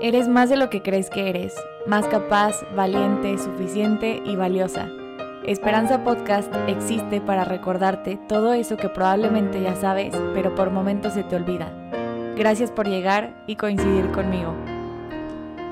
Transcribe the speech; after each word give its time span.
Eres 0.00 0.28
más 0.28 0.48
de 0.48 0.56
lo 0.56 0.70
que 0.70 0.80
crees 0.80 1.10
que 1.10 1.28
eres, 1.28 1.56
más 1.84 2.06
capaz, 2.06 2.54
valiente, 2.76 3.36
suficiente 3.36 4.22
y 4.24 4.36
valiosa. 4.36 4.88
Esperanza 5.44 6.04
Podcast 6.04 6.54
existe 6.68 7.20
para 7.20 7.44
recordarte 7.44 8.16
todo 8.28 8.52
eso 8.52 8.76
que 8.76 8.88
probablemente 8.88 9.60
ya 9.60 9.74
sabes, 9.74 10.14
pero 10.34 10.54
por 10.54 10.70
momentos 10.70 11.14
se 11.14 11.24
te 11.24 11.34
olvida. 11.34 11.72
Gracias 12.36 12.70
por 12.70 12.86
llegar 12.86 13.42
y 13.48 13.56
coincidir 13.56 14.12
conmigo. 14.12 14.54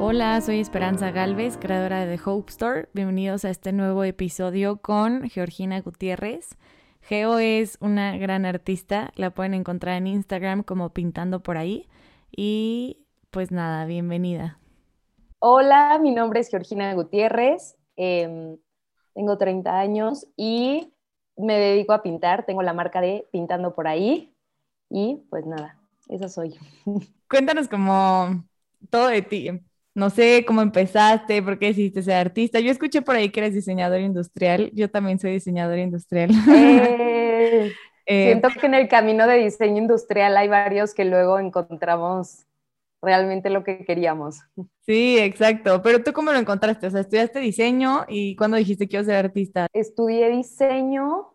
Hola, 0.00 0.40
soy 0.40 0.58
Esperanza 0.58 1.12
Galvez, 1.12 1.56
creadora 1.56 2.04
de 2.04 2.16
The 2.16 2.22
Hope 2.24 2.50
Store. 2.50 2.88
Bienvenidos 2.94 3.44
a 3.44 3.50
este 3.50 3.72
nuevo 3.72 4.02
episodio 4.02 4.78
con 4.78 5.30
Georgina 5.30 5.80
Gutiérrez. 5.80 6.56
Geo 7.00 7.38
es 7.38 7.78
una 7.80 8.16
gran 8.16 8.44
artista, 8.44 9.12
la 9.14 9.30
pueden 9.30 9.54
encontrar 9.54 9.98
en 9.98 10.08
Instagram 10.08 10.64
como 10.64 10.90
pintando 10.90 11.44
por 11.44 11.58
ahí. 11.58 11.88
Y 12.36 13.05
pues 13.36 13.52
nada, 13.52 13.84
bienvenida. 13.84 14.58
Hola, 15.40 15.98
mi 16.00 16.10
nombre 16.10 16.40
es 16.40 16.48
Georgina 16.48 16.94
Gutiérrez, 16.94 17.76
em, 17.94 18.56
tengo 19.12 19.36
30 19.36 19.78
años 19.78 20.26
y 20.38 20.94
me 21.36 21.58
dedico 21.58 21.92
a 21.92 22.02
pintar, 22.02 22.46
tengo 22.46 22.62
la 22.62 22.72
marca 22.72 23.02
de 23.02 23.26
Pintando 23.32 23.74
por 23.74 23.88
ahí 23.88 24.34
y 24.88 25.20
pues 25.28 25.44
nada, 25.44 25.78
esa 26.08 26.30
soy. 26.30 26.54
Cuéntanos 27.28 27.68
como 27.68 28.42
todo 28.88 29.08
de 29.08 29.20
ti. 29.20 29.50
No 29.94 30.08
sé 30.08 30.46
cómo 30.46 30.62
empezaste, 30.62 31.42
por 31.42 31.58
qué 31.58 31.66
decidiste 31.66 32.02
ser 32.02 32.14
artista. 32.14 32.60
Yo 32.60 32.70
escuché 32.70 33.02
por 33.02 33.16
ahí 33.16 33.28
que 33.28 33.40
eres 33.40 33.52
diseñador 33.52 34.00
industrial. 34.00 34.70
Yo 34.72 34.90
también 34.90 35.18
soy 35.18 35.32
diseñador 35.32 35.76
industrial. 35.78 36.30
Eh, 36.54 37.70
eh, 38.06 38.24
siento 38.28 38.48
que 38.58 38.64
en 38.64 38.72
el 38.72 38.88
camino 38.88 39.26
de 39.26 39.36
diseño 39.36 39.76
industrial 39.76 40.38
hay 40.38 40.48
varios 40.48 40.94
que 40.94 41.04
luego 41.04 41.38
encontramos 41.38 42.46
realmente 43.02 43.50
lo 43.50 43.64
que 43.64 43.84
queríamos. 43.84 44.40
Sí, 44.80 45.18
exacto. 45.18 45.82
Pero 45.82 46.02
tú 46.02 46.12
cómo 46.12 46.32
lo 46.32 46.38
encontraste? 46.38 46.86
O 46.86 46.90
sea, 46.90 47.00
estudiaste 47.00 47.40
diseño 47.40 48.04
y 48.08 48.36
¿cuándo 48.36 48.56
dijiste 48.56 48.84
que 48.84 48.90
quiero 48.90 49.04
ser 49.04 49.24
artista? 49.24 49.66
Estudié 49.72 50.30
diseño, 50.30 51.34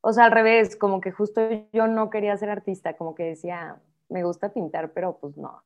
o 0.00 0.12
sea, 0.12 0.26
al 0.26 0.32
revés, 0.32 0.76
como 0.76 1.00
que 1.00 1.12
justo 1.12 1.40
yo 1.72 1.86
no 1.86 2.10
quería 2.10 2.36
ser 2.36 2.50
artista, 2.50 2.96
como 2.96 3.14
que 3.14 3.24
decía, 3.24 3.80
me 4.08 4.22
gusta 4.24 4.52
pintar, 4.52 4.92
pero 4.92 5.18
pues 5.18 5.36
no, 5.36 5.62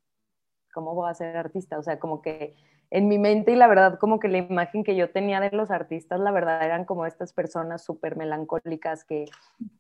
¿cómo 0.73 0.95
voy 0.95 1.11
a 1.11 1.15
ser 1.15 1.37
artista? 1.37 1.79
O 1.79 1.83
sea, 1.83 1.98
como 1.98 2.23
que 2.23 2.55
en 2.91 3.09
mi 3.09 3.19
mente 3.19 3.53
y 3.53 3.57
la 3.57 3.67
verdad 3.67 3.98
como 3.98 4.19
que 4.19 4.29
la 4.29 4.39
imagen 4.39 4.83
que 4.85 4.97
yo 4.97 5.11
tenía 5.11 5.41
de 5.41 5.51
los 5.51 5.70
artistas, 5.70 6.20
la 6.20 6.31
verdad 6.31 6.64
eran 6.64 6.85
como 6.85 7.05
estas 7.05 7.33
personas 7.33 7.85
súper 7.85 8.17
melancólicas 8.17 9.05
que 9.05 9.27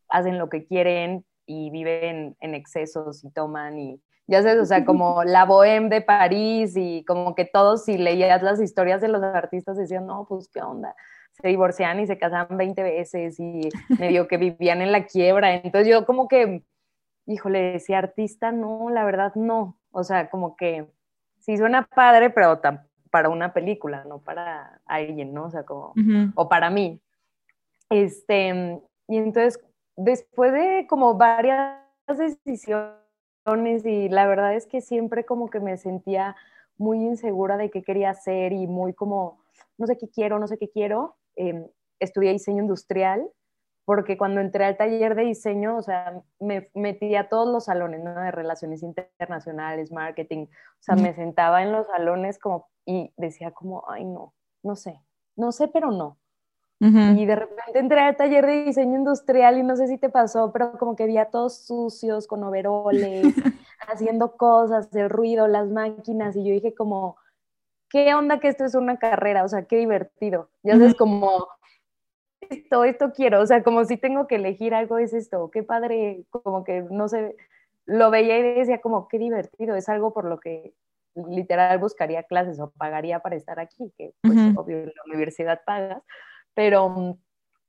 hacen 0.08 0.38
lo 0.38 0.48
que 0.48 0.66
quieren 0.66 1.24
y 1.46 1.70
viven 1.70 2.36
en 2.40 2.54
excesos 2.54 3.24
y 3.24 3.30
toman 3.30 3.78
y 3.78 4.02
ya 4.28 4.42
sabes, 4.42 4.58
o 4.60 4.66
sea, 4.66 4.84
como 4.84 5.24
la 5.24 5.46
bohème 5.46 5.88
de 5.88 6.02
París 6.02 6.74
y 6.76 7.02
como 7.06 7.34
que 7.34 7.46
todos 7.46 7.86
si 7.86 7.96
leías 7.96 8.42
las 8.42 8.60
historias 8.60 9.00
de 9.00 9.08
los 9.08 9.22
artistas 9.22 9.78
decían, 9.78 10.06
no, 10.06 10.26
pues 10.28 10.50
qué 10.52 10.60
onda, 10.60 10.94
se 11.32 11.48
divorcian 11.48 11.98
y 11.98 12.06
se 12.06 12.18
casaban 12.18 12.58
20 12.58 12.82
veces 12.82 13.40
y 13.40 13.70
medio 13.98 14.28
que 14.28 14.36
vivían 14.36 14.82
en 14.82 14.92
la 14.92 15.06
quiebra. 15.06 15.54
Entonces 15.54 15.88
yo 15.88 16.04
como 16.04 16.28
que, 16.28 16.62
híjole, 17.24 17.72
decía 17.72 17.98
artista, 17.98 18.52
no, 18.52 18.90
la 18.90 19.04
verdad 19.06 19.34
no. 19.34 19.78
O 19.92 20.04
sea, 20.04 20.28
como 20.28 20.56
que 20.56 20.86
sí 21.38 21.56
suena 21.56 21.86
padre, 21.86 22.28
pero 22.28 22.60
para 23.10 23.30
una 23.30 23.54
película, 23.54 24.04
no 24.04 24.20
para 24.20 24.82
alguien, 24.84 25.32
¿no? 25.32 25.44
O 25.46 25.50
sea, 25.50 25.62
como, 25.64 25.94
o 26.34 26.48
para 26.50 26.68
mí. 26.68 27.00
Este, 27.88 28.78
y 29.08 29.16
entonces, 29.16 29.58
después 29.96 30.52
de 30.52 30.86
como 30.86 31.14
varias 31.14 31.78
decisiones, 32.06 33.07
y 33.56 34.08
la 34.10 34.26
verdad 34.26 34.54
es 34.54 34.66
que 34.66 34.80
siempre 34.82 35.24
como 35.24 35.48
que 35.48 35.60
me 35.60 35.78
sentía 35.78 36.36
muy 36.76 36.98
insegura 36.98 37.56
de 37.56 37.70
qué 37.70 37.82
quería 37.82 38.10
hacer 38.10 38.52
y 38.52 38.66
muy 38.66 38.92
como, 38.92 39.42
no 39.78 39.86
sé 39.86 39.96
qué 39.96 40.08
quiero, 40.08 40.38
no 40.38 40.46
sé 40.46 40.58
qué 40.58 40.68
quiero. 40.68 41.16
Eh, 41.36 41.66
estudié 41.98 42.32
diseño 42.32 42.62
industrial 42.62 43.28
porque 43.86 44.18
cuando 44.18 44.42
entré 44.42 44.66
al 44.66 44.76
taller 44.76 45.14
de 45.14 45.22
diseño, 45.22 45.78
o 45.78 45.82
sea, 45.82 46.22
me 46.38 46.68
metí 46.74 47.16
a 47.16 47.30
todos 47.30 47.50
los 47.50 47.64
salones, 47.64 48.04
¿no? 48.04 48.14
De 48.20 48.30
relaciones 48.30 48.82
internacionales, 48.82 49.90
marketing, 49.90 50.44
o 50.44 50.82
sea, 50.82 50.94
me 50.94 51.14
sentaba 51.14 51.62
en 51.62 51.72
los 51.72 51.86
salones 51.86 52.38
como 52.38 52.68
y 52.84 53.14
decía 53.16 53.52
como, 53.52 53.84
ay, 53.88 54.04
no, 54.04 54.34
no 54.62 54.76
sé, 54.76 55.00
no 55.36 55.52
sé, 55.52 55.68
pero 55.68 55.90
no. 55.90 56.17
Y 56.80 57.26
de 57.26 57.34
repente 57.34 57.78
entré 57.78 58.00
al 58.00 58.16
taller 58.16 58.46
de 58.46 58.64
diseño 58.64 58.98
industrial 58.98 59.58
y 59.58 59.64
no 59.64 59.74
sé 59.74 59.88
si 59.88 59.98
te 59.98 60.10
pasó, 60.10 60.52
pero 60.52 60.72
como 60.78 60.94
que 60.94 61.06
vi 61.06 61.18
a 61.18 61.26
todos 61.26 61.66
sucios, 61.66 62.28
con 62.28 62.44
overoles, 62.44 63.22
haciendo 63.88 64.36
cosas, 64.36 64.94
el 64.94 65.10
ruido, 65.10 65.48
las 65.48 65.68
máquinas, 65.68 66.36
y 66.36 66.44
yo 66.44 66.52
dije 66.52 66.74
como, 66.74 67.16
¿qué 67.90 68.14
onda 68.14 68.38
que 68.38 68.46
esto 68.46 68.64
es 68.64 68.76
una 68.76 68.96
carrera? 68.96 69.42
O 69.42 69.48
sea, 69.48 69.64
qué 69.64 69.76
divertido. 69.76 70.50
Ya 70.62 70.74
sabes, 70.74 70.94
como, 70.94 71.48
esto, 72.40 72.84
esto 72.84 73.12
quiero, 73.12 73.40
o 73.40 73.46
sea, 73.46 73.62
como 73.62 73.84
si 73.84 73.96
tengo 73.96 74.26
que 74.26 74.36
elegir 74.36 74.74
algo, 74.74 74.98
es 74.98 75.12
esto, 75.12 75.50
qué 75.50 75.62
padre, 75.62 76.24
como 76.30 76.64
que 76.64 76.82
no 76.82 77.08
sé, 77.08 77.36
lo 77.86 78.10
veía 78.10 78.38
y 78.38 78.42
decía 78.54 78.80
como, 78.80 79.08
qué 79.08 79.18
divertido, 79.18 79.74
es 79.74 79.88
algo 79.88 80.12
por 80.12 80.24
lo 80.24 80.38
que 80.38 80.74
literal 81.28 81.78
buscaría 81.78 82.22
clases 82.22 82.60
o 82.60 82.70
pagaría 82.70 83.18
para 83.20 83.36
estar 83.36 83.58
aquí, 83.58 83.92
que 83.96 84.12
pues 84.22 84.36
obvio 84.56 84.78
en 84.78 84.86
la 84.86 85.02
universidad 85.06 85.60
pagas, 85.66 86.02
pero 86.58 87.16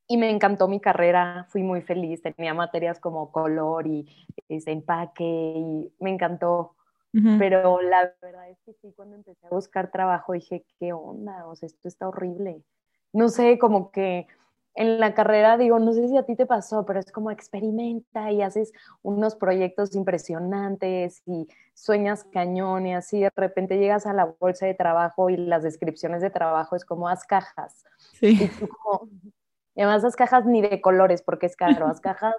y 0.07 0.17
me 0.17 0.31
encantó 0.31 0.67
mi 0.67 0.79
carrera, 0.79 1.45
fui 1.49 1.61
muy 1.61 1.83
feliz, 1.83 2.23
tenía 2.23 2.55
materias 2.55 2.99
como 2.99 3.31
color 3.31 3.85
y 3.85 4.07
ese 4.47 4.71
empaque 4.71 5.23
y 5.23 5.93
me 5.99 6.09
encantó. 6.09 6.75
Pero 7.37 7.81
la 7.81 8.11
verdad 8.19 8.49
es 8.49 8.57
que 8.65 8.73
sí, 8.73 8.91
cuando 8.95 9.15
empecé 9.15 9.45
a 9.45 9.49
buscar 9.51 9.91
trabajo 9.91 10.33
dije, 10.33 10.65
¿qué 10.79 10.91
onda? 10.91 11.45
O 11.45 11.55
sea, 11.55 11.67
esto 11.67 11.87
está 11.87 12.07
horrible. 12.07 12.63
No 13.13 13.29
sé, 13.29 13.59
como 13.59 13.91
que 13.91 14.25
en 14.79 14.97
la 14.97 15.13
carrera 15.13 15.57
digo, 15.57 15.77
no 15.77 15.91
sé 15.91 16.07
si 16.07 16.15
a 16.15 16.23
ti 16.23 16.37
te 16.37 16.45
pasó, 16.45 16.85
pero 16.85 17.01
es 17.01 17.11
como 17.11 17.31
experimenta 17.31 18.31
y 18.31 18.41
haces 18.41 18.71
unos 19.01 19.35
proyectos 19.35 19.93
impresionantes 19.93 21.21
y 21.25 21.49
sueñas 21.73 22.23
cañón 22.31 22.87
y 22.87 22.95
así 22.95 23.19
de 23.19 23.29
repente 23.35 23.77
llegas 23.77 24.05
a 24.05 24.13
la 24.13 24.33
bolsa 24.39 24.67
de 24.67 24.75
trabajo 24.75 25.29
y 25.29 25.35
las 25.35 25.63
descripciones 25.63 26.21
de 26.21 26.29
trabajo 26.29 26.77
es 26.77 26.85
como 26.85 27.09
haz 27.09 27.25
cajas. 27.25 27.83
Sí. 28.13 28.41
Y, 28.41 28.47
tú 28.47 28.69
como, 28.69 29.09
además 29.75 30.01
las 30.03 30.15
cajas 30.15 30.45
ni 30.45 30.61
de 30.61 30.79
colores 30.79 31.23
porque 31.23 31.47
es 31.47 31.57
caro, 31.57 31.85
las 31.85 31.99
cajas 31.99 32.35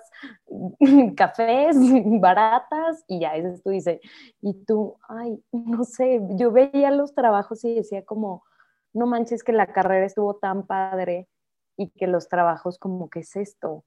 cafés 1.19 1.77
baratas 2.23 3.05
y 3.07 3.21
ya, 3.21 3.37
eso 3.37 3.61
tú 3.63 3.69
dices, 3.69 4.01
y 4.41 4.55
tú, 4.65 4.97
ay, 5.11 5.45
no 5.53 5.85
sé, 5.85 6.23
yo 6.37 6.53
veía 6.53 6.91
los 6.91 7.15
trabajos 7.15 7.63
y 7.67 7.75
decía 7.75 8.03
como, 8.07 8.45
no 8.95 9.05
manches 9.05 9.45
que 9.45 9.53
la 9.53 9.75
carrera 9.75 10.07
estuvo 10.07 10.37
tan 10.37 10.67
padre 10.67 11.29
y 11.81 11.89
que 11.89 12.07
los 12.07 12.29
trabajos 12.29 12.79
como 12.79 13.09
que 13.09 13.21
es 13.21 13.37
esto, 13.37 13.85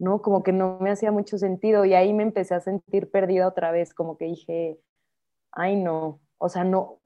¿no? 0.00 0.20
Como 0.20 0.42
que 0.42 0.52
no 0.52 0.78
me 0.80 0.90
hacía 0.90 1.12
mucho 1.12 1.38
sentido 1.38 1.84
y 1.84 1.94
ahí 1.94 2.12
me 2.12 2.24
empecé 2.24 2.56
a 2.56 2.60
sentir 2.60 3.08
perdida 3.08 3.46
otra 3.46 3.70
vez, 3.70 3.94
como 3.94 4.18
que 4.18 4.24
dije, 4.24 4.80
ay 5.52 5.76
no, 5.76 6.18
o 6.38 6.48
sea, 6.48 6.64
no, 6.64 6.98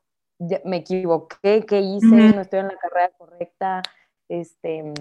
me 0.64 0.78
equivoqué, 0.78 1.66
¿qué 1.68 1.80
hice? 1.80 2.32
No 2.34 2.40
estoy 2.40 2.60
en 2.60 2.68
la 2.68 2.76
carrera 2.76 3.10
correcta, 3.18 3.82
este... 4.28 4.94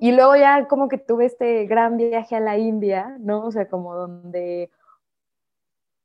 Y 0.00 0.12
luego 0.12 0.36
ya 0.36 0.68
como 0.68 0.88
que 0.88 0.98
tuve 0.98 1.26
este 1.26 1.66
gran 1.66 1.96
viaje 1.96 2.36
a 2.36 2.40
la 2.40 2.56
India, 2.56 3.16
¿no? 3.18 3.44
O 3.44 3.50
sea, 3.50 3.68
como 3.68 3.96
donde 3.96 4.70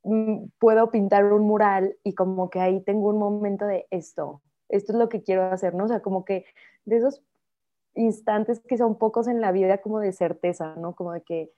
mm, 0.04 0.48
puedo 0.58 0.90
pintar 0.90 1.26
un 1.26 1.44
mural 1.44 1.96
y 2.04 2.16
como 2.16 2.50
que 2.50 2.60
ahí 2.60 2.82
tengo 2.82 3.10
un 3.10 3.20
momento 3.20 3.68
de 3.68 3.86
esto, 3.92 4.42
esto 4.68 4.94
es 4.94 4.98
lo 4.98 5.10
que 5.10 5.22
quiero 5.22 5.44
hacer, 5.52 5.76
¿no? 5.76 5.86
O 5.86 5.88
sea, 5.88 6.02
como 6.02 6.26
que 6.26 6.46
de 6.86 6.98
esos 6.98 7.24
instantes 8.00 8.62
que 8.62 8.78
son 8.78 8.98
pocos 8.98 9.28
en 9.28 9.42
la 9.42 9.52
vida 9.52 9.80
como 9.80 10.00
de 10.00 10.12
certeza, 10.12 10.76
¿no? 10.76 10.96
Como 10.96 11.14
de 11.14 11.22
que 11.22 11.52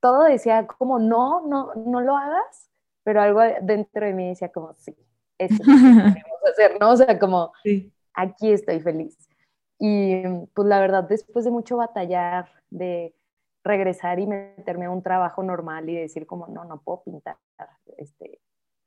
todo 0.00 0.24
decía 0.24 0.66
como 0.66 0.98
no, 0.98 1.46
no, 1.46 1.72
no 1.74 2.00
lo 2.00 2.16
hagas, 2.16 2.70
pero 3.04 3.22
algo 3.22 3.40
dentro 3.62 4.04
de 4.04 4.12
mí 4.12 4.28
decía 4.28 4.50
como 4.50 4.74
sí, 4.74 4.96
eso 5.38 5.62
es 5.62 5.66
lo 5.66 5.74
que 5.74 5.74
queremos 6.14 6.40
hacer, 6.50 6.76
¿no? 6.80 6.90
O 6.90 6.96
sea, 6.96 7.18
como 7.18 7.52
aquí 8.12 8.52
estoy 8.52 8.80
feliz. 8.80 9.16
Y 9.78 10.22
pues 10.54 10.68
la 10.68 10.80
verdad, 10.80 11.04
después 11.04 11.44
de 11.44 11.50
mucho 11.50 11.76
batallar, 11.76 12.48
de 12.70 13.14
regresar 13.64 14.18
y 14.20 14.26
meterme 14.26 14.86
a 14.86 14.90
un 14.90 15.02
trabajo 15.02 15.42
normal 15.42 15.88
y 15.88 15.96
decir 15.96 16.26
como 16.26 16.46
no, 16.48 16.64
no 16.64 16.80
puedo 16.82 17.02
pintar, 17.02 17.36
este, 17.96 18.40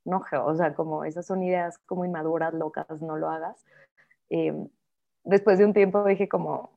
no, 0.05 0.23
o 0.45 0.55
sea, 0.55 0.75
como 0.75 1.03
esas 1.03 1.25
son 1.25 1.43
ideas 1.43 1.77
como 1.79 2.05
inmaduras, 2.05 2.53
locas, 2.53 3.01
no 3.01 3.17
lo 3.17 3.29
hagas. 3.29 3.65
Eh, 4.29 4.53
después 5.23 5.57
de 5.57 5.65
un 5.65 5.73
tiempo 5.73 6.03
dije 6.05 6.29
como, 6.29 6.76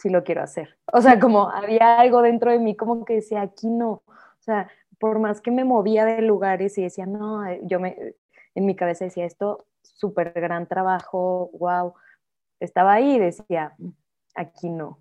sí 0.00 0.08
lo 0.08 0.24
quiero 0.24 0.42
hacer. 0.42 0.78
O 0.92 1.00
sea, 1.00 1.20
como 1.20 1.50
había 1.50 1.98
algo 1.98 2.22
dentro 2.22 2.50
de 2.50 2.58
mí 2.58 2.76
como 2.76 3.04
que 3.04 3.14
decía, 3.14 3.42
aquí 3.42 3.68
no. 3.68 4.02
O 4.06 4.42
sea, 4.42 4.70
por 4.98 5.18
más 5.18 5.40
que 5.40 5.50
me 5.50 5.64
movía 5.64 6.04
de 6.04 6.22
lugares 6.22 6.76
y 6.78 6.82
decía, 6.82 7.06
no, 7.06 7.46
eh, 7.46 7.60
yo 7.64 7.80
me, 7.80 8.14
en 8.54 8.66
mi 8.66 8.74
cabeza 8.74 9.04
decía, 9.04 9.24
esto, 9.24 9.66
súper 9.82 10.32
gran 10.32 10.66
trabajo, 10.66 11.50
wow. 11.58 11.94
Estaba 12.60 12.94
ahí 12.94 13.16
y 13.16 13.18
decía, 13.18 13.74
aquí 14.34 14.68
no. 14.68 14.98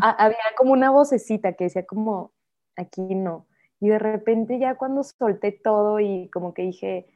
había 0.00 0.36
como 0.56 0.72
una 0.72 0.90
vocecita 0.90 1.54
que 1.54 1.64
decía 1.64 1.84
como, 1.86 2.32
aquí 2.76 3.14
no. 3.14 3.46
Y 3.80 3.88
de 3.88 3.98
repente 3.98 4.58
ya 4.58 4.76
cuando 4.76 5.02
solté 5.02 5.52
todo 5.52 6.00
y 6.00 6.30
como 6.30 6.54
que 6.54 6.62
dije, 6.62 7.06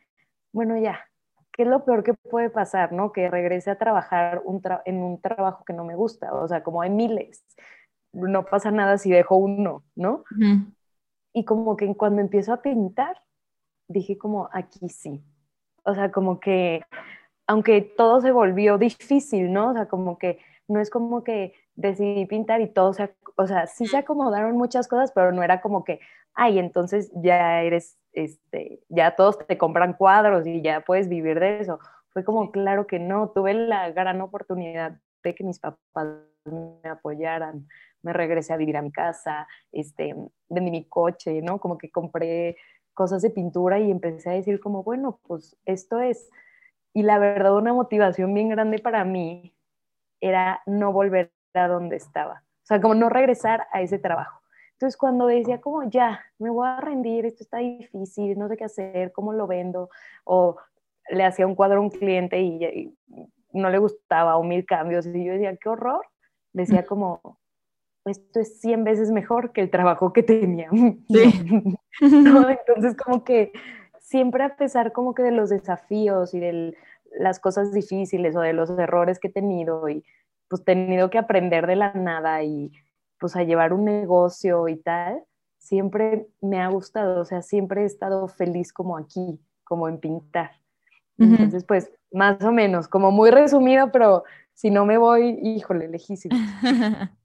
bueno, 0.53 0.77
ya, 0.77 1.10
¿qué 1.53 1.63
es 1.63 1.69
lo 1.69 1.85
peor 1.85 2.03
que 2.03 2.15
puede 2.15 2.51
pasar, 2.51 2.93
no? 2.93 3.13
Que 3.13 3.31
regrese 3.31 3.71
a 3.71 3.79
trabajar 3.79 4.43
en 4.85 5.03
un 5.03 5.21
trabajo 5.21 5.65
que 5.65 5.73
no 5.73 5.85
me 5.85 5.95
gusta, 5.95 6.33
o 6.35 6.49
sea, 6.49 6.63
como 6.63 6.83
hay 6.83 6.91
miles, 6.91 7.45
no 8.13 8.45
pasa 8.45 8.71
nada 8.71 8.99
si 8.99 9.11
dejo 9.11 9.37
uno, 9.37 9.85
¿no? 9.95 10.25
Y 11.33 11.45
como 11.45 11.77
que 11.77 11.95
cuando 11.95 12.21
empiezo 12.21 12.53
a 12.53 12.63
pintar, 12.63 13.17
dije 13.89 14.19
como, 14.19 14.49
aquí 14.53 14.89
sí. 14.89 15.23
O 15.85 15.95
sea, 15.95 16.11
como 16.11 16.41
que, 16.41 16.83
aunque 17.47 17.83
todo 17.83 18.21
se 18.21 18.33
volvió 18.33 18.79
difícil, 18.79 19.53
¿no? 19.53 19.71
O 19.71 19.73
sea, 19.73 19.87
como 19.87 20.19
que 20.19 20.39
no 20.69 20.81
es 20.81 20.91
como 20.91 21.25
que 21.25 21.55
decidí 21.75 22.27
pintar 22.27 22.61
y 22.61 22.69
todo 22.69 22.93
se, 22.93 23.15
o 23.37 23.47
sea, 23.47 23.67
sí 23.67 23.87
se 23.87 23.97
acomodaron 23.97 24.57
muchas 24.57 24.89
cosas, 24.89 25.13
pero 25.13 25.33
no 25.33 25.43
era 25.43 25.61
como 25.61 25.85
que, 25.85 26.01
ay, 26.35 26.59
entonces 26.59 27.11
ya 27.15 27.63
eres, 27.63 27.99
este, 28.13 28.81
ya 28.89 29.17
todos 29.17 29.39
te 29.47 29.59
compran 29.59 29.95
cuadros 29.95 30.47
y 30.47 30.63
ya 30.63 30.81
puedes 30.81 31.09
vivir 31.09 31.41
de 31.41 31.61
eso. 31.61 31.79
Fue 32.11 32.25
como, 32.25 32.51
claro 32.51 32.87
que 32.87 32.99
no, 32.99 33.31
tuve 33.31 33.55
la 33.55 33.91
gran 33.91 34.21
oportunidad 34.21 34.99
de 35.23 35.35
que 35.35 35.45
mis 35.45 35.59
papás 35.59 36.07
me 36.45 36.89
apoyaran, 36.89 37.69
me 38.03 38.13
regresé 38.13 38.53
a 38.53 38.57
vivir 38.57 38.77
a 38.77 38.83
mi 38.83 38.91
casa, 38.91 39.47
este, 39.73 40.15
vendí 40.49 40.71
mi 40.71 40.85
coche, 40.89 41.43
¿no? 41.43 41.61
Como 41.61 41.79
que 41.79 41.91
compré 41.91 42.57
cosas 42.95 43.23
de 43.23 43.31
pintura 43.31 43.79
y 43.79 43.91
empecé 43.91 44.31
a 44.31 44.35
decir 44.35 44.61
como, 44.61 44.83
bueno, 44.83 45.21
pues 45.27 45.57
esto 45.65 46.01
es. 46.01 46.31
Y 46.93 47.03
la 47.03 47.19
verdad, 47.19 47.57
una 47.57 47.73
motivación 47.73 48.35
bien 48.35 48.49
grande 48.49 48.79
para 48.79 49.05
mí 49.05 49.55
era 50.21 50.63
no 50.67 50.93
volver 50.93 51.33
a 51.55 51.69
donde 51.69 51.97
estaba. 51.97 52.43
O 52.63 52.67
sea, 52.67 52.81
como 52.81 52.95
no 52.95 53.09
regresar 53.09 53.67
a 53.73 53.83
ese 53.83 53.99
trabajo. 53.99 54.40
Entonces, 54.81 54.97
cuando 54.97 55.27
decía 55.27 55.61
como, 55.61 55.83
ya, 55.91 56.25
me 56.39 56.49
voy 56.49 56.67
a 56.67 56.81
rendir, 56.81 57.27
esto 57.27 57.45
está 57.45 57.59
difícil, 57.59 58.39
no 58.39 58.49
sé 58.49 58.57
qué 58.57 58.65
hacer, 58.65 59.13
cómo 59.13 59.35
lo 59.35 59.47
vendo, 59.47 59.91
o 60.25 60.57
le 61.11 61.23
hacía 61.23 61.47
un 61.47 61.55
cuadro 61.55 61.81
a 61.81 61.83
un 61.83 61.91
cliente 61.91 62.41
y, 62.41 62.65
y 62.65 62.97
no 63.53 63.69
le 63.69 63.77
gustaba, 63.77 64.39
o 64.39 64.43
mil 64.43 64.65
cambios, 64.65 65.05
y 65.05 65.23
yo 65.23 65.35
decía, 65.35 65.55
qué 65.59 65.69
horror, 65.69 66.07
decía 66.55 66.83
como, 66.87 67.21
esto 68.07 68.41
es 68.41 68.59
100 68.63 68.85
veces 68.85 69.11
mejor 69.11 69.53
que 69.53 69.61
el 69.61 69.71
trabajo 69.71 70.15
que 70.15 70.23
tenía. 70.23 70.71
Entonces, 72.01 72.97
como 72.97 73.23
que 73.23 73.53
siempre 73.99 74.45
a 74.45 74.57
pesar 74.57 74.93
como 74.93 75.15
que 75.15 75.23
de 75.23 75.33
los 75.33 75.51
desafíos 75.51 76.33
y 76.33 76.41
de 76.41 76.75
las 77.19 77.39
cosas 77.39 77.75
difíciles 77.75 78.35
o 78.35 78.41
de 78.41 78.55
los 78.55 78.71
errores 78.71 79.19
que 79.19 79.29
he 79.29 79.31
tenido 79.33 79.91
y 79.91 80.07
pues 80.49 80.65
tenido 80.65 81.11
que 81.11 81.19
aprender 81.19 81.67
de 81.67 81.77
la 81.77 81.93
nada 81.93 82.43
y 82.43 82.73
pues 83.21 83.37
a 83.37 83.45
llevar 83.45 83.73
un 83.73 83.85
negocio 83.85 84.67
y 84.69 84.77
tal, 84.77 85.23
siempre 85.59 86.27
me 86.41 86.61
ha 86.61 86.69
gustado, 86.69 87.21
o 87.21 87.25
sea, 87.25 87.43
siempre 87.43 87.83
he 87.83 87.85
estado 87.85 88.27
feliz 88.27 88.73
como 88.73 88.97
aquí, 88.97 89.39
como 89.63 89.89
en 89.89 89.99
pintar. 89.99 90.53
Entonces, 91.19 91.65
pues, 91.65 91.91
más 92.11 92.43
o 92.43 92.51
menos, 92.51 92.89
como 92.89 93.11
muy 93.11 93.31
resumido, 93.31 93.93
pero 93.93 94.25
si 94.55 94.71
no 94.71 94.87
me 94.87 94.97
voy, 94.97 95.39
híjole, 95.43 95.87
lejísimo. 95.89 96.35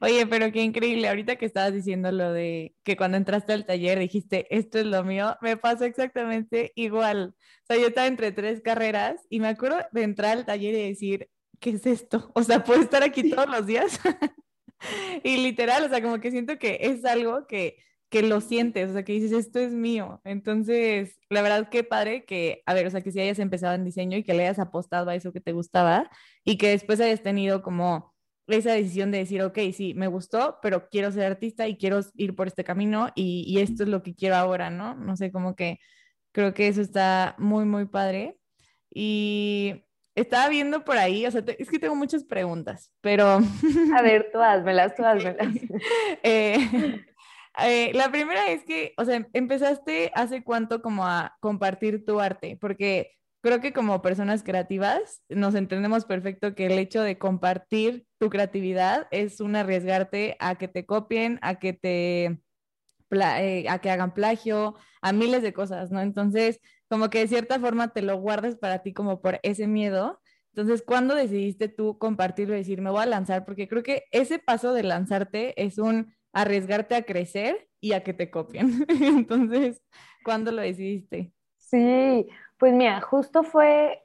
Oye, 0.00 0.26
pero 0.26 0.50
qué 0.50 0.62
increíble. 0.62 1.08
Ahorita 1.08 1.36
que 1.36 1.44
estabas 1.46 1.72
diciendo 1.72 2.10
lo 2.10 2.32
de 2.32 2.74
que 2.84 2.96
cuando 2.96 3.16
entraste 3.16 3.52
al 3.52 3.66
taller 3.66 3.98
dijiste, 3.98 4.46
esto 4.54 4.78
es 4.78 4.86
lo 4.86 5.04
mío, 5.04 5.36
me 5.42 5.56
pasó 5.58 5.84
exactamente 5.84 6.72
igual. 6.74 7.34
O 7.38 7.66
sea, 7.66 7.76
yo 7.76 7.88
estaba 7.88 8.06
entre 8.06 8.32
tres 8.32 8.62
carreras 8.62 9.20
y 9.28 9.40
me 9.40 9.48
acuerdo 9.48 9.78
de 9.92 10.02
entrar 10.02 10.38
al 10.38 10.46
taller 10.46 10.74
y 10.74 10.88
decir, 10.88 11.28
¿qué 11.60 11.70
es 11.70 11.86
esto? 11.86 12.30
O 12.34 12.42
sea, 12.42 12.64
¿puedo 12.64 12.80
estar 12.80 13.02
aquí 13.02 13.30
todos 13.30 13.48
los 13.48 13.66
días? 13.66 14.00
y 15.24 15.38
literal, 15.38 15.84
o 15.84 15.88
sea, 15.88 16.02
como 16.02 16.20
que 16.20 16.30
siento 16.30 16.58
que 16.58 16.78
es 16.82 17.04
algo 17.04 17.46
que 17.46 17.76
que 18.14 18.22
lo 18.22 18.40
sientes, 18.40 18.90
o 18.90 18.92
sea, 18.92 19.04
que 19.04 19.12
dices, 19.12 19.32
esto 19.32 19.58
es 19.58 19.72
mío. 19.72 20.20
Entonces, 20.22 21.18
la 21.30 21.42
verdad, 21.42 21.68
qué 21.68 21.82
padre 21.82 22.24
que, 22.24 22.62
a 22.64 22.72
ver, 22.72 22.86
o 22.86 22.90
sea, 22.90 23.00
que 23.00 23.10
si 23.10 23.18
hayas 23.18 23.40
empezado 23.40 23.74
en 23.74 23.84
diseño 23.84 24.16
y 24.16 24.22
que 24.22 24.34
le 24.34 24.44
hayas 24.44 24.60
apostado 24.60 25.10
a 25.10 25.16
eso 25.16 25.32
que 25.32 25.40
te 25.40 25.50
gustaba 25.50 26.08
y 26.44 26.56
que 26.56 26.68
después 26.68 27.00
hayas 27.00 27.24
tenido 27.24 27.60
como 27.60 28.14
esa 28.46 28.72
decisión 28.72 29.10
de 29.10 29.18
decir, 29.18 29.42
ok, 29.42 29.58
sí, 29.72 29.94
me 29.94 30.06
gustó, 30.06 30.58
pero 30.62 30.88
quiero 30.90 31.10
ser 31.10 31.24
artista 31.24 31.66
y 31.66 31.76
quiero 31.76 32.00
ir 32.14 32.36
por 32.36 32.46
este 32.46 32.62
camino 32.62 33.08
y, 33.16 33.44
y 33.48 33.58
esto 33.58 33.82
es 33.82 33.88
lo 33.88 34.04
que 34.04 34.14
quiero 34.14 34.36
ahora, 34.36 34.70
¿no? 34.70 34.94
No 34.94 35.16
sé, 35.16 35.32
como 35.32 35.56
que 35.56 35.80
creo 36.32 36.54
que 36.54 36.68
eso 36.68 36.82
está 36.82 37.34
muy, 37.38 37.64
muy 37.64 37.86
padre. 37.86 38.38
Y 38.94 39.84
estaba 40.14 40.48
viendo 40.48 40.84
por 40.84 40.96
ahí, 40.96 41.26
o 41.26 41.30
sea, 41.30 41.42
es 41.58 41.68
que 41.68 41.78
tengo 41.78 41.96
muchas 41.96 42.24
preguntas, 42.24 42.92
pero... 43.00 43.40
A 43.96 44.02
ver, 44.02 44.30
tú 44.32 44.40
házmelas, 44.40 44.94
tú 44.94 45.04
házmelas. 45.04 45.48
eh, 46.22 47.04
eh, 47.62 47.90
la 47.94 48.10
primera 48.10 48.50
es 48.50 48.64
que, 48.64 48.94
o 48.96 49.04
sea, 49.04 49.26
empezaste 49.32 50.12
hace 50.14 50.42
cuánto 50.44 50.82
como 50.82 51.06
a 51.06 51.36
compartir 51.40 52.04
tu 52.04 52.20
arte, 52.20 52.56
porque 52.60 53.12
creo 53.42 53.60
que 53.60 53.72
como 53.72 54.02
personas 54.02 54.42
creativas 54.42 55.22
nos 55.28 55.54
entendemos 55.54 56.04
perfecto 56.04 56.54
que 56.54 56.66
el 56.66 56.78
hecho 56.78 57.02
de 57.02 57.18
compartir 57.18 58.06
tu 58.18 58.30
creatividad 58.30 59.06
es 59.10 59.40
un 59.40 59.56
arriesgarte 59.56 60.36
a 60.40 60.54
que 60.54 60.68
te 60.68 60.86
copien, 60.86 61.38
a 61.42 61.56
que 61.56 61.72
te 61.72 62.40
eh, 63.22 63.66
a 63.68 63.78
que 63.78 63.90
hagan 63.90 64.14
plagio, 64.14 64.74
a 65.00 65.12
miles 65.12 65.42
de 65.42 65.52
cosas, 65.52 65.90
¿no? 65.90 66.00
Entonces, 66.00 66.60
como 66.88 67.10
que 67.10 67.20
de 67.20 67.28
cierta 67.28 67.58
forma 67.58 67.92
te 67.92 68.02
lo 68.02 68.16
guardas 68.18 68.56
para 68.56 68.82
ti 68.82 68.92
como 68.92 69.20
por 69.20 69.40
ese 69.42 69.66
miedo. 69.66 70.20
Entonces, 70.52 70.82
¿cuándo 70.86 71.14
decidiste 71.14 71.68
tú 71.68 71.98
compartirlo 71.98 72.54
y 72.54 72.58
decir, 72.58 72.80
me 72.80 72.90
voy 72.90 73.02
a 73.02 73.06
lanzar? 73.06 73.44
Porque 73.44 73.68
creo 73.68 73.82
que 73.82 74.04
ese 74.12 74.38
paso 74.38 74.72
de 74.72 74.84
lanzarte 74.84 75.60
es 75.62 75.78
un 75.78 76.14
arriesgarte 76.32 76.94
a 76.94 77.02
crecer 77.02 77.68
y 77.80 77.92
a 77.92 78.02
que 78.02 78.12
te 78.14 78.30
copien. 78.30 78.86
Entonces, 78.88 79.82
¿cuándo 80.24 80.52
lo 80.52 80.62
decidiste? 80.62 81.32
Sí, 81.56 82.28
pues 82.58 82.72
mira, 82.72 83.00
justo 83.00 83.42
fue, 83.42 84.02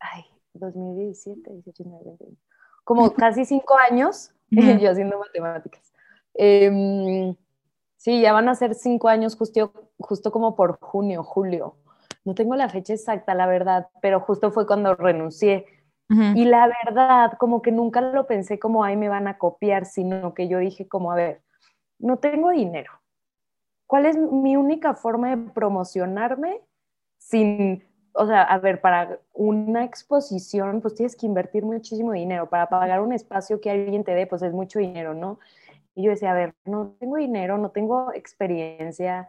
ay, 0.00 0.24
2017, 0.54 1.50
18, 1.52 1.84
19, 1.84 2.36
como 2.84 3.12
casi 3.14 3.44
cinco 3.44 3.76
años, 3.78 4.32
yo 4.50 4.90
haciendo 4.90 5.18
matemáticas. 5.18 5.92
Em, 6.34 7.34
sí, 7.98 8.22
ya 8.22 8.32
van 8.32 8.48
a 8.48 8.54
ser 8.54 8.74
cinco 8.74 9.08
años 9.08 9.36
justo, 9.36 9.72
justo 9.98 10.32
como 10.32 10.56
por 10.56 10.80
junio, 10.80 11.22
julio. 11.22 11.76
No 12.24 12.34
tengo 12.34 12.56
la 12.56 12.70
fecha 12.70 12.94
exacta, 12.94 13.34
la 13.34 13.46
verdad, 13.46 13.88
pero 14.00 14.20
justo 14.20 14.50
fue 14.50 14.66
cuando 14.66 14.94
renuncié 14.94 15.66
y 16.34 16.46
la 16.46 16.70
verdad, 16.84 17.32
como 17.38 17.60
que 17.60 17.70
nunca 17.70 18.00
lo 18.00 18.26
pensé 18.26 18.58
como, 18.58 18.82
ay, 18.82 18.96
me 18.96 19.10
van 19.10 19.28
a 19.28 19.36
copiar, 19.36 19.84
sino 19.84 20.32
que 20.32 20.48
yo 20.48 20.58
dije 20.58 20.88
como, 20.88 21.12
a 21.12 21.16
ver, 21.16 21.42
no 21.98 22.16
tengo 22.16 22.50
dinero. 22.50 22.90
¿Cuál 23.86 24.06
es 24.06 24.16
mi 24.16 24.56
única 24.56 24.94
forma 24.94 25.36
de 25.36 25.50
promocionarme 25.52 26.62
sin, 27.18 27.84
o 28.12 28.26
sea, 28.26 28.42
a 28.42 28.58
ver, 28.58 28.80
para 28.80 29.20
una 29.34 29.84
exposición, 29.84 30.80
pues 30.80 30.94
tienes 30.94 31.14
que 31.14 31.26
invertir 31.26 31.64
muchísimo 31.64 32.12
dinero. 32.12 32.48
Para 32.48 32.70
pagar 32.70 33.02
un 33.02 33.12
espacio 33.12 33.60
que 33.60 33.70
alguien 33.70 34.02
te 34.02 34.14
dé, 34.14 34.26
pues 34.26 34.40
es 34.40 34.52
mucho 34.52 34.78
dinero, 34.78 35.12
¿no? 35.12 35.38
Y 35.98 36.04
yo 36.04 36.10
decía, 36.10 36.30
a 36.30 36.34
ver, 36.34 36.54
no 36.64 36.94
tengo 37.00 37.16
dinero, 37.16 37.58
no 37.58 37.70
tengo 37.72 38.12
experiencia, 38.14 39.26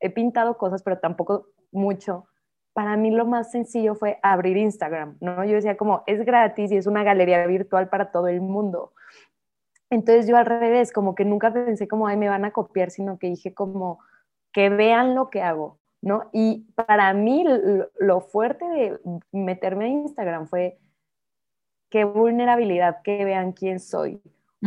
he 0.00 0.10
pintado 0.10 0.58
cosas, 0.58 0.82
pero 0.82 0.98
tampoco 0.98 1.46
mucho 1.70 2.26
para 2.74 2.96
mí 2.96 3.10
lo 3.12 3.24
más 3.24 3.52
sencillo 3.52 3.94
fue 3.94 4.18
abrir 4.22 4.56
Instagram, 4.56 5.16
¿no? 5.20 5.44
Yo 5.44 5.54
decía 5.54 5.76
como, 5.76 6.02
es 6.06 6.24
gratis 6.24 6.72
y 6.72 6.76
es 6.76 6.86
una 6.86 7.04
galería 7.04 7.46
virtual 7.46 7.88
para 7.88 8.10
todo 8.10 8.26
el 8.26 8.40
mundo. 8.40 8.92
Entonces 9.90 10.26
yo 10.26 10.36
al 10.36 10.44
revés, 10.44 10.92
como 10.92 11.14
que 11.14 11.24
nunca 11.24 11.52
pensé 11.52 11.86
como, 11.86 12.08
ay, 12.08 12.16
me 12.16 12.28
van 12.28 12.44
a 12.44 12.50
copiar, 12.50 12.90
sino 12.90 13.16
que 13.16 13.28
dije 13.28 13.54
como, 13.54 14.00
que 14.52 14.70
vean 14.70 15.14
lo 15.14 15.30
que 15.30 15.40
hago, 15.40 15.78
¿no? 16.02 16.28
Y 16.32 16.66
para 16.74 17.14
mí 17.14 17.44
lo, 18.00 18.20
fuerte 18.20 18.64
de 18.68 18.98
meterme 19.30 19.84
a 19.84 19.88
Instagram 19.88 20.48
fue 20.48 20.76
qué 21.90 22.04
vulnerabilidad, 22.04 23.02
que 23.02 23.24
vean 23.24 23.52
quién 23.52 23.78
soy. 23.78 24.20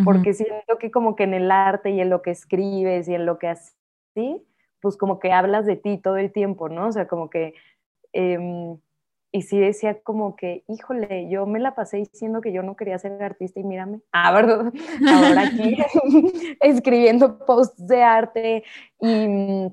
Porque 0.04 0.34
siento 0.34 0.77
que 0.80 0.92
como 0.92 1.16
que 1.16 1.24
en 1.24 1.34
el 1.34 1.51
arte 1.51 1.92
y 1.92 2.01
en 2.01 2.10
lo 2.10 2.22
que 2.22 2.32
escribes 2.32 3.08
y 3.08 3.16
en 3.16 3.25
lo 3.25 3.39
que 3.39 3.48
así, 3.48 4.46
pues 4.82 4.98
como 4.98 5.20
que 5.20 5.32
hablas 5.32 5.66
de 5.66 5.75
ti 5.75 5.98
todo 5.98 6.18
el 6.18 6.32
tiempo, 6.32 6.70
¿no? 6.70 6.88
O 6.88 6.92
sea, 6.92 7.08
como 7.08 7.30
que 7.30 7.54
Em, 8.13 8.80
y 9.32 9.42
sí 9.44 9.60
decía 9.60 10.01
como 10.01 10.36
que, 10.36 10.63
híjole, 10.68 11.30
yo 11.30 11.46
me 11.46 11.60
la 11.60 11.75
pasé 11.75 11.98
diciendo 11.98 12.42
que 12.42 12.51
yo 12.51 12.63
no 12.63 12.75
quería 12.75 12.98
ser 12.98 13.22
artista 13.22 13.60
y 13.60 13.63
mírame, 13.63 14.01
ah, 14.12 14.32
¿verdad? 14.34 14.74
Ahora 15.08 15.42
aquí 15.42 15.77
escribiendo 16.62 17.38
posts 17.46 17.86
de 17.86 18.01
arte 18.01 18.63
y, 19.00 19.68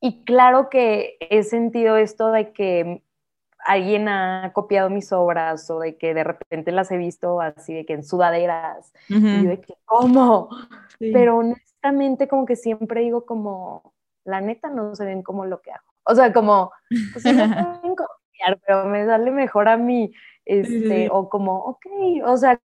y 0.00 0.24
claro 0.24 0.68
que 0.70 1.16
he 1.20 1.44
sentido 1.44 1.96
esto 1.96 2.32
de 2.32 2.52
que 2.52 3.02
alguien 3.64 4.08
ha 4.08 4.50
copiado 4.52 4.90
mis 4.90 5.12
obras 5.12 5.70
o 5.70 5.78
de 5.80 5.96
que 5.96 6.14
de 6.14 6.24
repente 6.24 6.72
las 6.72 6.90
he 6.90 6.96
visto 6.96 7.40
así 7.40 7.74
de 7.74 7.84
que 7.86 7.94
en 7.94 8.04
sudaderas 8.04 8.92
y 9.08 9.20
yo 9.20 9.50
de 9.50 9.60
que, 9.60 9.74
¿cómo? 9.84 10.48
Pero 10.98 11.38
honestamente 11.38 12.28
como 12.28 12.46
que 12.46 12.56
siempre 12.56 13.02
digo 13.02 13.26
como, 13.26 13.94
la 14.24 14.40
neta 14.40 14.68
no 14.70 14.94
se 14.94 15.04
ven 15.04 15.22
como 15.22 15.44
lo 15.44 15.60
que 15.60 15.72
hago. 15.72 15.92
O 16.04 16.14
sea, 16.14 16.32
como, 16.32 16.72
pues 17.12 17.24
no 17.24 17.32
pueden 17.32 17.96
copiar, 17.96 18.60
pero 18.66 18.84
me 18.86 19.06
sale 19.06 19.30
mejor 19.30 19.68
a 19.68 19.76
mí. 19.76 20.12
Este, 20.44 21.08
o 21.10 21.28
como, 21.28 21.56
ok, 21.58 21.86
o 22.24 22.36
sea, 22.36 22.60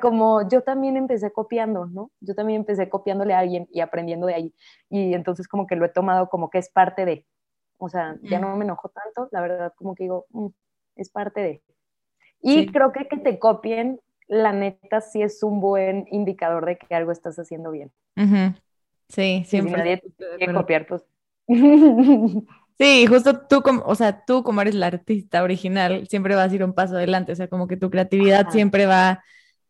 como 0.00 0.48
yo 0.48 0.62
también 0.62 0.96
empecé 0.96 1.32
copiando, 1.32 1.86
¿no? 1.86 2.10
Yo 2.20 2.34
también 2.34 2.60
empecé 2.60 2.88
copiándole 2.88 3.34
a 3.34 3.40
alguien 3.40 3.66
y 3.72 3.80
aprendiendo 3.80 4.26
de 4.26 4.34
ahí. 4.34 4.54
Y 4.88 5.14
entonces 5.14 5.48
como 5.48 5.66
que 5.66 5.76
lo 5.76 5.86
he 5.86 5.88
tomado 5.88 6.28
como 6.28 6.50
que 6.50 6.58
es 6.58 6.70
parte 6.70 7.04
de, 7.04 7.26
O 7.78 7.88
sea, 7.88 8.16
ya 8.22 8.38
no 8.38 8.56
me 8.56 8.64
enojo 8.64 8.88
tanto, 8.88 9.28
la 9.32 9.40
verdad, 9.40 9.72
como 9.76 9.94
que 9.94 10.04
digo, 10.04 10.26
mm, 10.30 10.46
es 10.96 11.10
parte 11.10 11.40
de. 11.40 11.62
Y 12.40 12.66
creo 12.66 12.92
que 12.92 13.08
que 13.08 13.18
te 13.18 13.38
copien, 13.38 14.00
la 14.28 14.52
neta, 14.52 15.00
sí 15.00 15.22
es 15.22 15.42
un 15.42 15.60
buen 15.60 16.06
indicador 16.10 16.66
de 16.66 16.78
que 16.78 16.94
algo 16.94 17.12
estás 17.12 17.38
haciendo 17.38 17.70
bien. 17.70 17.92
Sí, 19.08 19.44
siempre. 19.46 19.72
si 19.72 19.78
nadie 19.78 19.96
te 19.98 20.36
quiere 20.38 20.54
copiar, 20.54 20.86
pues. 20.86 21.04
Sí, 22.78 23.06
justo 23.06 23.46
tú 23.48 23.62
como, 23.62 23.82
o 23.86 23.94
sea, 23.94 24.22
tú 24.26 24.42
como 24.42 24.60
eres 24.60 24.74
la 24.74 24.88
artista 24.88 25.42
original, 25.42 26.06
siempre 26.08 26.34
vas 26.34 26.52
a 26.52 26.54
ir 26.54 26.62
un 26.62 26.74
paso 26.74 26.96
adelante, 26.96 27.32
o 27.32 27.34
sea, 27.34 27.48
como 27.48 27.66
que 27.66 27.78
tu 27.78 27.88
creatividad 27.88 28.50
siempre 28.50 28.84
va, 28.84 29.24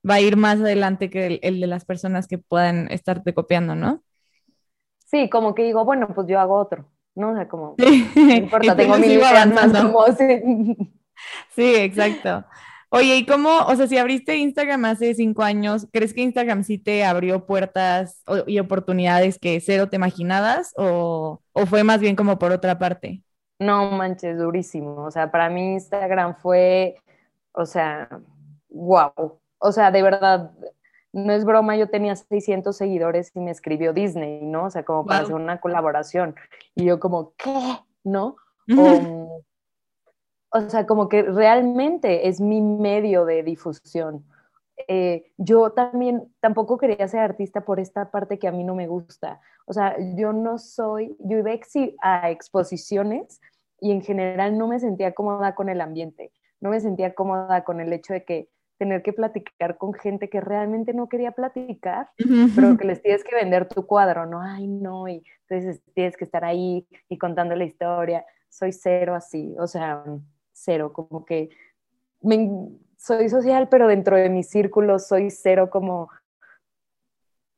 va 0.08 0.14
a 0.14 0.20
ir 0.20 0.36
más 0.36 0.58
adelante 0.58 1.08
que 1.08 1.38
el, 1.40 1.60
de 1.60 1.66
las 1.68 1.84
personas 1.84 2.26
que 2.26 2.38
puedan 2.38 2.90
estarte 2.90 3.32
copiando, 3.32 3.76
¿no? 3.76 4.02
Sí, 5.04 5.30
como 5.30 5.54
que 5.54 5.62
digo, 5.62 5.84
bueno, 5.84 6.08
pues 6.12 6.26
yo 6.26 6.40
hago 6.40 6.56
otro, 6.56 6.90
¿no? 7.16 7.32
O 7.32 7.34
sea, 7.34 7.48
como, 7.48 7.74
no 7.78 8.32
importa, 8.32 8.76
tengo 8.76 8.98
mi 8.98 9.08
ideas 9.08 9.48
más 9.48 9.82
como, 9.82 10.04
sí, 11.54 11.74
exacto. 11.74 12.44
Oye, 12.88 13.16
¿y 13.16 13.26
cómo, 13.26 13.50
o 13.66 13.74
sea, 13.74 13.88
si 13.88 13.98
abriste 13.98 14.36
Instagram 14.36 14.84
hace 14.84 15.12
cinco 15.14 15.42
años, 15.42 15.88
¿crees 15.92 16.14
que 16.14 16.22
Instagram 16.22 16.62
sí 16.62 16.78
te 16.78 17.04
abrió 17.04 17.44
puertas 17.44 18.22
y 18.46 18.60
oportunidades 18.60 19.38
que 19.40 19.60
cero 19.60 19.88
te 19.88 19.96
imaginabas 19.96 20.72
o, 20.76 21.40
o 21.52 21.66
fue 21.66 21.82
más 21.82 21.98
bien 21.98 22.14
como 22.14 22.38
por 22.38 22.52
otra 22.52 22.78
parte? 22.78 23.22
No 23.58 23.90
manches, 23.90 24.38
durísimo. 24.38 25.04
O 25.04 25.10
sea, 25.10 25.32
para 25.32 25.50
mí 25.50 25.72
Instagram 25.74 26.36
fue, 26.36 26.94
o 27.52 27.66
sea, 27.66 28.08
wow. 28.68 29.40
O 29.58 29.72
sea, 29.72 29.90
de 29.90 30.02
verdad, 30.02 30.52
no 31.16 31.32
es 31.32 31.46
broma, 31.46 31.76
yo 31.76 31.88
tenía 31.88 32.14
600 32.14 32.76
seguidores 32.76 33.32
y 33.34 33.40
me 33.40 33.50
escribió 33.50 33.94
Disney, 33.94 34.42
¿no? 34.42 34.64
O 34.64 34.70
sea, 34.70 34.84
como 34.84 35.06
para 35.06 35.20
hacer 35.20 35.34
una 35.34 35.60
colaboración. 35.60 36.34
Y 36.74 36.84
yo 36.84 37.00
como, 37.00 37.32
¿qué? 37.38 37.78
¿No? 38.04 38.36
O, 38.76 39.42
o 40.50 40.60
sea, 40.68 40.86
como 40.86 41.08
que 41.08 41.22
realmente 41.22 42.28
es 42.28 42.38
mi 42.38 42.60
medio 42.60 43.24
de 43.24 43.42
difusión. 43.42 44.26
Eh, 44.88 45.32
yo 45.38 45.70
también 45.70 46.30
tampoco 46.40 46.76
quería 46.76 47.08
ser 47.08 47.20
artista 47.20 47.64
por 47.64 47.80
esta 47.80 48.10
parte 48.10 48.38
que 48.38 48.48
a 48.48 48.52
mí 48.52 48.62
no 48.62 48.74
me 48.74 48.86
gusta. 48.86 49.40
O 49.64 49.72
sea, 49.72 49.96
yo 50.16 50.34
no 50.34 50.58
soy, 50.58 51.16
yo 51.20 51.38
iba 51.38 51.50
a 52.02 52.30
exposiciones 52.30 53.40
y 53.80 53.92
en 53.92 54.02
general 54.02 54.58
no 54.58 54.68
me 54.68 54.78
sentía 54.80 55.12
cómoda 55.12 55.54
con 55.54 55.70
el 55.70 55.80
ambiente, 55.80 56.30
no 56.60 56.70
me 56.70 56.80
sentía 56.80 57.14
cómoda 57.14 57.64
con 57.64 57.80
el 57.80 57.90
hecho 57.92 58.12
de 58.12 58.24
que 58.24 58.50
tener 58.78 59.02
que 59.02 59.12
platicar 59.12 59.78
con 59.78 59.94
gente 59.94 60.28
que 60.28 60.40
realmente 60.40 60.92
no 60.92 61.08
quería 61.08 61.32
platicar, 61.32 62.10
pero 62.54 62.76
que 62.76 62.84
les 62.86 63.02
tienes 63.02 63.24
que 63.24 63.34
vender 63.34 63.68
tu 63.68 63.86
cuadro, 63.86 64.26
¿no? 64.26 64.40
Ay, 64.40 64.66
no, 64.66 65.08
y 65.08 65.24
entonces 65.48 65.82
tienes 65.94 66.16
que 66.16 66.24
estar 66.24 66.44
ahí 66.44 66.86
y 67.08 67.18
contando 67.18 67.54
la 67.54 67.64
historia. 67.64 68.24
Soy 68.48 68.72
cero 68.72 69.14
así, 69.14 69.54
o 69.58 69.66
sea, 69.66 70.04
cero, 70.52 70.92
como 70.92 71.24
que 71.24 71.50
soy 72.96 73.28
social, 73.28 73.68
pero 73.68 73.88
dentro 73.88 74.16
de 74.16 74.28
mi 74.28 74.42
círculo 74.42 74.98
soy 74.98 75.30
cero 75.30 75.68
como, 75.70 76.08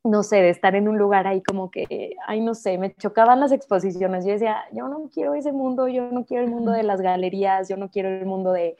no 0.04 0.22
sé, 0.22 0.37
de 0.37 0.50
estar 0.50 0.75
en 0.75 0.88
un 0.88 0.98
lugar 0.98 1.26
ahí 1.26 1.42
como 1.42 1.70
que, 1.70 2.16
ay, 2.26 2.40
no 2.40 2.54
sé, 2.54 2.78
me 2.78 2.94
chocaban 2.94 3.40
las 3.40 3.52
exposiciones. 3.52 4.25
Yo 4.25 4.32
decía, 4.32 4.64
yo 4.72 4.88
no 4.88 5.08
quiero 5.12 5.34
ese 5.34 5.52
mundo, 5.52 5.88
yo 5.88 6.10
no 6.10 6.25
quiero 6.25 6.44
el 6.44 6.50
mundo 6.50 6.72
de 6.72 6.82
las 6.82 7.00
galerías, 7.00 7.68
yo 7.68 7.76
no 7.76 7.90
quiero 7.90 8.08
el 8.08 8.26
mundo 8.26 8.52
de 8.52 8.76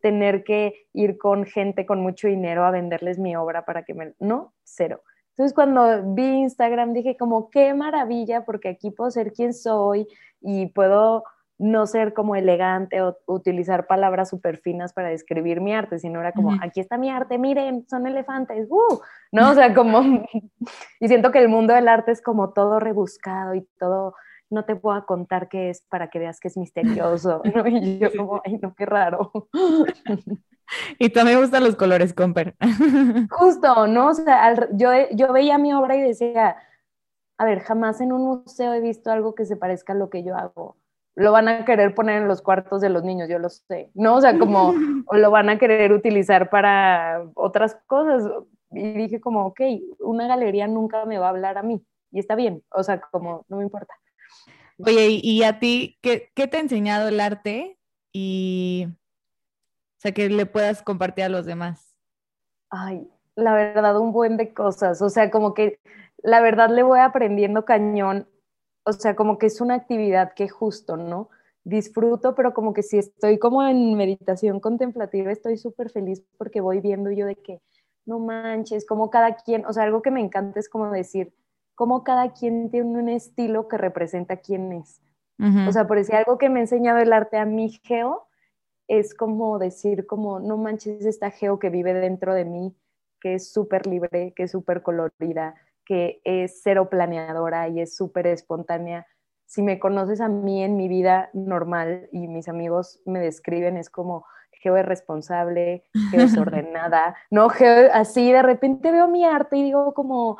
tener 0.00 0.44
que 0.44 0.86
ir 0.92 1.18
con 1.18 1.44
gente 1.44 1.86
con 1.86 2.00
mucho 2.00 2.28
dinero 2.28 2.64
a 2.64 2.70
venderles 2.70 3.18
mi 3.18 3.36
obra 3.36 3.64
para 3.64 3.84
que 3.84 3.94
me... 3.94 4.14
No, 4.18 4.54
cero. 4.64 5.02
Entonces 5.30 5.54
cuando 5.54 6.14
vi 6.14 6.26
Instagram 6.40 6.92
dije 6.92 7.16
como, 7.16 7.48
qué 7.50 7.72
maravilla, 7.74 8.44
porque 8.44 8.68
aquí 8.68 8.90
puedo 8.90 9.10
ser 9.10 9.32
quien 9.32 9.54
soy 9.54 10.06
y 10.40 10.66
puedo 10.66 11.24
no 11.58 11.86
ser 11.86 12.14
como 12.14 12.36
elegante 12.36 13.02
o 13.02 13.16
utilizar 13.26 13.86
palabras 13.86 14.30
súper 14.30 14.58
finas 14.58 14.92
para 14.92 15.08
describir 15.08 15.60
mi 15.60 15.74
arte, 15.74 15.98
sino 15.98 16.20
era 16.20 16.32
como, 16.32 16.56
aquí 16.62 16.78
está 16.80 16.96
mi 16.98 17.10
arte, 17.10 17.36
miren, 17.36 17.84
son 17.88 18.06
elefantes, 18.06 18.68
¡uh! 18.70 19.00
¿no? 19.32 19.50
O 19.50 19.54
sea, 19.54 19.74
como, 19.74 20.00
y 21.00 21.08
siento 21.08 21.32
que 21.32 21.40
el 21.40 21.48
mundo 21.48 21.74
del 21.74 21.88
arte 21.88 22.12
es 22.12 22.22
como 22.22 22.50
todo 22.52 22.78
rebuscado 22.78 23.54
y 23.54 23.62
todo, 23.78 24.14
no 24.50 24.64
te 24.64 24.76
puedo 24.76 25.04
contar 25.06 25.48
qué 25.48 25.70
es 25.70 25.82
para 25.88 26.08
que 26.08 26.18
veas 26.18 26.40
que 26.40 26.48
es 26.48 26.56
misterioso, 26.58 27.42
¿no? 27.54 27.66
Y 27.66 27.98
yo 27.98 28.10
como, 28.16 28.42
ay, 28.44 28.58
no, 28.58 28.74
qué 28.74 28.86
raro. 28.86 29.32
Y 30.98 31.08
también 31.08 31.38
me 31.38 31.44
gustan 31.44 31.64
los 31.64 31.76
colores, 31.76 32.12
Comper. 32.12 32.54
Justo, 33.30 33.86
¿no? 33.86 34.08
O 34.08 34.12
sea, 34.12 34.54
yo, 34.72 34.90
yo 35.12 35.32
veía 35.32 35.56
mi 35.56 35.72
obra 35.72 35.96
y 35.96 36.02
decía, 36.02 36.58
a 37.38 37.44
ver, 37.46 37.60
jamás 37.60 38.02
en 38.02 38.12
un 38.12 38.22
museo 38.22 38.74
he 38.74 38.80
visto 38.80 39.10
algo 39.10 39.34
que 39.34 39.46
se 39.46 39.56
parezca 39.56 39.94
a 39.94 39.96
lo 39.96 40.10
que 40.10 40.22
yo 40.24 40.36
hago 40.36 40.76
lo 41.18 41.32
van 41.32 41.48
a 41.48 41.64
querer 41.64 41.96
poner 41.96 42.22
en 42.22 42.28
los 42.28 42.42
cuartos 42.42 42.80
de 42.80 42.90
los 42.90 43.02
niños, 43.02 43.28
yo 43.28 43.40
lo 43.40 43.48
sé, 43.48 43.90
¿no? 43.94 44.14
O 44.14 44.20
sea, 44.20 44.38
como 44.38 44.72
o 45.06 45.16
lo 45.16 45.30
van 45.32 45.48
a 45.48 45.58
querer 45.58 45.92
utilizar 45.92 46.48
para 46.48 47.24
otras 47.34 47.76
cosas. 47.88 48.22
Y 48.70 48.92
dije 48.92 49.20
como, 49.20 49.46
ok, 49.46 49.60
una 49.98 50.28
galería 50.28 50.68
nunca 50.68 51.06
me 51.06 51.18
va 51.18 51.26
a 51.26 51.30
hablar 51.30 51.58
a 51.58 51.64
mí 51.64 51.84
y 52.12 52.20
está 52.20 52.36
bien, 52.36 52.62
o 52.70 52.84
sea, 52.84 53.00
como 53.00 53.44
no 53.48 53.56
me 53.56 53.64
importa. 53.64 53.94
Oye, 54.78 55.20
¿y 55.22 55.42
a 55.42 55.58
ti 55.58 55.98
qué, 56.02 56.30
qué 56.34 56.46
te 56.46 56.56
ha 56.56 56.60
enseñado 56.60 57.08
el 57.08 57.20
arte? 57.20 57.78
Y, 58.12 58.86
o 58.88 60.00
sea, 60.00 60.12
que 60.12 60.28
le 60.28 60.46
puedas 60.46 60.82
compartir 60.82 61.24
a 61.24 61.28
los 61.28 61.46
demás. 61.46 61.96
Ay, 62.70 63.08
la 63.34 63.54
verdad, 63.54 63.98
un 63.98 64.12
buen 64.12 64.36
de 64.36 64.52
cosas, 64.54 65.02
o 65.02 65.10
sea, 65.10 65.30
como 65.30 65.54
que 65.54 65.80
la 66.22 66.40
verdad 66.40 66.70
le 66.70 66.82
voy 66.82 67.00
aprendiendo 67.00 67.64
cañón 67.64 68.26
o 68.88 68.92
sea, 68.94 69.14
como 69.14 69.36
que 69.36 69.46
es 69.46 69.60
una 69.60 69.74
actividad 69.74 70.32
que 70.32 70.48
justo, 70.48 70.96
¿no? 70.96 71.28
Disfruto, 71.62 72.34
pero 72.34 72.54
como 72.54 72.72
que 72.72 72.82
si 72.82 72.96
estoy 72.96 73.38
como 73.38 73.62
en 73.62 73.94
meditación 73.94 74.60
contemplativa, 74.60 75.30
estoy 75.30 75.58
súper 75.58 75.90
feliz 75.90 76.22
porque 76.38 76.62
voy 76.62 76.80
viendo 76.80 77.10
yo 77.10 77.26
de 77.26 77.36
que, 77.36 77.60
no 78.06 78.18
manches, 78.18 78.86
como 78.86 79.10
cada 79.10 79.36
quien, 79.36 79.66
o 79.66 79.74
sea, 79.74 79.82
algo 79.82 80.00
que 80.00 80.10
me 80.10 80.22
encanta 80.22 80.58
es 80.58 80.70
como 80.70 80.90
decir, 80.90 81.34
como 81.78 82.02
cada 82.02 82.32
quien 82.32 82.72
tiene 82.72 82.98
un 82.98 83.08
estilo 83.08 83.68
que 83.68 83.78
representa 83.78 84.38
quién 84.38 84.72
es. 84.72 85.00
O 85.68 85.70
sea, 85.70 85.86
por 85.86 85.96
decir 85.96 86.16
algo 86.16 86.36
que 86.36 86.48
me 86.48 86.58
ha 86.58 86.62
enseñado 86.62 86.98
el 86.98 87.12
arte 87.12 87.36
a 87.36 87.44
mi 87.44 87.70
Geo, 87.84 88.26
es 88.88 89.14
como 89.14 89.60
decir, 89.60 90.04
como, 90.04 90.40
no 90.40 90.56
manches, 90.56 91.06
esta 91.06 91.30
Geo 91.30 91.60
que 91.60 91.70
vive 91.70 91.94
dentro 91.94 92.34
de 92.34 92.44
mí, 92.44 92.76
que 93.20 93.34
es 93.34 93.52
súper 93.52 93.86
libre, 93.86 94.32
que 94.34 94.42
es 94.42 94.50
súper 94.50 94.82
colorida, 94.82 95.54
que 95.84 96.20
es 96.24 96.62
cero 96.64 96.90
planeadora 96.90 97.68
y 97.68 97.80
es 97.80 97.94
súper 97.94 98.26
espontánea. 98.26 99.06
Si 99.46 99.62
me 99.62 99.78
conoces 99.78 100.20
a 100.20 100.28
mí 100.28 100.64
en 100.64 100.76
mi 100.76 100.88
vida 100.88 101.30
normal 101.32 102.08
y 102.10 102.26
mis 102.26 102.48
amigos 102.48 103.00
me 103.06 103.20
describen, 103.20 103.76
es 103.76 103.88
como 103.88 104.24
geo 104.50 104.76
es 104.76 104.84
responsable, 104.84 105.84
geo 106.10 106.22
es 106.22 106.36
ordenada, 106.38 107.14
no, 107.30 107.48
geo, 107.48 107.88
así 107.92 108.32
de 108.32 108.42
repente 108.42 108.90
veo 108.90 109.08
mi 109.08 109.24
arte 109.24 109.56
y 109.56 109.62
digo 109.62 109.94
como, 109.94 110.38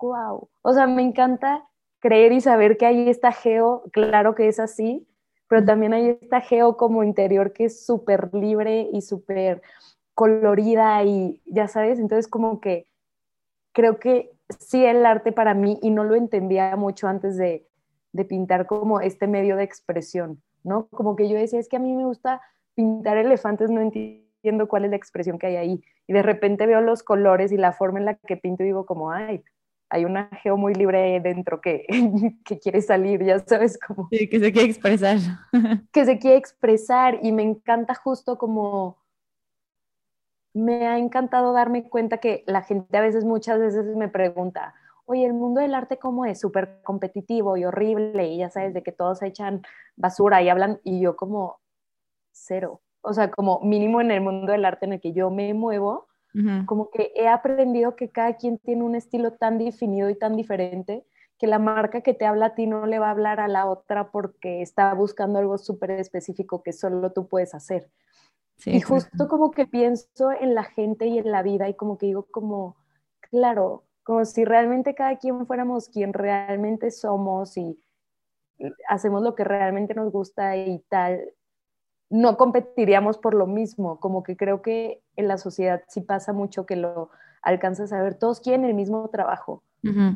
wow, 0.00 0.48
o 0.62 0.72
sea, 0.72 0.86
me 0.86 1.02
encanta 1.02 1.66
creer 2.00 2.32
y 2.32 2.40
saber 2.40 2.76
que 2.76 2.86
hay 2.86 3.08
esta 3.08 3.32
geo, 3.32 3.84
claro 3.92 4.34
que 4.34 4.48
es 4.48 4.58
así, 4.58 5.06
pero 5.48 5.64
también 5.64 5.92
hay 5.92 6.18
esta 6.20 6.40
geo 6.40 6.76
como 6.76 7.02
interior 7.02 7.52
que 7.52 7.64
es 7.64 7.84
súper 7.84 8.32
libre 8.34 8.88
y 8.92 9.02
súper 9.02 9.62
colorida 10.14 11.02
y 11.04 11.42
ya 11.46 11.68
sabes, 11.68 11.98
entonces 11.98 12.28
como 12.28 12.60
que 12.60 12.86
creo 13.72 13.98
que 13.98 14.30
sí 14.58 14.84
el 14.84 15.06
arte 15.06 15.32
para 15.32 15.54
mí, 15.54 15.78
y 15.82 15.90
no 15.90 16.04
lo 16.04 16.14
entendía 16.14 16.74
mucho 16.76 17.08
antes 17.08 17.36
de, 17.36 17.66
pintar 18.28 18.66
como 18.66 19.00
este 19.00 19.28
medio 19.28 19.56
de 19.56 19.62
expresión, 19.62 20.42
¿no? 20.64 20.88
Como 20.88 21.14
que 21.14 21.28
yo 21.28 21.36
decía, 21.36 21.60
es 21.60 21.68
que 21.68 21.76
a 21.76 21.80
mí 21.80 21.94
me 21.94 22.04
gusta 22.04 22.42
pintar 22.74 23.16
elefantes, 23.16 23.70
no 23.70 23.80
entiendo 23.80 24.66
cuál 24.68 24.84
es 24.84 24.90
la 24.90 24.96
expresión 24.96 25.38
que 25.38 25.46
hay 25.46 25.56
ahí. 25.56 25.84
Y 26.08 26.12
de 26.12 26.22
repente 26.22 26.66
veo 26.66 26.80
los 26.80 27.04
colores 27.04 27.52
y 27.52 27.56
la 27.56 27.72
forma 27.72 28.00
en 28.00 28.06
la 28.06 28.14
que 28.14 28.36
pinto 28.36 28.64
y 28.64 28.66
digo 28.66 28.84
como, 28.84 29.12
ay, 29.12 29.44
hay 29.90 30.04
una 30.04 30.28
geo 30.42 30.56
muy 30.56 30.72
libre 30.74 31.20
dentro 31.20 31.60
que, 31.60 31.86
que 32.44 32.58
quiere 32.58 32.80
salir, 32.80 33.22
ya 33.24 33.38
sabes, 33.40 33.78
como... 33.78 34.08
Sí, 34.10 34.28
que 34.28 34.38
se 34.40 34.52
quiere 34.52 34.68
expresar. 34.68 35.18
que 35.92 36.04
se 36.04 36.18
quiere 36.18 36.36
expresar 36.36 37.18
y 37.22 37.32
me 37.32 37.42
encanta 37.42 37.94
justo 37.94 38.38
como 38.38 38.98
me 40.52 40.86
ha 40.86 40.98
encantado 40.98 41.52
darme 41.52 41.88
cuenta 41.88 42.18
que 42.18 42.42
la 42.46 42.62
gente 42.62 42.96
a 42.96 43.00
veces, 43.00 43.24
muchas 43.24 43.60
veces 43.60 43.84
me 43.96 44.08
pregunta, 44.08 44.74
oye, 45.06 45.24
el 45.24 45.32
mundo 45.32 45.60
del 45.60 45.74
arte 45.74 45.98
cómo 45.98 46.24
es, 46.24 46.40
súper 46.40 46.82
competitivo 46.82 47.56
y 47.56 47.64
horrible, 47.64 48.28
y 48.28 48.38
ya 48.38 48.50
sabes, 48.50 48.74
de 48.74 48.82
que 48.82 48.92
todos 48.92 49.22
echan 49.22 49.62
basura 49.96 50.42
y 50.42 50.48
hablan, 50.48 50.80
y 50.82 51.00
yo 51.00 51.16
como 51.16 51.60
cero. 52.32 52.80
O 53.02 53.14
sea, 53.14 53.30
como 53.30 53.60
mínimo 53.60 54.00
en 54.00 54.10
el 54.10 54.20
mundo 54.20 54.52
del 54.52 54.64
arte 54.64 54.86
en 54.86 54.94
el 54.94 55.00
que 55.00 55.12
yo 55.12 55.30
me 55.30 55.54
muevo, 55.54 56.08
como 56.66 56.90
que 56.90 57.12
he 57.16 57.28
aprendido 57.28 57.96
que 57.96 58.10
cada 58.10 58.36
quien 58.36 58.58
tiene 58.58 58.84
un 58.84 58.94
estilo 58.94 59.32
tan 59.32 59.58
definido 59.58 60.10
y 60.10 60.14
tan 60.14 60.36
diferente 60.36 61.04
que 61.38 61.46
la 61.46 61.58
marca 61.58 62.02
que 62.02 62.14
te 62.14 62.26
habla 62.26 62.46
a 62.46 62.54
ti 62.54 62.66
no 62.66 62.86
le 62.86 62.98
va 62.98 63.08
a 63.08 63.12
hablar 63.12 63.40
a 63.40 63.48
la 63.48 63.66
otra 63.66 64.10
porque 64.10 64.62
está 64.62 64.92
buscando 64.94 65.38
algo 65.38 65.56
súper 65.58 65.92
específico 65.92 66.62
que 66.62 66.72
solo 66.72 67.12
tú 67.12 67.28
puedes 67.28 67.54
hacer. 67.54 67.90
Y 68.66 68.80
justo 68.82 69.26
como 69.26 69.50
que 69.50 69.66
pienso 69.66 70.32
en 70.38 70.54
la 70.54 70.64
gente 70.64 71.06
y 71.06 71.18
en 71.18 71.30
la 71.32 71.42
vida 71.42 71.68
y 71.68 71.74
como 71.74 71.96
que 71.96 72.06
digo 72.06 72.26
como, 72.30 72.76
claro, 73.20 73.84
como 74.02 74.24
si 74.26 74.44
realmente 74.44 74.94
cada 74.94 75.16
quien 75.16 75.46
fuéramos 75.46 75.88
quien 75.88 76.12
realmente 76.12 76.90
somos 76.90 77.56
y 77.56 77.80
hacemos 78.88 79.22
lo 79.22 79.34
que 79.34 79.44
realmente 79.44 79.94
nos 79.94 80.12
gusta 80.12 80.56
y 80.56 80.80
tal, 80.90 81.32
no 82.10 82.36
competiríamos 82.36 83.18
por 83.18 83.34
lo 83.34 83.46
mismo, 83.46 84.00
como 84.00 84.22
que 84.22 84.36
creo 84.36 84.62
que 84.62 85.00
en 85.16 85.28
la 85.28 85.38
sociedad 85.38 85.82
sí 85.88 86.00
pasa 86.00 86.32
mucho 86.32 86.66
que 86.66 86.76
lo 86.76 87.10
alcanzas 87.40 87.92
a 87.92 88.02
ver, 88.02 88.16
todos 88.16 88.40
quieren 88.40 88.64
el 88.64 88.74
mismo 88.74 89.08
trabajo, 89.10 89.62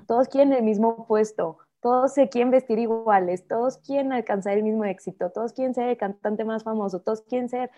todos 0.07 0.29
quieren 0.29 0.53
el 0.53 0.63
mismo 0.63 1.07
puesto, 1.07 1.59
todos 1.81 2.13
se 2.13 2.29
quieren 2.29 2.51
vestir 2.51 2.79
iguales, 2.79 3.47
todos 3.47 3.79
quieren 3.79 4.13
alcanzar 4.13 4.59
el 4.59 4.65
mismo 4.65 4.85
éxito, 4.85 5.31
todos 5.31 5.53
quieren 5.53 5.75
ser 5.75 5.89
el 5.89 5.97
cantante 5.97 6.45
más 6.45 6.65
famoso, 6.65 7.01
todos 7.01 7.23
quieren 7.23 7.49
ser 7.49 7.71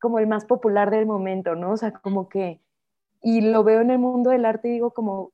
como 0.00 0.20
el 0.20 0.26
más 0.26 0.44
popular 0.44 0.90
del 0.90 1.06
momento, 1.06 1.54
¿no? 1.54 1.72
O 1.72 1.76
sea, 1.76 1.92
como 1.92 2.28
que, 2.28 2.62
y 3.20 3.40
lo 3.40 3.64
veo 3.64 3.80
en 3.80 3.90
el 3.90 3.98
mundo 3.98 4.30
del 4.30 4.44
arte 4.44 4.68
y 4.68 4.72
digo 4.72 4.92
como, 4.92 5.32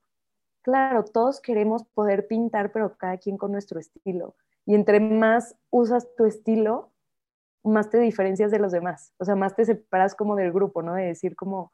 claro, 0.62 1.04
todos 1.04 1.40
queremos 1.40 1.84
poder 1.84 2.26
pintar, 2.26 2.72
pero 2.72 2.96
cada 2.96 3.18
quien 3.18 3.36
con 3.36 3.52
nuestro 3.52 3.78
estilo. 3.78 4.34
Y 4.64 4.74
entre 4.74 4.98
más 4.98 5.56
usas 5.70 6.08
tu 6.16 6.24
estilo, 6.24 6.93
más 7.70 7.90
te 7.90 7.98
diferencias 7.98 8.50
de 8.50 8.58
los 8.58 8.72
demás, 8.72 9.12
o 9.18 9.24
sea, 9.24 9.36
más 9.36 9.54
te 9.56 9.64
separas 9.64 10.14
como 10.14 10.36
del 10.36 10.52
grupo, 10.52 10.82
¿no? 10.82 10.94
De 10.94 11.04
decir 11.04 11.36
como, 11.36 11.72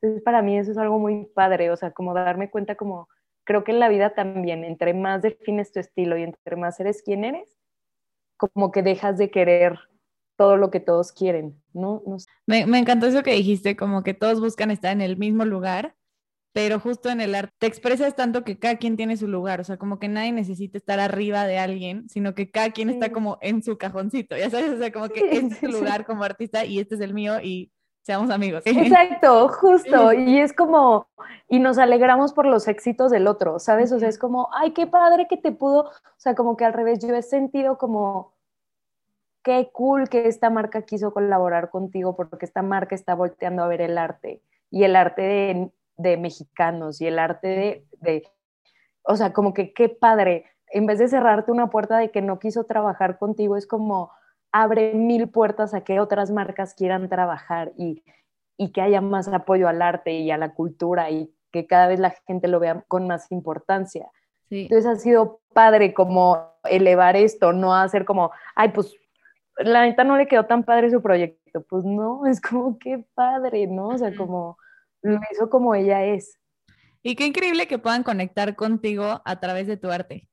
entonces 0.00 0.22
para 0.22 0.42
mí 0.42 0.58
eso 0.58 0.70
es 0.70 0.78
algo 0.78 0.98
muy 0.98 1.26
padre, 1.34 1.70
o 1.70 1.76
sea, 1.76 1.90
como 1.90 2.14
darme 2.14 2.50
cuenta 2.50 2.74
como, 2.74 3.08
creo 3.44 3.64
que 3.64 3.72
en 3.72 3.80
la 3.80 3.88
vida 3.88 4.14
también, 4.14 4.64
entre 4.64 4.94
más 4.94 5.22
defines 5.22 5.72
tu 5.72 5.80
estilo 5.80 6.16
y 6.16 6.22
entre 6.22 6.56
más 6.56 6.80
eres 6.80 7.02
quien 7.02 7.24
eres, 7.24 7.56
como 8.36 8.70
que 8.70 8.82
dejas 8.82 9.18
de 9.18 9.30
querer 9.30 9.78
todo 10.36 10.56
lo 10.56 10.70
que 10.70 10.80
todos 10.80 11.12
quieren, 11.12 11.60
¿no? 11.72 12.02
Me, 12.46 12.66
me 12.66 12.78
encantó 12.78 13.06
eso 13.06 13.22
que 13.22 13.32
dijiste, 13.32 13.76
como 13.76 14.02
que 14.02 14.14
todos 14.14 14.40
buscan 14.40 14.70
estar 14.70 14.92
en 14.92 15.00
el 15.00 15.16
mismo 15.16 15.44
lugar 15.44 15.95
pero 16.56 16.80
justo 16.80 17.10
en 17.10 17.20
el 17.20 17.34
arte 17.34 17.52
te 17.58 17.66
expresas 17.66 18.16
tanto 18.16 18.42
que 18.42 18.58
cada 18.58 18.76
quien 18.76 18.96
tiene 18.96 19.18
su 19.18 19.28
lugar, 19.28 19.60
o 19.60 19.64
sea, 19.64 19.76
como 19.76 19.98
que 19.98 20.08
nadie 20.08 20.32
necesita 20.32 20.78
estar 20.78 20.98
arriba 21.00 21.46
de 21.46 21.58
alguien, 21.58 22.08
sino 22.08 22.34
que 22.34 22.50
cada 22.50 22.70
quien 22.70 22.88
está 22.88 23.12
como 23.12 23.36
en 23.42 23.62
su 23.62 23.76
cajoncito, 23.76 24.38
ya 24.38 24.48
sabes, 24.48 24.70
o 24.70 24.78
sea, 24.78 24.90
como 24.90 25.10
que 25.10 25.20
este 25.20 25.36
es 25.48 25.60
tu 25.60 25.66
lugar 25.66 26.06
como 26.06 26.24
artista 26.24 26.64
y 26.64 26.78
este 26.78 26.94
es 26.94 27.02
el 27.02 27.12
mío 27.12 27.42
y 27.42 27.70
seamos 28.00 28.30
amigos. 28.30 28.62
Exacto, 28.64 29.50
justo, 29.50 30.14
y 30.14 30.38
es 30.38 30.54
como, 30.54 31.10
y 31.46 31.58
nos 31.58 31.76
alegramos 31.76 32.32
por 32.32 32.46
los 32.46 32.68
éxitos 32.68 33.10
del 33.10 33.26
otro, 33.26 33.58
¿sabes? 33.58 33.92
O 33.92 33.98
sea, 33.98 34.08
es 34.08 34.18
como, 34.18 34.48
ay, 34.54 34.70
qué 34.70 34.86
padre 34.86 35.26
que 35.28 35.36
te 35.36 35.52
pudo, 35.52 35.82
o 35.82 35.90
sea, 36.16 36.34
como 36.34 36.56
que 36.56 36.64
al 36.64 36.72
revés, 36.72 37.00
yo 37.06 37.14
he 37.14 37.20
sentido 37.20 37.76
como, 37.76 38.32
qué 39.42 39.68
cool 39.74 40.08
que 40.08 40.26
esta 40.26 40.48
marca 40.48 40.86
quiso 40.86 41.12
colaborar 41.12 41.68
contigo 41.68 42.16
porque 42.16 42.46
esta 42.46 42.62
marca 42.62 42.94
está 42.94 43.14
volteando 43.14 43.62
a 43.62 43.68
ver 43.68 43.82
el 43.82 43.98
arte 43.98 44.40
y 44.70 44.84
el 44.84 44.96
arte 44.96 45.20
de 45.20 45.70
de 45.96 46.16
mexicanos 46.16 47.00
y 47.00 47.06
el 47.06 47.18
arte 47.18 47.84
de, 48.00 48.28
o 49.02 49.16
sea, 49.16 49.32
como 49.32 49.54
que 49.54 49.72
qué 49.72 49.88
padre, 49.88 50.44
en 50.68 50.86
vez 50.86 50.98
de 50.98 51.08
cerrarte 51.08 51.52
una 51.52 51.70
puerta 51.70 51.98
de 51.98 52.10
que 52.10 52.22
no 52.22 52.38
quiso 52.38 52.64
trabajar 52.64 53.18
contigo, 53.18 53.56
es 53.56 53.66
como 53.66 54.10
abre 54.52 54.94
mil 54.94 55.28
puertas 55.28 55.74
a 55.74 55.82
que 55.82 56.00
otras 56.00 56.30
marcas 56.30 56.74
quieran 56.74 57.08
trabajar 57.08 57.72
y, 57.76 58.02
y 58.56 58.72
que 58.72 58.80
haya 58.80 59.00
más 59.00 59.28
apoyo 59.28 59.68
al 59.68 59.82
arte 59.82 60.12
y 60.12 60.30
a 60.30 60.38
la 60.38 60.54
cultura 60.54 61.10
y 61.10 61.32
que 61.52 61.66
cada 61.66 61.86
vez 61.86 62.00
la 62.00 62.10
gente 62.26 62.48
lo 62.48 62.60
vea 62.60 62.84
con 62.88 63.06
más 63.06 63.30
importancia. 63.30 64.10
Entonces 64.50 64.86
ha 64.86 64.96
sido 64.96 65.40
padre 65.52 65.92
como 65.92 66.52
elevar 66.64 67.16
esto, 67.16 67.52
no 67.52 67.74
hacer 67.74 68.04
como, 68.04 68.30
ay, 68.54 68.70
pues 68.70 68.94
la 69.58 69.82
neta 69.82 70.04
no 70.04 70.16
le 70.16 70.28
quedó 70.28 70.44
tan 70.46 70.64
padre 70.64 70.90
su 70.90 71.02
proyecto. 71.02 71.62
Pues 71.62 71.84
no, 71.84 72.26
es 72.26 72.40
como 72.40 72.78
qué 72.78 73.04
padre, 73.14 73.66
¿no? 73.66 73.88
O 73.88 73.98
sea, 73.98 74.14
como 74.14 74.58
lo 75.06 75.20
hizo 75.32 75.50
como 75.50 75.74
ella 75.74 76.04
es. 76.04 76.38
Y 77.02 77.14
qué 77.14 77.26
increíble 77.26 77.68
que 77.68 77.78
puedan 77.78 78.02
conectar 78.02 78.56
contigo 78.56 79.22
a 79.24 79.40
través 79.40 79.66
de 79.66 79.76
tu 79.76 79.90
arte. 79.90 80.28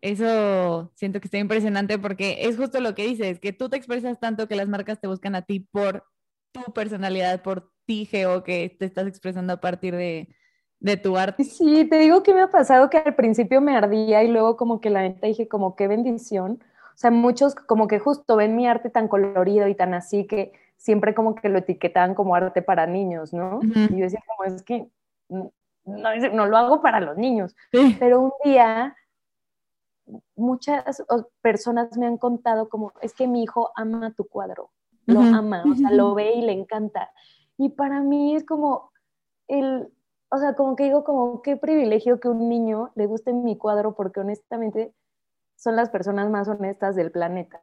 Eso 0.00 0.92
siento 0.94 1.20
que 1.20 1.26
está 1.26 1.38
impresionante 1.38 1.98
porque 1.98 2.38
es 2.42 2.56
justo 2.56 2.80
lo 2.80 2.94
que 2.94 3.06
dices, 3.06 3.40
que 3.40 3.52
tú 3.52 3.68
te 3.68 3.76
expresas 3.76 4.20
tanto 4.20 4.46
que 4.46 4.56
las 4.56 4.68
marcas 4.68 5.00
te 5.00 5.08
buscan 5.08 5.34
a 5.34 5.42
ti 5.42 5.60
por 5.60 6.04
tu 6.52 6.72
personalidad, 6.72 7.42
por 7.42 7.72
ti, 7.84 8.06
Geo, 8.06 8.44
que 8.44 8.74
te 8.78 8.86
estás 8.86 9.06
expresando 9.06 9.52
a 9.52 9.60
partir 9.60 9.94
de, 9.96 10.28
de 10.80 10.96
tu 10.96 11.16
arte. 11.16 11.44
Sí, 11.44 11.84
te 11.84 11.98
digo 11.98 12.22
que 12.22 12.32
me 12.32 12.42
ha 12.42 12.50
pasado 12.50 12.90
que 12.90 12.98
al 12.98 13.14
principio 13.14 13.60
me 13.60 13.76
ardía 13.76 14.22
y 14.22 14.28
luego 14.28 14.56
como 14.56 14.80
que 14.80 14.90
la 14.90 15.02
neta 15.02 15.26
dije 15.26 15.48
como 15.48 15.74
qué 15.74 15.88
bendición. 15.88 16.62
O 16.62 17.00
sea, 17.00 17.10
muchos 17.10 17.54
como 17.54 17.86
que 17.86 17.98
justo 17.98 18.36
ven 18.36 18.56
mi 18.56 18.66
arte 18.66 18.90
tan 18.90 19.08
colorido 19.08 19.68
y 19.68 19.74
tan 19.74 19.94
así 19.94 20.26
que 20.26 20.52
siempre 20.78 21.14
como 21.14 21.34
que 21.34 21.50
lo 21.50 21.58
etiquetaban 21.58 22.14
como 22.14 22.34
arte 22.34 22.62
para 22.62 22.86
niños, 22.86 23.34
¿no? 23.34 23.60
Y 23.62 23.96
yo 23.96 24.04
decía, 24.04 24.22
como 24.26 24.44
es 24.44 24.62
que 24.62 24.88
no, 25.28 25.52
no, 25.84 26.46
lo 26.46 26.56
hago 26.56 26.80
para 26.80 27.00
los 27.00 27.18
niños. 27.18 27.54
Pero 27.98 28.20
un 28.20 28.32
día 28.44 28.96
muchas 30.36 31.04
personas 31.42 31.96
me 31.98 32.06
han 32.06 32.16
contado 32.16 32.68
como, 32.68 32.92
es 33.02 33.12
que 33.12 33.26
mi 33.26 33.42
hijo 33.42 33.72
ama 33.76 34.14
tu 34.16 34.24
cuadro, 34.26 34.70
lo 35.04 35.20
ama, 35.20 35.64
o 35.70 35.74
sea, 35.74 35.90
lo 35.90 36.14
ve 36.14 36.34
y 36.34 36.42
le 36.42 36.52
encanta. 36.52 37.10
Y 37.58 37.70
para 37.70 38.00
mí 38.00 38.34
es 38.36 38.44
como 38.44 38.92
el, 39.48 39.92
o 40.30 40.38
sea, 40.38 40.54
como 40.54 40.76
que 40.76 40.84
digo, 40.84 41.04
como 41.04 41.42
qué 41.42 41.56
privilegio 41.56 42.20
que 42.20 42.28
un 42.28 42.48
niño 42.48 42.90
le 42.94 43.06
guste 43.06 43.32
mi 43.32 43.58
cuadro, 43.58 43.94
porque 43.94 44.20
honestamente 44.20 44.94
son 45.56 45.76
las 45.76 45.90
personas 45.90 46.30
más 46.30 46.48
honestas 46.48 46.94
del 46.94 47.10
planeta. 47.10 47.60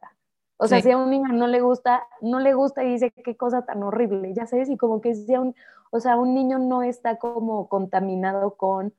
O 0.58 0.66
sea, 0.68 0.80
si 0.80 0.90
a 0.90 0.96
un 0.96 1.10
niño 1.10 1.28
no 1.28 1.46
le 1.46 1.60
gusta, 1.60 2.06
no 2.22 2.40
le 2.40 2.54
gusta 2.54 2.82
y 2.82 2.92
dice 2.92 3.10
qué 3.10 3.36
cosa 3.36 3.66
tan 3.66 3.82
horrible, 3.82 4.32
ya 4.34 4.46
sabes, 4.46 4.70
y 4.70 4.76
como 4.76 5.00
que 5.00 5.14
si 5.14 5.36
un, 5.36 5.54
o 5.90 6.00
sea, 6.00 6.16
un 6.16 6.34
niño 6.34 6.58
no 6.58 6.82
está 6.82 7.18
como 7.18 7.68
contaminado 7.68 8.56
con, 8.56 8.94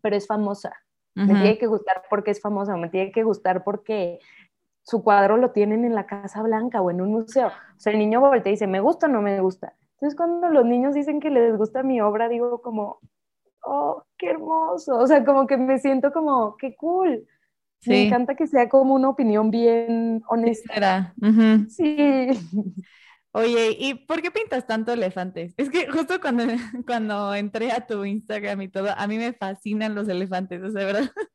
pero 0.00 0.16
es 0.16 0.26
famosa. 0.26 0.72
Me 1.16 1.26
tiene 1.26 1.58
que 1.58 1.68
gustar 1.68 2.02
porque 2.10 2.32
es 2.32 2.40
famosa, 2.40 2.76
me 2.76 2.88
tiene 2.88 3.12
que 3.12 3.22
gustar 3.22 3.62
porque 3.62 4.18
su 4.82 5.04
cuadro 5.04 5.36
lo 5.36 5.52
tienen 5.52 5.84
en 5.84 5.94
la 5.94 6.06
Casa 6.06 6.42
Blanca 6.42 6.82
o 6.82 6.90
en 6.90 7.00
un 7.00 7.12
museo. 7.12 7.48
O 7.48 7.80
sea, 7.80 7.92
el 7.92 8.00
niño 8.00 8.20
voltea 8.20 8.50
y 8.50 8.54
dice, 8.54 8.66
¿me 8.66 8.80
gusta 8.80 9.06
o 9.06 9.10
no 9.10 9.22
me 9.22 9.40
gusta? 9.40 9.74
Entonces, 9.94 10.16
cuando 10.16 10.48
los 10.48 10.64
niños 10.66 10.94
dicen 10.94 11.20
que 11.20 11.30
les 11.30 11.56
gusta 11.56 11.84
mi 11.84 12.00
obra, 12.00 12.28
digo 12.28 12.60
como, 12.60 12.98
oh, 13.62 14.02
qué 14.18 14.30
hermoso. 14.30 14.98
O 14.98 15.06
sea, 15.06 15.24
como 15.24 15.46
que 15.46 15.56
me 15.56 15.78
siento 15.78 16.12
como, 16.12 16.56
qué 16.56 16.74
cool. 16.74 17.26
Me 17.86 18.06
encanta 18.06 18.34
que 18.34 18.46
sea 18.46 18.68
como 18.68 18.94
una 18.94 19.08
opinión 19.08 19.50
bien 19.50 20.22
honesta. 20.28 21.14
Sí. 21.68 22.28
Oye, 23.36 23.76
¿y 23.80 23.94
por 23.94 24.22
qué 24.22 24.30
pintas 24.30 24.64
tanto 24.64 24.92
elefantes? 24.92 25.54
Es 25.56 25.68
que 25.68 25.88
justo 25.90 26.20
cuando, 26.20 26.44
cuando 26.86 27.34
entré 27.34 27.72
a 27.72 27.84
tu 27.84 28.04
Instagram 28.04 28.62
y 28.62 28.68
todo, 28.68 28.90
a 28.96 29.06
mí 29.08 29.18
me 29.18 29.32
fascinan 29.32 29.96
los 29.96 30.08
elefantes, 30.08 30.62
o 30.62 30.70
sea, 30.70 30.84
¿verdad? 30.84 31.10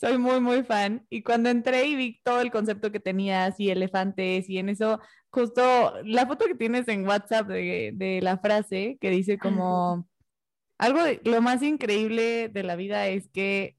Soy 0.00 0.16
muy, 0.16 0.40
muy 0.40 0.62
fan. 0.62 1.06
Y 1.10 1.22
cuando 1.22 1.50
entré 1.50 1.84
y 1.84 1.96
vi 1.96 2.20
todo 2.24 2.40
el 2.40 2.50
concepto 2.50 2.90
que 2.90 2.98
tenías 2.98 3.60
y 3.60 3.68
elefantes 3.68 4.48
y 4.48 4.56
en 4.56 4.70
eso, 4.70 5.00
justo 5.28 5.92
la 6.04 6.26
foto 6.26 6.46
que 6.46 6.54
tienes 6.54 6.88
en 6.88 7.06
WhatsApp 7.06 7.46
de, 7.46 7.92
de 7.94 8.22
la 8.22 8.38
frase 8.38 8.96
que 8.98 9.10
dice 9.10 9.36
como, 9.36 10.08
algo 10.78 11.02
de, 11.02 11.20
lo 11.24 11.42
más 11.42 11.62
increíble 11.62 12.48
de 12.48 12.62
la 12.62 12.74
vida 12.74 13.06
es 13.08 13.28
que 13.28 13.76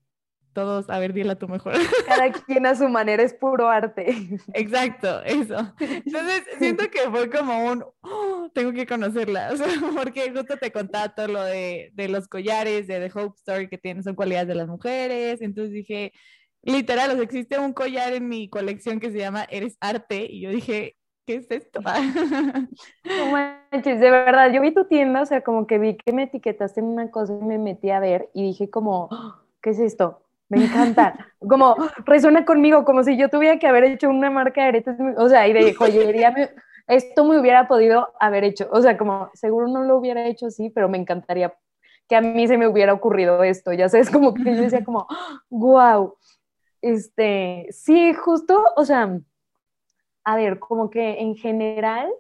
todos, 0.56 0.90
a 0.90 0.98
ver, 0.98 1.14
dile 1.14 1.36
tu 1.36 1.48
mejor. 1.48 1.74
Cada 2.08 2.32
quien 2.48 2.66
a 2.66 2.76
su 2.76 2.88
manera 2.88 3.22
es 3.22 3.34
puro 3.34 3.70
arte. 3.70 4.08
Exacto, 4.54 5.22
eso. 5.24 5.58
Entonces, 5.80 6.44
siento 6.58 6.90
que 6.90 7.02
fue 7.12 7.30
como 7.30 7.66
un, 7.66 7.86
oh, 8.02 8.50
tengo 8.54 8.72
que 8.72 8.88
conocerla, 8.88 9.50
o 9.54 9.58
sea, 9.58 9.68
porque 9.94 10.32
justo 10.32 10.58
te 10.58 10.72
contaba 10.72 11.10
todo 11.10 11.28
lo 11.28 11.44
de, 11.44 11.92
de 11.94 12.08
los 12.08 12.28
collares, 12.28 12.88
de 12.88 13.08
The 13.08 13.20
Hope 13.20 13.36
Story 13.38 13.68
que 13.68 13.78
tienen, 13.78 14.02
son 14.02 14.16
cualidades 14.16 14.48
de 14.48 14.56
las 14.56 14.68
mujeres, 14.68 15.42
entonces 15.42 15.74
dije, 15.74 16.14
literal, 16.64 17.12
o 17.12 17.14
sea, 17.14 17.24
existe 17.24 17.60
un 17.60 17.74
collar 17.74 18.14
en 18.14 18.28
mi 18.28 18.50
colección 18.50 19.00
que 19.00 19.12
se 19.12 19.20
llama 19.20 19.46
Eres 19.50 19.78
Arte, 19.82 20.26
y 20.28 20.42
yo 20.42 20.50
dije, 20.50 20.96
¿qué 21.28 21.36
es 21.36 21.52
esto? 21.52 21.82
No 21.82 23.32
manches, 23.32 24.00
de 24.00 24.10
verdad, 24.10 24.52
yo 24.54 24.62
vi 24.62 24.74
tu 24.74 24.86
tienda, 24.86 25.22
o 25.22 25.26
sea, 25.26 25.42
como 25.42 25.68
que 25.68 25.80
vi 25.80 25.98
que 25.98 26.14
me 26.14 26.24
etiquetaste 26.24 26.80
en 26.80 26.88
una 26.88 27.12
cosa 27.12 27.34
y 27.34 27.46
me 27.46 27.58
metí 27.58 27.90
a 27.90 28.00
ver 28.00 28.30
y 28.34 28.44
dije 28.44 28.70
como, 28.70 29.10
oh, 29.12 29.36
¿qué 29.62 29.72
es 29.72 29.80
esto? 29.80 30.25
Me 30.50 30.64
encanta. 30.64 31.28
Como 31.40 31.76
resuena 32.06 32.46
conmigo, 32.46 32.86
como 32.86 33.04
si 33.04 33.18
yo 33.18 33.30
tuviera 33.30 33.58
que 33.60 33.68
haber 33.68 33.84
hecho 33.86 34.10
una 34.10 34.30
marca 34.30 34.62
de 34.62 34.68
aretes, 34.68 34.96
o 35.18 35.30
sea, 35.30 35.48
y 35.48 35.54
de 35.54 35.74
joyería. 35.74 36.34
esto 36.88 37.26
me 37.26 37.40
hubiera 37.40 37.68
podido 37.68 38.14
haber 38.20 38.44
hecho. 38.44 38.68
O 38.72 38.82
sea, 38.82 38.98
como 38.98 39.30
seguro 39.34 39.68
no 39.68 39.84
lo 39.84 39.98
hubiera 39.98 40.26
hecho 40.28 40.48
así, 40.48 40.70
pero 40.70 40.90
me 40.90 40.98
encantaría 40.98 41.54
que 42.08 42.16
a 42.16 42.22
mí 42.22 42.48
se 42.48 42.58
me 42.58 42.68
hubiera 42.68 42.94
ocurrido 42.94 43.44
esto. 43.44 43.74
Ya 43.74 43.90
sabes, 43.90 44.10
como 44.12 44.34
que 44.34 44.44
yo 44.56 44.62
decía, 44.62 44.84
como, 44.84 45.08
wow. 45.50 46.16
Este, 46.82 47.68
sí, 47.72 48.14
justo, 48.14 48.64
o 48.76 48.86
sea, 48.86 49.20
a 50.24 50.36
ver, 50.36 50.60
como 50.60 50.90
que 50.90 51.20
en 51.22 51.36
general, 51.36 52.12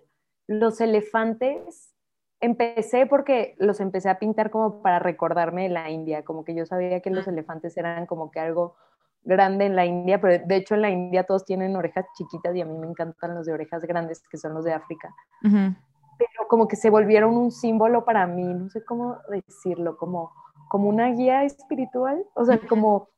los 0.47 0.81
elefantes 0.81 1.94
empecé 2.39 3.05
porque 3.05 3.55
los 3.57 3.79
empecé 3.79 4.09
a 4.09 4.19
pintar 4.19 4.51
como 4.51 4.81
para 4.81 4.99
recordarme 4.99 5.63
de 5.63 5.69
la 5.69 5.89
India, 5.89 6.23
como 6.23 6.43
que 6.43 6.55
yo 6.55 6.65
sabía 6.65 6.99
que 7.01 7.09
los 7.09 7.27
elefantes 7.27 7.75
eran 7.77 8.05
como 8.05 8.31
que 8.31 8.39
algo 8.39 8.75
grande 9.23 9.65
en 9.65 9.75
la 9.75 9.85
India, 9.85 10.21
pero 10.21 10.45
de 10.45 10.55
hecho 10.55 10.75
en 10.75 10.81
la 10.81 10.89
India 10.89 11.23
todos 11.23 11.45
tienen 11.45 11.75
orejas 11.75 12.05
chiquitas 12.15 12.55
y 12.55 12.61
a 12.61 12.65
mí 12.65 12.77
me 12.77 12.87
encantan 12.87 13.33
los 13.35 13.45
de 13.45 13.53
orejas 13.53 13.83
grandes, 13.83 14.21
que 14.29 14.37
son 14.37 14.53
los 14.53 14.63
de 14.63 14.73
África. 14.73 15.13
Pero 15.41 16.47
como 16.47 16.67
que 16.67 16.75
se 16.75 16.89
volvieron 16.89 17.35
un 17.35 17.51
símbolo 17.51 18.05
para 18.05 18.27
mí, 18.27 18.53
no 18.53 18.69
sé 18.69 18.85
cómo 18.85 19.17
decirlo, 19.29 19.97
como, 19.97 20.31
como 20.69 20.89
una 20.89 21.07
guía 21.07 21.43
espiritual, 21.43 22.23
o 22.35 22.45
sea, 22.45 22.59
como 22.59 23.09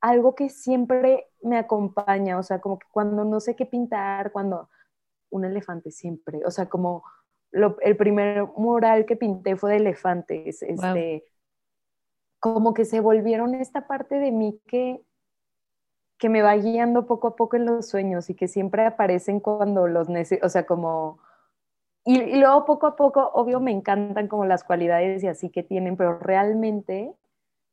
algo 0.00 0.34
que 0.34 0.50
siempre 0.50 1.28
me 1.42 1.56
acompaña, 1.56 2.36
o 2.38 2.42
sea, 2.42 2.60
como 2.60 2.78
que 2.78 2.86
cuando 2.90 3.24
no 3.24 3.40
sé 3.40 3.56
qué 3.56 3.64
pintar, 3.64 4.32
cuando 4.32 4.68
un 5.30 5.44
elefante 5.44 5.90
siempre, 5.90 6.42
o 6.44 6.50
sea, 6.50 6.68
como 6.68 7.04
el 7.82 7.96
primer 7.96 8.44
mural 8.56 9.06
que 9.06 9.16
pinté 9.16 9.56
fue 9.56 9.72
de 9.72 9.76
elefantes, 9.76 10.62
este, 10.62 11.24
como 12.40 12.74
que 12.74 12.84
se 12.84 13.00
volvieron 13.00 13.54
esta 13.54 13.86
parte 13.86 14.16
de 14.16 14.32
mí 14.32 14.60
que, 14.66 15.00
que 16.18 16.28
me 16.28 16.42
va 16.42 16.56
guiando 16.56 17.06
poco 17.06 17.28
a 17.28 17.36
poco 17.36 17.56
en 17.56 17.64
los 17.64 17.88
sueños 17.88 18.28
y 18.28 18.34
que 18.34 18.48
siempre 18.48 18.84
aparecen 18.84 19.40
cuando 19.40 19.86
los 19.86 20.08
necesito, 20.08 20.46
o 20.46 20.48
sea, 20.50 20.66
como... 20.66 21.20
Y, 22.06 22.20
y, 22.20 22.38
luego 22.38 22.66
poco 22.66 22.86
a 22.86 22.96
poco, 22.96 23.30
obvio, 23.32 23.60
me 23.60 23.70
encantan 23.70 24.28
como 24.28 24.44
las 24.44 24.62
cualidades 24.62 25.24
y 25.24 25.28
así 25.28 25.48
que 25.48 25.62
tienen, 25.62 25.96
pero 25.96 26.18
realmente 26.18 27.14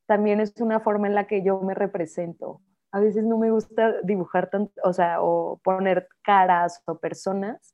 también 0.06 0.40
es 0.40 0.54
una 0.62 0.80
forma 0.80 1.08
en 1.08 1.16
la 1.16 1.28
que 1.28 1.44
yo 1.44 1.60
me 1.60 1.74
represento. 1.74 2.62
A 2.94 3.00
veces 3.02 3.26
no 3.26 3.38
me 3.38 3.52
gusta 3.52 4.02
dibujar 4.04 4.50
tanto, 4.50 4.74
o 4.84 4.94
sea, 4.94 5.22
o 5.22 5.60
poner 5.64 6.08
caras 6.22 6.82
o 6.86 6.98
personas. 6.98 7.74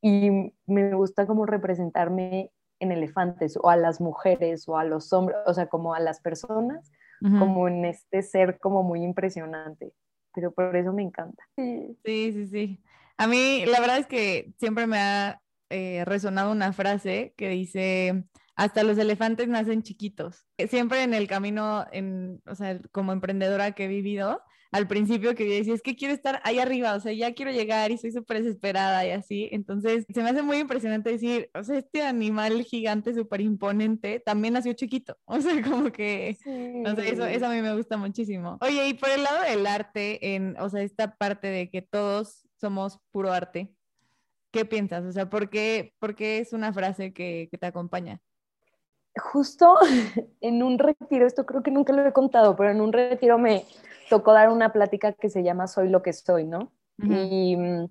Y 0.00 0.52
me 0.66 0.94
gusta 0.94 1.26
como 1.26 1.46
representarme 1.46 2.52
en 2.80 2.92
elefantes 2.92 3.56
o 3.60 3.68
a 3.70 3.76
las 3.76 4.00
mujeres 4.00 4.68
o 4.68 4.76
a 4.76 4.84
los 4.84 5.12
hombres, 5.12 5.38
o 5.46 5.54
sea, 5.54 5.66
como 5.66 5.94
a 5.94 6.00
las 6.00 6.20
personas, 6.20 6.92
como 7.20 7.66
en 7.66 7.84
este 7.84 8.22
ser 8.22 8.60
como 8.60 8.84
muy 8.84 9.02
impresionante. 9.02 9.92
Pero 10.32 10.52
por 10.52 10.76
eso 10.76 10.92
me 10.92 11.02
encanta. 11.02 11.42
Sí, 11.56 11.96
sí, 12.32 12.46
sí. 12.46 12.82
A 13.16 13.26
mí 13.26 13.64
la 13.66 13.80
verdad 13.80 13.98
es 13.98 14.06
que 14.06 14.52
siempre 14.56 14.86
me 14.86 14.98
ha 14.98 15.42
eh, 15.70 16.04
resonado 16.04 16.52
una 16.52 16.72
frase 16.72 17.34
que 17.36 17.48
dice, 17.48 18.24
hasta 18.54 18.84
los 18.84 18.96
elefantes 18.98 19.48
nacen 19.48 19.82
chiquitos. 19.82 20.46
Siempre 20.68 21.02
en 21.02 21.12
el 21.12 21.26
camino, 21.26 21.86
en, 21.90 22.40
o 22.46 22.54
sea, 22.54 22.80
como 22.92 23.12
emprendedora 23.12 23.72
que 23.72 23.86
he 23.86 23.88
vivido, 23.88 24.40
al 24.70 24.86
principio 24.86 25.34
que 25.34 25.44
decía, 25.44 25.74
es 25.74 25.82
que 25.82 25.96
quiero 25.96 26.12
estar 26.12 26.40
ahí 26.44 26.58
arriba, 26.58 26.94
o 26.94 27.00
sea, 27.00 27.12
ya 27.12 27.32
quiero 27.32 27.50
llegar 27.50 27.90
y 27.90 27.98
soy 27.98 28.12
súper 28.12 28.42
desesperada 28.42 29.06
y 29.06 29.10
así. 29.10 29.48
Entonces, 29.50 30.04
se 30.12 30.22
me 30.22 30.30
hace 30.30 30.42
muy 30.42 30.58
impresionante 30.58 31.10
decir, 31.10 31.50
o 31.54 31.64
sea, 31.64 31.78
este 31.78 32.02
animal 32.02 32.62
gigante 32.62 33.14
súper 33.14 33.40
imponente 33.40 34.20
también 34.20 34.54
nació 34.54 34.72
chiquito. 34.74 35.16
O 35.38 35.40
sea, 35.40 35.62
como 35.62 35.92
que, 35.92 36.36
o 36.84 36.94
sea, 36.96 37.06
eso, 37.06 37.24
eso 37.24 37.46
a 37.46 37.50
mí 37.50 37.62
me 37.62 37.74
gusta 37.76 37.96
muchísimo. 37.96 38.58
Oye, 38.60 38.88
y 38.88 38.94
por 38.94 39.08
el 39.08 39.22
lado 39.22 39.42
del 39.42 39.66
arte, 39.66 40.34
en, 40.34 40.56
o 40.58 40.68
sea, 40.68 40.82
esta 40.82 41.14
parte 41.14 41.46
de 41.46 41.70
que 41.70 41.80
todos 41.80 42.44
somos 42.56 42.98
puro 43.12 43.32
arte, 43.32 43.72
¿qué 44.50 44.64
piensas? 44.64 45.04
O 45.04 45.12
sea, 45.12 45.30
¿por 45.30 45.48
qué, 45.48 45.94
por 46.00 46.16
qué 46.16 46.38
es 46.38 46.52
una 46.52 46.72
frase 46.72 47.12
que, 47.12 47.48
que 47.50 47.58
te 47.58 47.66
acompaña? 47.66 48.20
Justo 49.18 49.76
en 50.40 50.62
un 50.62 50.78
retiro, 50.78 51.26
esto 51.26 51.46
creo 51.46 51.62
que 51.62 51.70
nunca 51.70 51.92
lo 51.92 52.06
he 52.06 52.12
contado, 52.12 52.56
pero 52.56 52.70
en 52.70 52.80
un 52.80 52.92
retiro 52.92 53.38
me 53.38 53.64
tocó 54.08 54.32
dar 54.32 54.50
una 54.50 54.72
plática 54.72 55.12
que 55.12 55.28
se 55.28 55.42
llama 55.42 55.66
Soy 55.66 55.88
lo 55.88 56.02
que 56.02 56.12
soy, 56.12 56.44
¿no? 56.44 56.72
Y 57.00 57.56
mm, 57.56 57.88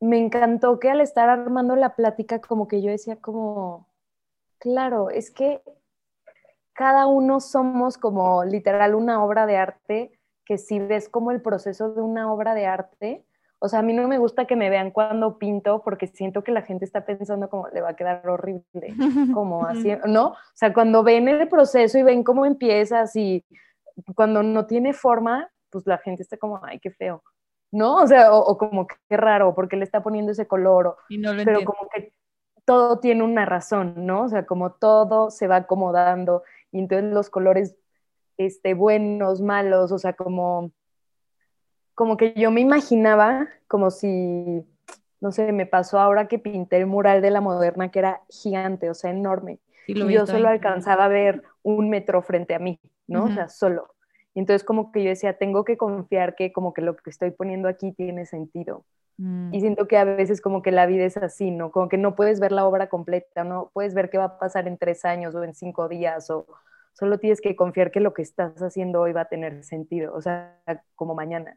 me 0.00 0.18
encantó 0.18 0.78
que 0.78 0.90
al 0.90 1.00
estar 1.00 1.28
armando 1.28 1.76
la 1.76 1.94
plática, 1.94 2.40
como 2.40 2.66
que 2.66 2.80
yo 2.80 2.90
decía 2.90 3.16
como, 3.16 3.88
claro, 4.58 5.10
es 5.10 5.30
que 5.30 5.62
cada 6.72 7.06
uno 7.06 7.40
somos 7.40 7.98
como 7.98 8.44
literal 8.44 8.94
una 8.94 9.22
obra 9.22 9.46
de 9.46 9.56
arte, 9.56 10.18
que 10.46 10.56
si 10.56 10.78
ves 10.78 11.08
como 11.08 11.30
el 11.30 11.42
proceso 11.42 11.92
de 11.92 12.00
una 12.00 12.32
obra 12.32 12.54
de 12.54 12.66
arte, 12.66 13.26
o 13.62 13.68
sea, 13.68 13.80
a 13.80 13.82
mí 13.82 13.92
no 13.92 14.08
me 14.08 14.18
gusta 14.18 14.46
que 14.46 14.56
me 14.56 14.70
vean 14.70 14.90
cuando 14.90 15.36
pinto 15.36 15.82
porque 15.84 16.06
siento 16.06 16.42
que 16.42 16.50
la 16.50 16.62
gente 16.62 16.86
está 16.86 17.04
pensando 17.04 17.50
como 17.50 17.68
le 17.68 17.82
va 17.82 17.90
a 17.90 17.96
quedar 17.96 18.26
horrible, 18.26 18.64
como 19.34 19.66
así, 19.66 19.92
¿no? 20.06 20.28
O 20.28 20.36
sea, 20.54 20.72
cuando 20.72 21.02
ven 21.02 21.28
el 21.28 21.46
proceso 21.46 21.98
y 21.98 22.02
ven 22.02 22.24
cómo 22.24 22.46
empiezas 22.46 23.14
y 23.16 23.44
cuando 24.14 24.42
no 24.42 24.64
tiene 24.66 24.94
forma, 24.94 25.50
pues 25.68 25.86
la 25.86 25.98
gente 25.98 26.22
está 26.22 26.38
como, 26.38 26.58
ay, 26.64 26.78
qué 26.80 26.90
feo, 26.90 27.22
¿no? 27.70 27.96
O 27.96 28.06
sea, 28.06 28.32
o, 28.32 28.56
como 28.56 28.86
qué 28.86 29.16
raro, 29.18 29.54
porque 29.54 29.76
le 29.76 29.84
está 29.84 30.02
poniendo 30.02 30.32
ese 30.32 30.46
color, 30.46 30.96
pero 31.44 31.62
como 31.62 31.86
que 31.94 32.14
todo 32.64 32.98
tiene 32.98 33.22
una 33.24 33.44
razón, 33.44 34.06
¿no? 34.06 34.22
O 34.22 34.28
sea, 34.30 34.46
como 34.46 34.72
todo 34.72 35.30
se 35.30 35.46
va 35.48 35.56
acomodando 35.56 36.44
y 36.72 36.78
entonces 36.78 37.12
los 37.12 37.28
colores, 37.28 37.76
este, 38.38 38.72
buenos, 38.72 39.42
malos, 39.42 39.92
o 39.92 39.98
sea, 39.98 40.14
como 40.14 40.72
como 42.00 42.16
que 42.16 42.32
yo 42.34 42.50
me 42.50 42.62
imaginaba 42.62 43.46
como 43.68 43.90
si, 43.90 44.64
no 45.20 45.32
sé, 45.32 45.52
me 45.52 45.66
pasó 45.66 46.00
ahora 46.00 46.28
que 46.28 46.38
pinté 46.38 46.78
el 46.78 46.86
mural 46.86 47.20
de 47.20 47.30
la 47.30 47.42
moderna 47.42 47.90
que 47.90 47.98
era 47.98 48.22
gigante, 48.30 48.88
o 48.88 48.94
sea, 48.94 49.10
enorme. 49.10 49.58
y 49.86 50.10
yo 50.10 50.26
solo 50.26 50.48
alcanzaba 50.48 51.04
a 51.04 51.08
ver 51.08 51.42
un 51.62 51.90
metro 51.90 52.22
frente 52.22 52.54
a 52.54 52.58
mí, 52.58 52.80
¿no? 53.06 53.24
O 53.24 53.28
sea, 53.28 53.50
solo. 53.50 53.92
Entonces 54.34 54.64
como 54.64 54.92
que 54.92 55.02
yo 55.04 55.10
decía, 55.10 55.36
tengo 55.36 55.62
que 55.66 55.76
confiar 55.76 56.36
que 56.36 56.52
como 56.52 56.72
que 56.72 56.80
lo 56.80 56.96
que 56.96 57.10
estoy 57.10 57.32
poniendo 57.32 57.68
aquí 57.68 57.92
tiene 57.92 58.24
sentido. 58.24 58.86
Mm. 59.18 59.52
Y 59.52 59.60
siento 59.60 59.86
que 59.86 59.98
a 59.98 60.04
veces 60.04 60.40
como 60.40 60.62
que 60.62 60.72
la 60.72 60.86
vida 60.86 61.04
es 61.04 61.18
así, 61.18 61.50
¿no? 61.50 61.70
Como 61.70 61.90
que 61.90 61.98
no 61.98 62.16
puedes 62.16 62.40
ver 62.40 62.52
la 62.52 62.64
obra 62.64 62.88
completa, 62.88 63.44
no 63.44 63.70
puedes 63.74 63.92
ver 63.92 64.08
qué 64.08 64.16
va 64.16 64.24
a 64.24 64.38
pasar 64.38 64.66
en 64.68 64.78
tres 64.78 65.04
años 65.04 65.34
o 65.34 65.44
en 65.44 65.52
cinco 65.52 65.86
días, 65.86 66.30
o 66.30 66.46
solo 66.94 67.18
tienes 67.18 67.42
que 67.42 67.56
confiar 67.56 67.90
que 67.90 68.00
lo 68.00 68.14
que 68.14 68.22
estás 68.22 68.62
haciendo 68.62 69.02
hoy 69.02 69.12
va 69.12 69.20
a 69.20 69.28
tener 69.28 69.64
sentido, 69.64 70.14
o 70.14 70.22
sea, 70.22 70.56
como 70.96 71.14
mañana 71.14 71.54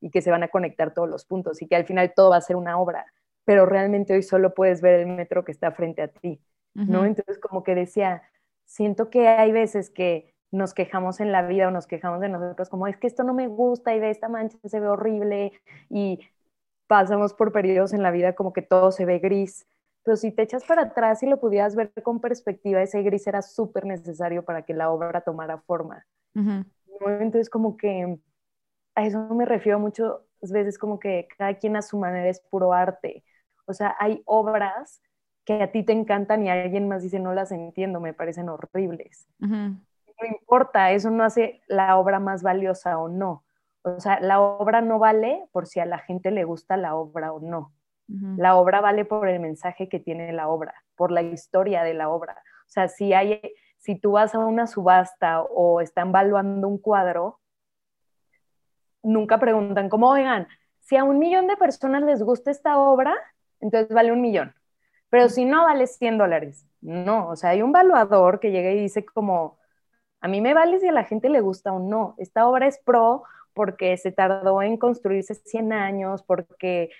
y 0.00 0.10
que 0.10 0.22
se 0.22 0.30
van 0.30 0.42
a 0.42 0.48
conectar 0.48 0.94
todos 0.94 1.08
los 1.08 1.24
puntos 1.24 1.60
y 1.62 1.66
que 1.66 1.76
al 1.76 1.84
final 1.84 2.12
todo 2.14 2.30
va 2.30 2.36
a 2.36 2.40
ser 2.40 2.56
una 2.56 2.78
obra, 2.78 3.06
pero 3.44 3.66
realmente 3.66 4.14
hoy 4.14 4.22
solo 4.22 4.54
puedes 4.54 4.80
ver 4.80 5.00
el 5.00 5.06
metro 5.06 5.44
que 5.44 5.52
está 5.52 5.72
frente 5.72 6.02
a 6.02 6.08
ti, 6.08 6.40
¿no? 6.74 7.04
Entonces 7.04 7.38
como 7.38 7.62
que 7.62 7.74
decía, 7.74 8.22
siento 8.64 9.10
que 9.10 9.28
hay 9.28 9.52
veces 9.52 9.90
que 9.90 10.34
nos 10.50 10.74
quejamos 10.74 11.20
en 11.20 11.32
la 11.32 11.42
vida 11.42 11.68
o 11.68 11.70
nos 11.70 11.86
quejamos 11.86 12.20
de 12.20 12.28
nosotros 12.28 12.68
como 12.68 12.86
es 12.86 12.96
que 12.96 13.06
esto 13.06 13.22
no 13.22 13.34
me 13.34 13.48
gusta 13.48 13.94
y 13.94 14.00
ve 14.00 14.10
esta 14.10 14.28
mancha 14.28 14.56
se 14.64 14.80
ve 14.80 14.88
horrible 14.88 15.52
y 15.90 16.20
pasamos 16.86 17.34
por 17.34 17.52
periodos 17.52 17.92
en 17.92 18.02
la 18.02 18.10
vida 18.10 18.34
como 18.34 18.52
que 18.52 18.62
todo 18.62 18.92
se 18.92 19.04
ve 19.04 19.18
gris, 19.18 19.66
pero 20.04 20.16
si 20.16 20.32
te 20.32 20.42
echas 20.42 20.64
para 20.64 20.82
atrás 20.82 21.22
y 21.22 21.26
lo 21.26 21.38
pudieras 21.38 21.76
ver 21.76 21.92
con 22.02 22.20
perspectiva, 22.20 22.80
ese 22.80 23.02
gris 23.02 23.26
era 23.26 23.42
súper 23.42 23.84
necesario 23.84 24.42
para 24.42 24.62
que 24.62 24.72
la 24.72 24.90
obra 24.90 25.20
tomara 25.20 25.58
forma. 25.58 26.06
Entonces 26.34 27.50
como 27.50 27.76
que 27.76 28.18
a 28.98 29.06
eso 29.06 29.28
me 29.32 29.44
refiero 29.44 29.78
muchas 29.78 30.12
veces 30.42 30.76
como 30.76 30.98
que 30.98 31.28
cada 31.38 31.54
quien 31.54 31.76
a 31.76 31.82
su 31.82 31.98
manera 31.98 32.28
es 32.28 32.40
puro 32.40 32.72
arte. 32.72 33.24
O 33.66 33.72
sea, 33.72 33.94
hay 34.00 34.22
obras 34.24 35.00
que 35.44 35.62
a 35.62 35.70
ti 35.70 35.84
te 35.84 35.92
encantan 35.92 36.44
y 36.44 36.50
alguien 36.50 36.88
más 36.88 37.02
dice 37.02 37.20
no 37.20 37.32
las 37.32 37.52
entiendo, 37.52 38.00
me 38.00 38.12
parecen 38.12 38.48
horribles. 38.48 39.28
No 39.38 40.26
importa, 40.28 40.90
eso 40.90 41.10
no 41.10 41.22
hace 41.22 41.62
la 41.68 41.96
obra 41.96 42.18
más 42.18 42.42
valiosa 42.42 42.98
o 42.98 43.08
no. 43.08 43.44
O 43.82 44.00
sea, 44.00 44.18
la 44.18 44.40
obra 44.40 44.80
no 44.80 44.98
vale 44.98 45.44
por 45.52 45.66
si 45.66 45.78
a 45.78 45.86
la 45.86 45.98
gente 45.98 46.32
le 46.32 46.42
gusta 46.42 46.76
la 46.76 46.96
obra 46.96 47.32
o 47.32 47.40
no. 47.40 47.72
La 48.08 48.56
obra 48.56 48.80
vale 48.80 49.04
por 49.04 49.28
el 49.28 49.38
mensaje 49.38 49.88
que 49.88 50.00
tiene 50.00 50.32
la 50.32 50.48
obra, 50.48 50.74
por 50.96 51.12
la 51.12 51.22
historia 51.22 51.84
de 51.84 51.94
la 51.94 52.08
obra. 52.08 52.32
O 52.66 52.70
sea, 52.70 52.88
si 52.88 53.12
hay, 53.12 53.40
si 53.76 53.96
tú 53.96 54.12
vas 54.12 54.34
a 54.34 54.38
una 54.38 54.66
subasta 54.66 55.42
o 55.42 55.82
están 55.82 56.10
valuando 56.10 56.68
un 56.68 56.78
cuadro, 56.78 57.38
nunca 59.08 59.38
preguntan 59.38 59.88
como, 59.88 60.10
oigan, 60.10 60.46
si 60.80 60.96
a 60.96 61.04
un 61.04 61.18
millón 61.18 61.46
de 61.46 61.56
personas 61.56 62.02
les 62.02 62.22
gusta 62.22 62.50
esta 62.50 62.78
obra, 62.78 63.14
entonces 63.60 63.88
vale 63.94 64.12
un 64.12 64.20
millón. 64.20 64.54
Pero 65.10 65.28
si 65.28 65.44
no, 65.44 65.64
vale 65.64 65.86
100 65.86 66.18
dólares. 66.18 66.66
No, 66.80 67.28
o 67.28 67.36
sea, 67.36 67.50
hay 67.50 67.62
un 67.62 67.72
valuador 67.72 68.40
que 68.40 68.50
llega 68.50 68.70
y 68.70 68.80
dice 68.80 69.04
como, 69.04 69.58
a 70.20 70.28
mí 70.28 70.40
me 70.40 70.54
vale 70.54 70.78
si 70.80 70.86
a 70.86 70.92
la 70.92 71.04
gente 71.04 71.28
le 71.28 71.40
gusta 71.40 71.72
o 71.72 71.78
no. 71.78 72.14
Esta 72.18 72.46
obra 72.46 72.66
es 72.66 72.78
pro 72.78 73.24
porque 73.54 73.96
se 73.96 74.12
tardó 74.12 74.62
en 74.62 74.76
construirse 74.76 75.34
100 75.34 75.72
años, 75.72 76.22
porque 76.22 76.90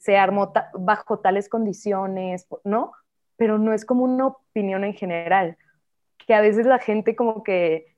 se 0.00 0.16
armó 0.16 0.52
bajo 0.74 1.18
tales 1.18 1.48
condiciones, 1.48 2.46
¿no? 2.64 2.92
Pero 3.36 3.58
no 3.58 3.72
es 3.72 3.84
como 3.84 4.04
una 4.04 4.26
opinión 4.26 4.84
en 4.84 4.94
general, 4.94 5.56
que 6.18 6.34
a 6.34 6.40
veces 6.40 6.66
la 6.66 6.78
gente 6.78 7.16
como 7.16 7.42
que 7.42 7.93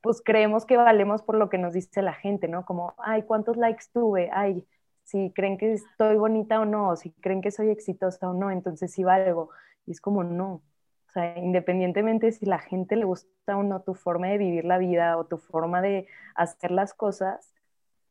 pues 0.00 0.22
creemos 0.24 0.64
que 0.64 0.76
valemos 0.76 1.22
por 1.22 1.36
lo 1.36 1.48
que 1.48 1.58
nos 1.58 1.74
dice 1.74 2.02
la 2.02 2.14
gente, 2.14 2.48
¿no? 2.48 2.64
Como, 2.64 2.94
ay, 2.98 3.22
¿cuántos 3.22 3.56
likes 3.56 3.84
tuve? 3.92 4.30
Ay, 4.32 4.64
si 5.04 5.32
creen 5.32 5.58
que 5.58 5.72
estoy 5.72 6.16
bonita 6.16 6.60
o 6.60 6.64
no, 6.64 6.96
si 6.96 7.12
creen 7.12 7.40
que 7.40 7.50
soy 7.50 7.70
exitosa 7.70 8.30
o 8.30 8.34
no, 8.34 8.50
entonces 8.50 8.92
sí 8.92 9.04
valgo. 9.04 9.50
Y 9.86 9.92
es 9.92 10.00
como, 10.00 10.22
no. 10.24 10.62
O 11.08 11.10
sea, 11.12 11.38
independientemente 11.38 12.30
si 12.32 12.44
la 12.46 12.58
gente 12.58 12.94
le 12.96 13.06
gusta 13.06 13.56
o 13.56 13.62
no 13.62 13.80
tu 13.80 13.94
forma 13.94 14.28
de 14.28 14.38
vivir 14.38 14.64
la 14.64 14.78
vida 14.78 15.16
o 15.16 15.24
tu 15.26 15.38
forma 15.38 15.80
de 15.80 16.06
hacer 16.34 16.70
las 16.70 16.92
cosas, 16.92 17.54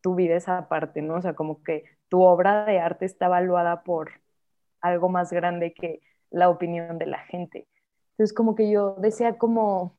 tú 0.02 0.16
vives 0.16 0.50
aparte, 0.50 1.02
¿no? 1.02 1.16
O 1.16 1.22
sea, 1.22 1.36
como 1.36 1.62
que 1.64 1.86
tu 2.10 2.24
obra 2.24 2.66
de 2.66 2.80
arte 2.80 3.06
está 3.06 3.28
evaluada 3.28 3.84
por 3.84 4.12
algo 4.82 5.10
más 5.10 5.32
grande 5.32 5.74
que 5.74 6.02
la 6.32 6.50
opinión 6.50 6.98
de 6.98 7.06
la 7.06 7.20
gente. 7.20 7.68
Entonces, 8.12 8.34
como 8.36 8.56
que 8.56 8.72
yo 8.72 8.96
decía 8.96 9.38
como, 9.38 9.98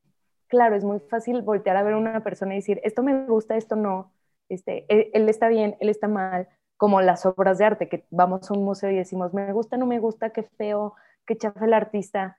claro, 0.49 0.75
es 0.75 0.85
muy 0.85 0.99
fácil 1.01 1.43
voltear 1.43 1.77
a 1.77 1.83
ver 1.83 1.95
a 1.95 1.99
una 1.99 2.23
persona 2.23 2.55
y 2.55 2.59
decir, 2.59 2.81
esto 2.85 3.03
me 3.03 3.27
gusta, 3.27 3.57
esto 3.57 3.77
no, 3.77 4.13
este, 4.49 4.87
e, 4.89 5.11
él, 5.15 5.29
está 5.29 5.49
bien, 5.49 5.77
él 5.81 5.89
está 5.89 6.09
mal, 6.09 6.49
como 6.77 7.01
las 7.01 7.27
obras 7.27 7.59
de 7.59 7.65
arte, 7.65 7.89
que 7.89 8.07
vamos 8.11 8.51
a 8.51 8.55
un 8.55 8.65
museo 8.65 8.91
y 8.91 8.97
decimos, 8.97 9.35
me 9.35 9.53
gusta, 9.53 9.77
no 9.77 9.87
me 9.87 9.99
gusta, 9.99 10.31
qué 10.31 10.43
feo, 10.43 10.95
qué 11.27 11.37
chafa 11.37 11.65
el 11.65 11.75
artista. 11.75 12.39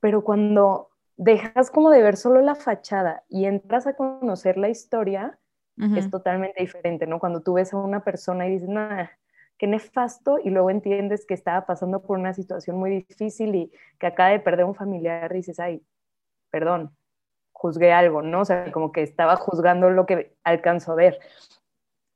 Pero 0.00 0.24
cuando 0.24 0.90
dejas 1.16 1.70
como 1.70 1.90
de 1.90 2.02
ver 2.02 2.16
solo 2.16 2.40
la 2.40 2.54
fachada 2.54 3.22
y 3.28 3.44
entras 3.46 3.86
a 3.86 3.94
conocer 3.94 4.58
la 4.58 4.68
historia, 4.68 5.38
es 5.96 6.10
totalmente 6.10 6.60
diferente, 6.60 7.06
¿no? 7.06 7.18
Cuando 7.18 7.40
tú 7.40 7.54
ves 7.54 7.72
a 7.72 7.78
una 7.78 8.04
persona 8.04 8.46
y 8.46 8.52
dices, 8.52 8.68
nada, 8.68 9.10
qué 9.58 9.66
nefasto, 9.66 10.38
y 10.38 10.50
luego 10.50 10.70
entiendes 10.70 11.24
que 11.24 11.34
estaba 11.34 11.66
pasando 11.66 12.02
por 12.02 12.18
una 12.18 12.34
situación 12.34 12.76
muy 12.76 12.90
difícil 12.90 13.54
y 13.54 13.72
que 13.98 14.06
acaba 14.06 14.28
de 14.28 14.38
perder 14.38 14.66
un 14.66 14.74
familiar, 14.74 15.32
dices, 15.32 15.58
ay, 15.58 15.82
perdón, 16.50 16.94
juzgué 17.62 17.92
algo, 17.92 18.22
¿no? 18.22 18.40
O 18.40 18.44
sea, 18.44 18.72
como 18.72 18.90
que 18.90 19.02
estaba 19.02 19.36
juzgando 19.36 19.88
lo 19.88 20.04
que 20.04 20.34
alcanzó 20.42 20.92
a 20.92 20.96
ver. 20.96 21.20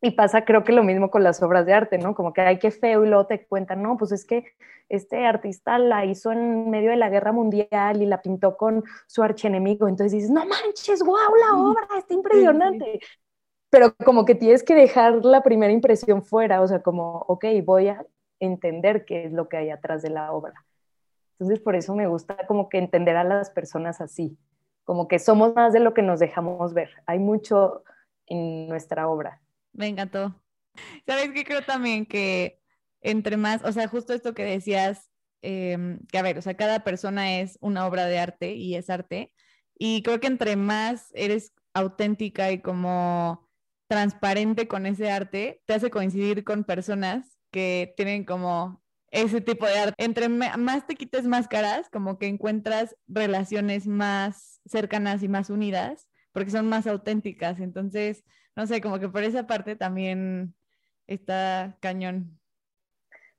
Y 0.02 0.11
pasa 0.11 0.44
creo 0.44 0.64
que 0.64 0.72
lo 0.72 0.82
mismo 0.82 1.09
con 1.09 1.22
las 1.22 1.40
obras 1.40 1.64
de 1.66 1.72
arte, 1.72 1.98
¿no? 1.98 2.16
Como 2.16 2.32
que 2.32 2.40
hay 2.40 2.59
que 2.59 2.72
feo 2.72 3.04
y 3.04 3.09
luego 3.09 3.26
te 3.26 3.46
cuentan, 3.46 3.80
no, 3.80 3.96
pues 3.96 4.11
es 4.11 4.26
que 4.26 4.44
este 4.88 5.24
artista 5.24 5.78
la 5.78 6.04
hizo 6.04 6.32
en 6.32 6.68
medio 6.68 6.90
de 6.90 6.96
la 6.96 7.09
guerra 7.09 7.30
mundial 7.30 8.02
y 8.02 8.06
la 8.06 8.22
pintó 8.22 8.56
con 8.56 8.82
su 9.06 9.22
archienemigo. 9.22 9.87
Entonces 9.87 10.12
dices, 10.12 10.30
no 10.30 10.44
manches, 10.44 11.02
guau, 11.02 11.35
la 11.37 11.56
obra 11.56 11.87
está 11.96 12.12
impresionante. 12.12 12.98
Pero 13.70 13.94
como 14.04 14.24
que 14.24 14.35
tienes 14.35 14.64
que 14.64 14.74
dejar 14.74 15.24
la 15.24 15.42
primera 15.42 15.72
impresión 15.72 16.24
fuera, 16.24 16.61
o 16.61 16.66
sea, 16.66 16.82
como, 16.82 17.24
ok, 17.28 17.44
voy 17.64 17.88
a 17.88 18.04
entender 18.40 19.04
qué 19.04 19.26
es 19.26 19.32
lo 19.32 19.48
que 19.48 19.59
hay 19.59 19.70
atrás 19.70 20.02
de 20.02 20.11
la 20.11 20.32
obra. 20.32 20.66
Entonces 21.38 21.61
por 21.61 21.76
eso 21.76 21.94
me 21.94 22.06
gusta 22.06 22.46
como 22.46 22.68
que 22.68 22.78
entender 22.78 23.16
a 23.16 23.24
las 23.24 23.50
personas 23.50 24.00
así, 24.00 24.37
como 24.87 25.09
que 25.09 25.18
somos 25.18 25.55
más 25.55 25.72
de 25.72 25.81
lo 25.81 25.92
que 25.92 26.03
nos 26.03 26.20
dejamos 26.20 26.72
ver. 26.72 26.90
Hay 27.07 27.18
mucho 27.18 27.83
en 28.27 28.68
nuestra 28.68 29.09
obra. 29.09 29.42
Me 29.72 29.88
encantó. 29.88 30.40
¿Sabes 31.07 31.33
qué? 31.35 31.44
Creo 31.44 31.62
también 31.62 32.07
que 32.07 32.61
entre 33.01 33.37
más, 33.37 33.64
o 33.64 33.72
sea, 33.72 33.88
justo 33.88 34.14
esto 34.14 34.33
que 34.33 34.44
decías, 34.44 35.11
em, 35.42 35.99
que 36.07 36.18
a 36.18 36.22
ver, 36.22 36.38
o 36.38 36.42
sea, 36.42 36.57
cada 36.57 36.85
persona 36.85 37.40
es 37.40 37.59
una 37.61 37.87
obra 37.87 38.07
de 38.07 38.18
arte 38.18 38.55
y 38.55 38.77
es 38.77 38.88
arte. 38.88 39.33
Y 39.77 40.03
creo 40.03 40.20
que 40.20 40.29
entre 40.29 40.57
más 40.57 41.11
eres 41.14 41.53
auténtica 41.75 42.53
y 42.53 42.61
como 42.62 43.49
transparente 43.88 44.68
con 44.68 44.87
ese 44.87 45.11
arte, 45.11 45.62
te 45.66 45.75
hace 45.75 45.90
coincidir 45.90 46.44
con 46.44 46.64
personas 46.64 47.38
que 47.51 47.92
tienen 47.96 48.25
como 48.25 48.83
ese 49.10 49.40
tipo 49.40 49.66
de 49.66 49.78
arte. 49.78 50.04
Entre 50.04 50.28
más 50.28 50.86
te 50.86 50.94
quites 50.94 51.26
máscaras, 51.26 51.88
como 51.90 52.18
que 52.18 52.26
encuentras 52.26 52.96
relaciones 53.08 53.86
más 53.86 54.60
cercanas 54.66 55.22
y 55.22 55.28
más 55.28 55.50
unidas, 55.50 56.08
porque 56.32 56.50
son 56.50 56.68
más 56.68 56.86
auténticas. 56.86 57.60
Entonces, 57.60 58.24
no 58.54 58.66
sé, 58.66 58.80
como 58.80 58.98
que 58.98 59.08
por 59.08 59.22
esa 59.22 59.46
parte 59.46 59.76
también 59.76 60.54
está 61.06 61.76
cañón. 61.80 62.38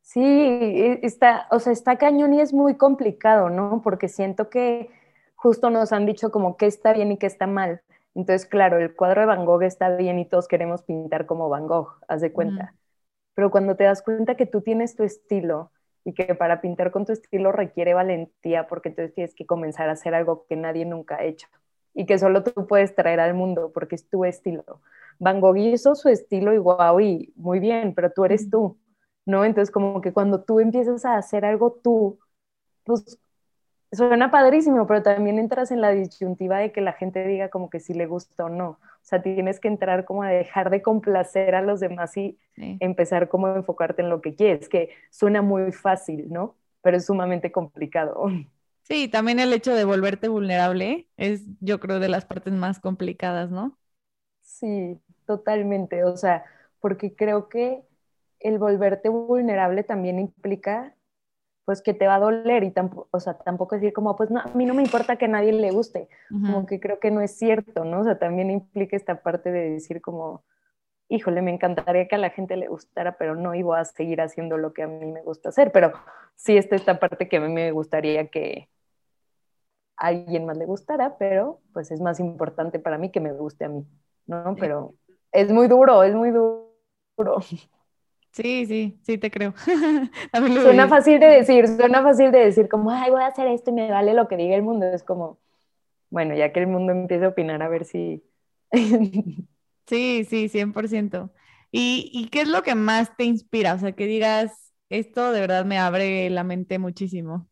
Sí, 0.01 0.21
e, 0.21 0.99
está, 1.03 1.47
o 1.51 1.59
sea, 1.59 1.73
está 1.73 1.97
cañón 1.97 2.33
y 2.33 2.41
es 2.41 2.53
muy 2.53 2.75
complicado, 2.75 3.49
¿no? 3.49 3.81
Porque 3.83 4.07
siento 4.07 4.49
que 4.49 4.89
justo 5.35 5.69
nos 5.69 5.91
han 5.91 6.05
dicho 6.05 6.31
como 6.31 6.55
qué 6.55 6.65
está 6.65 6.93
bien 6.93 7.11
y 7.11 7.17
qué 7.17 7.25
está 7.25 7.45
mal. 7.45 7.81
Entonces, 8.15 8.47
claro, 8.47 8.77
el 8.77 8.95
cuadro 8.95 9.21
de 9.21 9.27
Van 9.27 9.45
Gogh 9.45 9.63
está 9.63 9.95
bien 9.95 10.17
y 10.17 10.25
todos 10.25 10.47
queremos 10.47 10.81
pintar 10.81 11.25
como 11.25 11.49
Van 11.49 11.67
Gogh, 11.67 11.99
haz 12.07 12.21
de 12.21 12.31
cuenta. 12.31 12.73
Pero 13.37 13.51
cuando 13.51 13.75
te 13.75 13.83
das 13.83 14.01
cuenta 14.01 14.33
que 14.33 14.47
tú 14.47 14.61
tienes 14.61 14.95
tu 14.95 15.03
estilo 15.03 15.69
y 16.03 16.13
que 16.13 16.33
para 16.33 16.59
pintar 16.59 16.89
con 16.89 17.05
tu 17.05 17.11
estilo 17.11 17.51
requiere 17.51 17.93
valentía, 17.93 18.67
porque 18.67 18.89
entonces 18.89 19.13
tienes 19.13 19.35
que 19.35 19.45
comenzar 19.45 19.89
a 19.89 19.91
hacer 19.91 20.15
algo 20.15 20.47
que 20.49 20.55
nadie 20.55 20.85
nunca 20.85 21.17
ha 21.17 21.23
hecho 21.23 21.47
y 21.93 22.07
que 22.07 22.17
solo 22.17 22.41
tú 22.41 22.65
puedes 22.65 22.95
traer 22.95 23.19
al 23.19 23.35
mundo 23.35 23.71
porque 23.71 23.93
es 23.93 24.09
tu 24.09 24.25
estilo. 24.25 24.81
Van 25.19 25.39
Gogh 25.39 25.57
hizo 25.57 25.93
su 25.93 26.09
estilo 26.09 26.51
y 26.51 26.57
wow, 26.57 26.99
y 26.99 27.31
muy 27.35 27.59
bien, 27.59 27.93
pero 27.93 28.11
tú 28.11 28.25
eres 28.25 28.49
tú, 28.49 28.79
¿no? 29.23 29.45
Entonces 29.45 29.69
como 29.69 30.01
que 30.01 30.13
cuando 30.13 30.43
tú 30.43 30.59
empiezas 30.59 31.05
a 31.05 31.15
hacer 31.17 31.45
algo 31.45 31.79
tú, 31.83 32.17
pues 32.85 33.19
suena 33.91 34.31
padrísimo, 34.31 34.85
pero 34.87 35.03
también 35.03 35.39
entras 35.39 35.71
en 35.71 35.81
la 35.81 35.91
disyuntiva 35.91 36.59
de 36.59 36.71
que 36.71 36.81
la 36.81 36.93
gente 36.93 37.25
diga 37.27 37.49
como 37.49 37.69
que 37.69 37.79
si 37.79 37.93
le 37.93 38.05
gusta 38.07 38.45
o 38.45 38.49
no. 38.49 38.69
O 38.71 38.79
sea, 39.03 39.21
tienes 39.21 39.59
que 39.59 39.67
entrar 39.69 40.05
como 40.05 40.23
a 40.23 40.29
dejar 40.29 40.69
de 40.69 40.81
complacer 40.81 41.55
a 41.55 41.61
los 41.61 41.79
demás 41.79 42.15
y 42.17 42.37
empezar 42.79 43.29
como 43.29 43.47
a 43.47 43.55
enfocarte 43.55 44.01
en 44.01 44.09
lo 44.09 44.21
que 44.21 44.35
quieres, 44.35 44.69
que 44.69 44.89
suena 45.11 45.41
muy 45.41 45.71
fácil, 45.71 46.31
¿no? 46.31 46.55
Pero 46.81 46.97
es 46.97 47.05
sumamente 47.05 47.51
complicado. 47.51 48.25
Sí, 48.83 49.07
también 49.09 49.39
el 49.39 49.51
hecho 49.53 49.73
de 49.75 49.83
volverte 49.83 50.29
vulnerable 50.29 51.09
es, 51.17 51.43
yo 51.59 51.79
creo, 51.79 51.99
de 51.99 52.07
las 52.09 52.25
partes 52.25 52.53
más 52.53 52.79
complicadas, 52.79 53.51
¿no? 53.51 53.77
Sí, 54.41 54.99
totalmente. 55.25 56.03
O 56.05 56.17
sea, 56.17 56.45
porque 56.79 57.15
creo 57.15 57.49
que 57.49 57.83
el 58.39 58.59
volverte 58.59 59.09
vulnerable 59.09 59.83
también 59.83 60.19
implica 60.19 60.95
pues 61.67 61.81
que 61.81 61.93
te 61.93 62.07
va 62.07 62.15
a 62.15 62.19
doler 62.19 62.63
y 62.63 62.71
tampoco, 62.71 63.09
o 63.11 63.19
sea, 63.19 63.33
tampoco 63.33 63.75
decir 63.75 63.91
como, 63.91 64.15
pues 64.15 64.31
no, 64.31 64.39
a 64.39 64.47
mí 64.53 64.65
no 64.65 64.73
me 64.73 64.81
importa 64.81 65.17
que 65.17 65.25
a 65.25 65.27
nadie 65.27 65.51
le 65.51 65.69
guste, 65.71 66.07
como 66.29 66.65
que 66.65 66.79
creo 66.79 67.01
que 67.01 67.11
no 67.11 67.19
es 67.19 67.37
cierto, 67.37 67.83
¿no? 67.83 67.99
O 67.99 68.03
sea, 68.05 68.17
también 68.17 68.49
implica 68.49 68.95
esta 68.95 69.21
parte 69.21 69.51
de 69.51 69.71
decir 69.71 69.99
como, 69.99 70.45
híjole, 71.09 71.41
me 71.41 71.51
encantaría 71.51 72.07
que 72.07 72.15
a 72.15 72.19
la 72.19 72.29
gente 72.29 72.55
le 72.55 72.69
gustara, 72.69 73.17
pero 73.17 73.35
no 73.35 73.53
iba 73.53 73.81
a 73.81 73.83
seguir 73.83 74.21
haciendo 74.21 74.57
lo 74.57 74.71
que 74.71 74.83
a 74.83 74.87
mí 74.87 75.05
me 75.07 75.21
gusta 75.23 75.49
hacer, 75.49 75.73
pero 75.73 75.91
sí 76.35 76.55
está 76.55 76.77
esta 76.77 76.99
parte 77.01 77.27
que 77.27 77.35
a 77.35 77.41
mí 77.41 77.49
me 77.49 77.69
gustaría 77.73 78.29
que 78.29 78.69
a 79.97 80.07
alguien 80.07 80.45
más 80.45 80.55
le 80.55 80.67
gustara, 80.67 81.17
pero 81.17 81.59
pues 81.73 81.91
es 81.91 81.99
más 81.99 82.21
importante 82.21 82.79
para 82.79 82.97
mí 82.97 83.11
que 83.11 83.19
me 83.19 83.33
guste 83.33 83.65
a 83.65 83.69
mí, 83.69 83.85
¿no? 84.25 84.55
Pero 84.57 84.93
es 85.33 85.51
muy 85.51 85.67
duro, 85.67 86.01
es 86.03 86.15
muy 86.15 86.31
duro. 86.31 87.41
Sí, 88.37 88.67
sí, 88.67 88.99
sí, 89.03 89.17
te 89.17 89.31
creo. 89.31 89.55
suena 90.61 90.87
fácil 90.87 91.19
de 91.19 91.25
decir, 91.25 91.67
suena 91.67 92.03
fácil 92.03 92.31
de 92.31 92.37
decir 92.39 92.69
como, 92.69 92.91
ay, 92.91 93.09
voy 93.09 93.23
a 93.23 93.27
hacer 93.27 93.47
esto 93.47 93.71
y 93.71 93.73
me 93.73 93.89
vale 93.89 94.13
lo 94.13 94.27
que 94.27 94.37
diga 94.37 94.55
el 94.55 94.61
mundo. 94.61 94.85
Es 94.85 95.03
como, 95.03 95.39
bueno, 96.11 96.35
ya 96.35 96.53
que 96.53 96.59
el 96.61 96.67
mundo 96.67 96.93
empiece 96.93 97.25
a 97.25 97.29
opinar, 97.29 97.63
a 97.63 97.69
ver 97.69 97.85
si... 97.85 98.23
sí, 99.87 100.25
sí, 100.29 100.49
100%. 100.49 101.31
¿Y, 101.71 102.11
¿Y 102.13 102.29
qué 102.29 102.41
es 102.41 102.47
lo 102.47 102.63
que 102.63 102.75
más 102.75 103.15
te 103.17 103.23
inspira? 103.23 103.73
O 103.73 103.79
sea, 103.79 103.93
que 103.93 104.05
digas, 104.05 104.73
esto 104.89 105.31
de 105.31 105.41
verdad 105.41 105.65
me 105.65 105.79
abre 105.79 106.29
la 106.29 106.43
mente 106.43 106.79
muchísimo. 106.79 107.49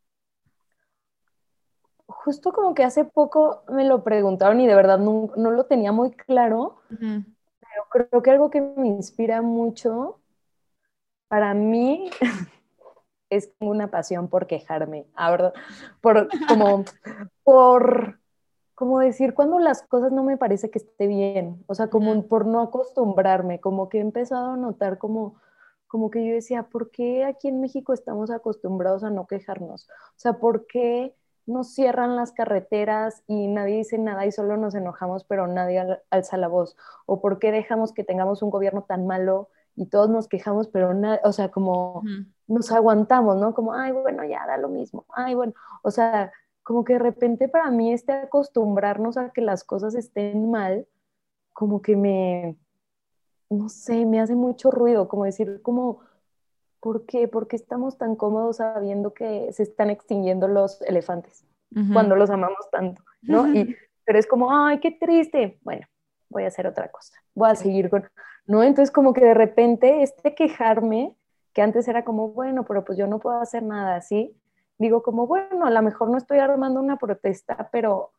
Justo 2.08 2.52
como 2.54 2.74
que 2.76 2.84
hace 2.84 3.06
poco 3.06 3.64
me 3.70 3.86
lo 3.86 4.04
preguntaron 4.04 4.60
y 4.62 4.68
de 4.68 4.76
verdad 4.76 5.00
no, 5.00 5.32
no 5.38 5.52
lo 5.52 5.66
tenía 5.66 5.92
muy 5.92 6.12
claro, 6.12 6.78
pero 7.60 8.08
creo 8.10 8.22
que 8.22 8.32
algo 8.32 8.50
que 8.50 8.62
me 8.62 8.88
inspira 8.88 9.42
mucho 9.42 10.20
para 11.36 11.54
mí 11.54 12.10
es 13.30 13.52
una 13.60 13.92
pasión 13.92 14.30
por 14.30 14.48
quejarme, 14.48 15.06
¿verdad? 15.18 15.54
Por, 16.00 16.30
como, 16.48 16.86
por, 17.44 18.22
como 18.74 19.00
decir, 19.00 19.34
cuando 19.34 19.60
las 19.60 19.82
cosas 19.82 20.14
no 20.14 20.24
me 20.24 20.38
parece 20.38 20.72
que 20.72 20.80
esté 20.80 21.08
bien, 21.08 21.62
o 21.68 21.76
sea, 21.76 21.90
como 21.90 22.26
por 22.30 22.46
no 22.46 22.62
acostumbrarme, 22.62 23.60
como 23.60 23.90
que 23.90 23.98
he 23.98 24.02
empezado 24.02 24.52
a 24.52 24.56
notar 24.56 24.98
como, 24.98 25.36
como 25.88 26.10
que 26.10 26.26
yo 26.26 26.34
decía, 26.34 26.64
¿por 26.64 26.90
qué 26.90 27.26
aquí 27.26 27.50
en 27.50 27.60
México 27.60 27.92
estamos 27.92 28.32
acostumbrados 28.32 29.04
a 29.04 29.10
no 29.10 29.28
quejarnos? 29.28 29.90
O 29.90 30.16
sea, 30.16 30.40
¿por 30.40 30.68
qué 30.68 31.18
nos 31.46 31.74
cierran 31.74 32.16
las 32.16 32.32
carreteras 32.32 33.24
y 33.28 33.48
nadie 33.48 33.76
dice 33.76 33.98
nada 33.98 34.26
y 34.26 34.32
solo 34.32 34.56
nos 34.56 34.74
enojamos, 34.74 35.26
pero 35.26 35.48
nadie 35.48 36.00
alza 36.12 36.38
la 36.38 36.48
voz? 36.48 36.78
¿O 37.06 37.20
por 37.20 37.40
qué 37.40 37.52
dejamos 37.52 37.92
que 37.92 38.06
tengamos 38.06 38.42
un 38.42 38.52
gobierno 38.52 38.84
tan 38.84 39.06
malo 39.06 39.50
y 39.76 39.88
todos 39.88 40.10
nos 40.10 40.28
quejamos, 40.28 40.68
pero 40.68 40.94
nada, 40.94 41.20
o 41.24 41.32
sea, 41.32 41.50
como 41.50 42.04
nos 42.48 42.72
aguantamos, 42.72 43.38
¿no? 43.38 43.54
Como, 43.54 43.74
ay, 43.74 43.92
bueno, 43.92 44.24
ya 44.24 44.46
da 44.48 44.58
lo 44.58 44.70
mismo, 44.70 45.06
ay, 45.10 45.36
bueno, 45.36 45.54
o 45.84 45.92
sea, 45.92 46.32
como 46.64 46.84
que 46.84 46.94
de 46.94 47.00
repente 47.00 47.48
para 47.48 47.70
mí 47.70 47.94
este 47.94 48.14
acostumbrarnos 48.14 49.18
a 49.18 49.32
que 49.32 49.42
las 49.42 49.64
cosas 49.64 49.96
estén 49.96 50.50
mal, 50.50 50.88
como 51.54 51.82
que 51.82 51.96
me, 51.96 52.58
no 53.50 53.70
sé, 53.70 54.06
me 54.06 54.20
hace 54.20 54.36
mucho 54.36 54.72
ruido, 54.72 55.08
como 55.08 55.26
decir, 55.26 55.62
como, 55.62 56.00
¿por 56.80 57.06
qué? 57.06 57.28
¿Por 57.28 57.48
qué 57.48 57.56
estamos 57.56 57.98
tan 57.98 58.16
cómodos 58.16 58.58
sabiendo 58.58 59.14
que 59.14 59.52
se 59.54 59.64
están 59.64 59.90
extinguiendo 59.90 60.48
los 60.48 60.82
elefantes 60.84 61.46
cuando 61.92 62.16
los 62.16 62.30
amamos 62.30 62.70
tanto, 62.72 63.04
¿no? 63.22 63.46
Y, 63.54 63.76
pero 64.06 64.20
es 64.20 64.28
como, 64.28 64.56
ay, 64.56 64.80
qué 64.80 64.92
triste. 64.92 65.60
Bueno, 65.64 65.86
voy 66.30 66.44
a 66.44 66.48
hacer 66.48 66.68
otra 66.68 66.90
cosa, 66.90 67.14
voy 67.34 67.50
a 67.50 67.56
seguir 67.56 67.90
con, 67.90 68.08
¿no? 68.48 68.64
Entonces 68.64 68.92
como 68.92 69.14
que 69.14 69.26
de 69.26 69.34
repente 69.34 70.04
este 70.04 70.36
quejarme, 70.36 71.16
que 71.54 71.62
antes 71.62 71.88
era 71.88 72.04
como, 72.06 72.30
bueno, 72.30 72.66
pero 72.66 72.84
pues 72.86 72.98
yo 72.98 73.08
no 73.08 73.20
puedo 73.20 73.40
hacer 73.40 73.64
nada 73.64 73.96
así, 73.96 74.36
digo 74.78 75.04
como, 75.04 75.28
bueno, 75.28 75.66
a 75.66 75.72
lo 75.72 75.82
mejor 75.82 76.10
no 76.10 76.18
estoy 76.18 76.40
armando 76.40 76.80
una 76.80 76.98
protesta, 76.98 77.70
pero 77.72 78.12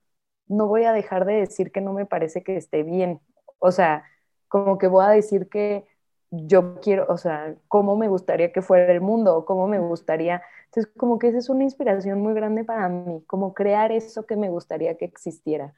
no 0.49 0.67
voy 0.67 0.85
a 0.85 0.93
dejar 0.93 1.25
de 1.27 1.35
decir 1.35 1.73
que 1.73 1.81
no 1.81 1.93
me 1.93 2.07
parece 2.07 2.43
que 2.43 2.57
esté 2.57 2.83
bien. 2.83 3.21
O 3.59 3.73
sea, 3.73 4.05
como 4.49 4.79
que 4.79 4.87
voy 4.89 5.05
a 5.05 5.11
decir 5.11 5.49
que 5.49 5.87
yo 6.31 6.81
quiero, 6.81 7.07
o 7.09 7.17
sea, 7.19 7.55
cómo 7.69 7.97
me 7.97 8.09
gustaría 8.09 8.53
que 8.53 8.63
fuera 8.63 8.93
el 8.93 9.01
mundo, 9.01 9.37
o 9.37 9.45
cómo 9.45 9.67
me 9.69 9.79
gustaría. 9.79 10.43
Entonces, 10.67 10.93
como 10.97 11.19
que 11.19 11.29
esa 11.29 11.39
es 11.39 11.49
una 11.49 11.65
inspiración 11.65 12.21
muy 12.21 12.35
grande 12.35 12.65
para 12.65 12.89
mí, 12.89 13.23
como 13.27 13.55
crear 13.55 13.93
eso 13.93 14.27
que 14.27 14.37
me 14.37 14.49
gustaría 14.51 14.97
que 14.97 15.05
existiera, 15.05 15.75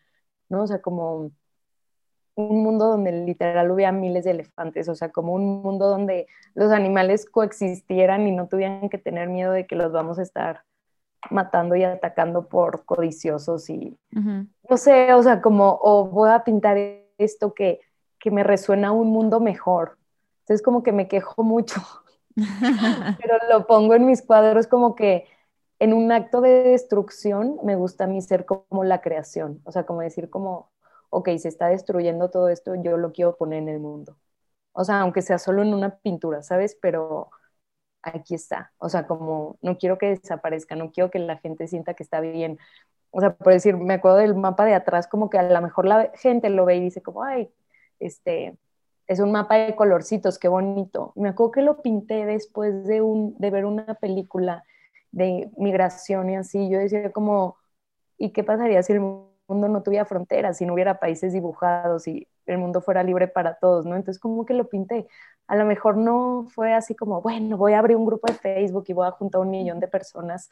¿no? 0.49 0.63
O 0.63 0.67
sea, 0.67 0.81
como 0.83 1.33
un 2.39 2.63
mundo 2.63 2.87
donde 2.87 3.11
literal 3.11 3.71
hubiera 3.71 3.91
miles 3.91 4.25
de 4.25 4.31
elefantes, 4.31 4.89
o 4.89 4.95
sea, 4.95 5.11
como 5.11 5.33
un 5.33 5.61
mundo 5.61 5.89
donde 5.89 6.29
los 6.55 6.71
animales 6.71 7.29
coexistieran 7.29 8.27
y 8.29 8.33
no 8.33 8.47
tuvieran 8.47 8.89
que 8.89 8.99
tener 8.99 9.29
miedo 9.29 9.51
de 9.53 9.67
que 9.67 9.75
los 9.75 9.91
vamos 9.91 10.19
a 10.19 10.23
estar 10.23 10.63
matando 11.31 11.75
y 11.75 11.83
atacando 11.83 12.49
por 12.49 12.85
codiciosos 12.85 13.69
y 13.69 13.99
no 14.13 14.77
sé, 14.77 15.13
o 15.15 15.23
sea, 15.23 15.41
como, 15.43 15.81
o 15.83 16.05
voy 16.05 16.31
a 16.31 16.45
pintar 16.45 16.79
esto 17.19 17.55
que, 17.55 17.81
que 18.21 18.31
me 18.31 18.45
resuena 18.45 18.93
un 18.93 19.09
mundo 19.09 19.41
mejor. 19.41 19.99
Entonces 20.41 20.63
como 20.63 20.85
que 20.85 20.93
me 20.93 21.09
quejo 21.09 21.43
mucho, 21.43 21.83
pero 23.21 23.37
lo 23.51 23.67
pongo 23.67 23.95
en 23.95 24.07
mis 24.07 24.23
cuadros 24.23 24.69
como 24.69 24.95
que 24.95 25.27
en 25.81 25.93
un 25.93 26.13
acto 26.13 26.41
de 26.41 26.63
destrucción 26.63 27.59
me 27.65 27.75
gusta 27.75 28.05
a 28.05 28.07
mí 28.07 28.23
ser 28.23 28.45
como 28.45 28.85
la 28.85 29.01
creación, 29.01 29.61
o 29.65 29.73
sea, 29.73 29.85
como 29.87 30.03
decir 30.03 30.31
como, 30.31 30.71
ok, 31.11 31.31
se 31.39 31.49
está 31.49 31.69
destruyendo 31.69 32.31
todo 32.31 32.49
esto, 32.49 32.75
yo 32.77 32.97
lo 32.97 33.13
quiero 33.13 33.37
poner 33.37 33.61
en 33.63 33.69
el 33.69 33.81
mundo. 33.81 34.19
O 34.73 34.85
sea, 34.85 35.01
aunque 35.01 35.23
sea 35.23 35.39
solo 35.39 35.63
en 35.63 35.75
una 35.75 35.99
pintura, 35.99 36.43
¿sabes? 36.43 36.77
Pero 36.81 37.31
aquí 38.03 38.35
está. 38.35 38.73
O 38.79 38.89
sea, 38.89 39.07
como 39.07 39.59
no 39.63 39.79
quiero 39.79 39.99
que 39.99 40.09
desaparezca, 40.11 40.77
no 40.77 40.93
quiero 40.93 41.11
que 41.11 41.19
la 41.19 41.39
gente 41.39 41.69
sienta 41.69 41.95
que 41.95 42.03
está 42.03 42.21
bien. 42.21 42.59
O 43.11 43.21
sea, 43.21 43.35
por 43.37 43.53
decir, 43.53 43.77
me 43.77 43.95
acuerdo 43.95 44.19
del 44.19 44.35
mapa 44.37 44.65
de 44.65 44.75
atrás, 44.75 45.09
como 45.09 45.31
que 45.31 45.39
a 45.39 45.43
lo 45.43 45.61
mejor 45.63 45.87
la 45.87 46.13
gente 46.15 46.51
lo 46.51 46.65
ve 46.65 46.77
y 46.77 46.81
dice 46.81 47.03
como, 47.03 47.25
ay, 47.25 47.51
este, 48.01 48.59
es 49.07 49.21
un 49.21 49.33
mapa 49.33 49.57
de 49.57 49.77
colorcitos, 49.77 50.39
qué 50.39 50.49
bonito. 50.49 51.13
Me 51.17 51.31
acuerdo 51.31 51.53
que 51.53 51.63
lo 51.63 51.83
pinté 51.83 52.27
después 52.27 52.85
de, 52.87 53.01
un, 53.03 53.37
de 53.39 53.51
ver 53.51 53.65
una 53.65 53.95
película 53.95 54.65
de 55.13 55.51
migración 55.57 56.31
y 56.31 56.37
así. 56.37 56.69
Yo 56.71 56.79
decía 56.79 57.13
como, 57.13 57.57
¿y 58.19 58.33
qué 58.33 58.45
pasaría 58.45 58.83
si 58.83 58.93
el 58.95 59.01
mundo 59.49 59.69
no 59.69 59.83
tuviera 59.83 60.05
fronteras, 60.05 60.59
si 60.59 60.67
no 60.67 60.75
hubiera 60.75 61.01
países 61.01 61.33
dibujados 61.33 62.07
y 62.07 62.29
el 62.47 62.59
mundo 62.59 62.81
fuera 62.81 63.03
libre 63.03 63.29
para 63.29 63.55
todos, 63.55 63.87
¿no? 63.87 63.97
Entonces 63.97 64.21
como 64.21 64.45
que 64.45 64.55
lo 64.55 64.69
pinté. 64.69 65.09
A 65.47 65.57
lo 65.57 65.65
mejor 65.65 65.97
no 65.97 66.47
fue 66.51 66.75
así 66.75 66.95
como, 66.95 67.23
bueno, 67.23 67.57
voy 67.57 67.73
a 67.73 67.79
abrir 67.79 67.97
un 67.97 68.07
grupo 68.07 68.31
de 68.31 68.39
Facebook 68.39 68.85
y 68.89 68.93
voy 68.93 69.07
a 69.07 69.13
juntar 69.13 69.41
un 69.41 69.51
millón 69.51 69.81
de 69.81 69.89
personas, 69.89 70.51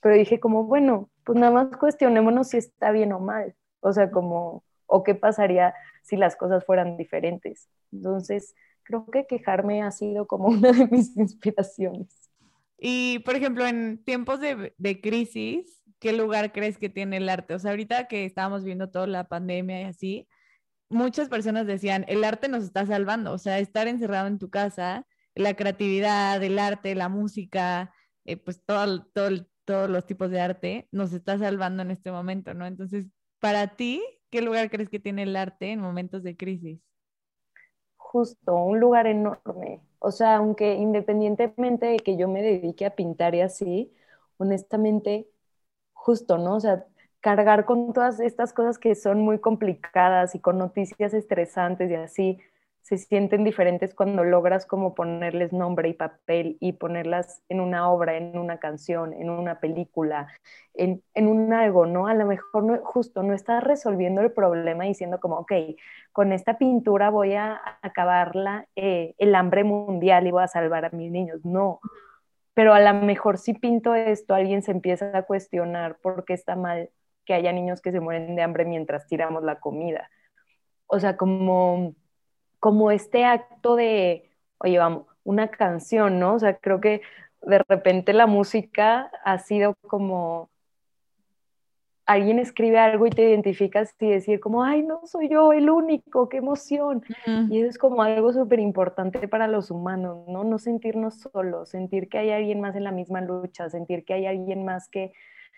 pero 0.00 0.14
dije 0.14 0.40
como, 0.40 0.64
bueno, 0.64 1.10
pues 1.24 1.38
nada 1.38 1.52
más 1.52 1.76
cuestionémonos 1.76 2.48
si 2.48 2.58
está 2.58 2.90
bien 2.92 3.12
o 3.12 3.18
mal, 3.20 3.54
o 3.80 3.92
sea, 3.92 4.10
como, 4.10 4.62
o 4.86 5.02
qué 5.02 5.14
pasaría 5.14 5.74
si 6.02 6.16
las 6.16 6.36
cosas 6.36 6.64
fueran 6.64 6.96
diferentes. 6.96 7.68
Entonces, 7.92 8.54
creo 8.84 9.06
que 9.06 9.26
quejarme 9.26 9.82
ha 9.82 9.90
sido 9.90 10.26
como 10.26 10.48
una 10.48 10.72
de 10.72 10.86
mis 10.86 11.16
inspiraciones. 11.16 12.30
Y, 12.78 13.20
por 13.20 13.34
ejemplo, 13.34 13.66
en 13.66 14.02
tiempos 14.04 14.40
de, 14.40 14.74
de 14.76 15.00
crisis, 15.00 15.82
¿qué 16.06 16.12
lugar 16.12 16.52
crees 16.52 16.78
que 16.78 16.88
tiene 16.88 17.16
el 17.16 17.28
arte? 17.28 17.54
O 17.54 17.58
sea, 17.58 17.72
ahorita 17.72 18.06
que 18.06 18.24
estábamos 18.24 18.62
viendo 18.62 18.90
toda 18.90 19.08
la 19.08 19.24
pandemia 19.24 19.80
y 19.80 19.84
así, 19.86 20.28
muchas 20.88 21.28
personas 21.28 21.66
decían, 21.66 22.04
el 22.06 22.22
arte 22.22 22.48
nos 22.48 22.62
está 22.62 22.86
salvando, 22.86 23.32
o 23.32 23.38
sea, 23.38 23.58
estar 23.58 23.88
encerrado 23.88 24.28
en 24.28 24.38
tu 24.38 24.48
casa, 24.48 25.04
la 25.34 25.54
creatividad, 25.54 26.40
el 26.44 26.60
arte, 26.60 26.94
la 26.94 27.08
música, 27.08 27.92
eh, 28.24 28.36
pues 28.36 28.64
todo, 28.64 29.04
todo, 29.06 29.30
todos 29.64 29.90
los 29.90 30.06
tipos 30.06 30.30
de 30.30 30.40
arte 30.40 30.88
nos 30.92 31.12
está 31.12 31.38
salvando 31.38 31.82
en 31.82 31.90
este 31.90 32.12
momento, 32.12 32.54
¿no? 32.54 32.66
Entonces, 32.66 33.06
para 33.40 33.74
ti, 33.74 34.00
¿qué 34.30 34.42
lugar 34.42 34.70
crees 34.70 34.88
que 34.88 35.00
tiene 35.00 35.24
el 35.24 35.34
arte 35.34 35.72
en 35.72 35.80
momentos 35.80 36.22
de 36.22 36.36
crisis? 36.36 36.78
Justo, 37.96 38.54
un 38.54 38.78
lugar 38.78 39.08
enorme. 39.08 39.80
O 39.98 40.12
sea, 40.12 40.36
aunque 40.36 40.74
independientemente 40.74 41.86
de 41.86 41.96
que 41.96 42.16
yo 42.16 42.28
me 42.28 42.42
dedique 42.42 42.86
a 42.86 42.94
pintar 42.94 43.34
y 43.34 43.40
así, 43.40 43.92
honestamente, 44.36 45.28
justo, 46.06 46.38
¿no? 46.38 46.54
O 46.54 46.60
sea, 46.60 46.84
cargar 47.20 47.64
con 47.64 47.92
todas 47.92 48.20
estas 48.20 48.52
cosas 48.52 48.78
que 48.78 48.94
son 48.94 49.20
muy 49.22 49.40
complicadas 49.40 50.36
y 50.36 50.40
con 50.40 50.56
noticias 50.56 51.12
estresantes 51.14 51.90
y 51.90 51.94
así, 51.94 52.38
se 52.82 52.98
sienten 52.98 53.42
diferentes 53.42 53.92
cuando 53.92 54.22
logras 54.22 54.64
como 54.64 54.94
ponerles 54.94 55.52
nombre 55.52 55.88
y 55.88 55.94
papel 55.94 56.56
y 56.60 56.74
ponerlas 56.74 57.42
en 57.48 57.60
una 57.60 57.90
obra, 57.90 58.16
en 58.16 58.38
una 58.38 58.58
canción, 58.60 59.12
en 59.12 59.28
una 59.28 59.58
película, 59.58 60.28
en, 60.74 61.02
en 61.14 61.26
un 61.26 61.52
algo, 61.52 61.86
¿no? 61.86 62.06
A 62.06 62.14
lo 62.14 62.26
mejor 62.26 62.62
no, 62.62 62.78
justo 62.84 63.24
no 63.24 63.34
estás 63.34 63.64
resolviendo 63.64 64.20
el 64.20 64.30
problema 64.30 64.84
diciendo 64.84 65.18
como, 65.18 65.38
ok, 65.38 65.52
con 66.12 66.32
esta 66.32 66.58
pintura 66.58 67.10
voy 67.10 67.34
a 67.34 67.60
acabarla 67.82 68.68
eh, 68.76 69.14
el 69.18 69.34
hambre 69.34 69.64
mundial 69.64 70.28
y 70.28 70.30
voy 70.30 70.44
a 70.44 70.48
salvar 70.48 70.84
a 70.84 70.90
mis 70.90 71.10
niños. 71.10 71.44
No, 71.44 71.80
pero 72.56 72.72
a 72.72 72.80
lo 72.80 72.94
mejor 72.94 73.36
si 73.36 73.52
pinto 73.52 73.94
esto, 73.94 74.34
alguien 74.34 74.62
se 74.62 74.70
empieza 74.70 75.14
a 75.14 75.24
cuestionar 75.24 75.98
por 75.98 76.24
qué 76.24 76.32
está 76.32 76.56
mal 76.56 76.88
que 77.26 77.34
haya 77.34 77.52
niños 77.52 77.82
que 77.82 77.92
se 77.92 78.00
mueren 78.00 78.34
de 78.34 78.40
hambre 78.40 78.64
mientras 78.64 79.06
tiramos 79.06 79.44
la 79.44 79.60
comida. 79.60 80.08
O 80.86 80.98
sea, 80.98 81.18
como, 81.18 81.94
como 82.58 82.90
este 82.90 83.26
acto 83.26 83.76
de, 83.76 84.30
oye, 84.56 84.78
vamos, 84.78 85.06
una 85.22 85.48
canción, 85.48 86.18
¿no? 86.18 86.32
O 86.32 86.38
sea, 86.38 86.56
creo 86.56 86.80
que 86.80 87.02
de 87.42 87.62
repente 87.68 88.14
la 88.14 88.26
música 88.26 89.10
ha 89.22 89.38
sido 89.38 89.74
como 89.82 90.48
alguien 92.06 92.38
escribe 92.38 92.78
algo 92.78 93.06
y 93.06 93.10
te 93.10 93.28
identificas 93.28 93.94
y 93.98 94.10
decir 94.10 94.40
como, 94.40 94.62
ay, 94.62 94.82
no 94.82 95.00
soy 95.06 95.28
yo 95.28 95.52
el 95.52 95.68
único, 95.70 96.28
qué 96.28 96.38
emoción. 96.38 97.02
Y 97.50 97.60
eso 97.60 97.68
es 97.68 97.78
como 97.78 98.02
algo 98.02 98.32
súper 98.32 98.60
importante 98.60 99.26
para 99.28 99.48
los 99.48 99.70
humanos, 99.70 100.26
¿no? 100.28 100.44
No 100.44 100.58
sentirnos 100.58 101.20
solos, 101.20 101.70
sentir 101.70 102.08
que 102.08 102.18
hay 102.18 102.30
alguien 102.30 102.60
más 102.60 102.76
en 102.76 102.84
la 102.84 102.92
misma 102.92 103.20
lucha, 103.20 103.68
sentir 103.70 104.04
que 104.04 104.14
hay 104.14 104.26
alguien 104.26 104.64
más 104.64 104.88
que 104.88 105.12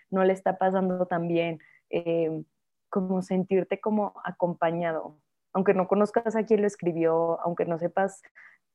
no 0.09 0.23
le 0.23 0.33
está 0.33 0.57
pasando 0.57 1.05
tan 1.05 1.27
bien, 1.27 1.59
eh, 1.91 2.43
como 2.89 3.21
sentirte 3.21 3.79
como 3.79 4.13
acompañado, 4.23 5.19
aunque 5.53 5.75
no 5.75 5.87
conozcas 5.87 6.35
a 6.35 6.45
quién 6.45 6.61
lo 6.61 6.67
escribió, 6.67 7.39
aunque 7.41 7.65
no 7.65 7.77
sepas 7.77 8.23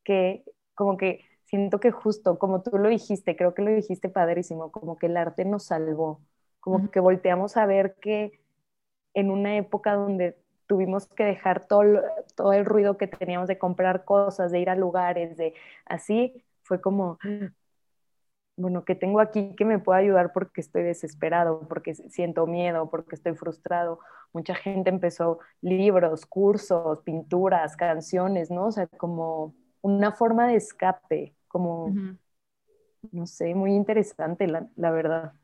que, 0.04 0.44
como 0.74 0.96
que 0.96 1.24
siento 1.44 1.80
que 1.80 1.90
justo, 1.90 2.38
como 2.38 2.62
tú 2.62 2.78
lo 2.78 2.88
dijiste, 2.88 3.36
creo 3.36 3.54
que 3.54 3.62
lo 3.62 3.70
dijiste 3.72 4.08
padrísimo, 4.08 4.70
como 4.70 4.96
que 4.96 5.06
el 5.06 5.16
arte 5.16 5.44
nos 5.44 5.66
salvó, 5.66 6.20
como 6.64 6.90
que 6.90 6.98
volteamos 6.98 7.58
a 7.58 7.66
ver 7.66 7.96
que 8.00 8.40
en 9.12 9.30
una 9.30 9.58
época 9.58 9.92
donde 9.92 10.34
tuvimos 10.66 11.06
que 11.08 11.22
dejar 11.24 11.66
todo, 11.66 11.84
todo 12.36 12.54
el 12.54 12.64
ruido 12.64 12.96
que 12.96 13.06
teníamos 13.06 13.48
de 13.48 13.58
comprar 13.58 14.06
cosas, 14.06 14.50
de 14.50 14.60
ir 14.60 14.70
a 14.70 14.74
lugares, 14.74 15.36
de 15.36 15.52
así, 15.84 16.42
fue 16.62 16.80
como, 16.80 17.18
bueno, 18.56 18.86
que 18.86 18.94
tengo 18.94 19.20
aquí 19.20 19.54
que 19.56 19.66
me 19.66 19.78
pueda 19.78 19.98
ayudar 19.98 20.32
porque 20.32 20.62
estoy 20.62 20.84
desesperado, 20.84 21.68
porque 21.68 21.94
siento 21.94 22.46
miedo, 22.46 22.88
porque 22.88 23.14
estoy 23.14 23.34
frustrado. 23.34 24.00
Mucha 24.32 24.54
gente 24.54 24.88
empezó 24.88 25.40
libros, 25.60 26.24
cursos, 26.24 27.00
pinturas, 27.00 27.76
canciones, 27.76 28.50
¿no? 28.50 28.68
O 28.68 28.72
sea, 28.72 28.86
como 28.86 29.54
una 29.82 30.12
forma 30.12 30.46
de 30.48 30.56
escape, 30.56 31.34
como, 31.46 31.92
no 33.12 33.26
sé, 33.26 33.54
muy 33.54 33.74
interesante, 33.74 34.46
la, 34.46 34.66
la, 34.76 34.90
verdad. 34.90 35.34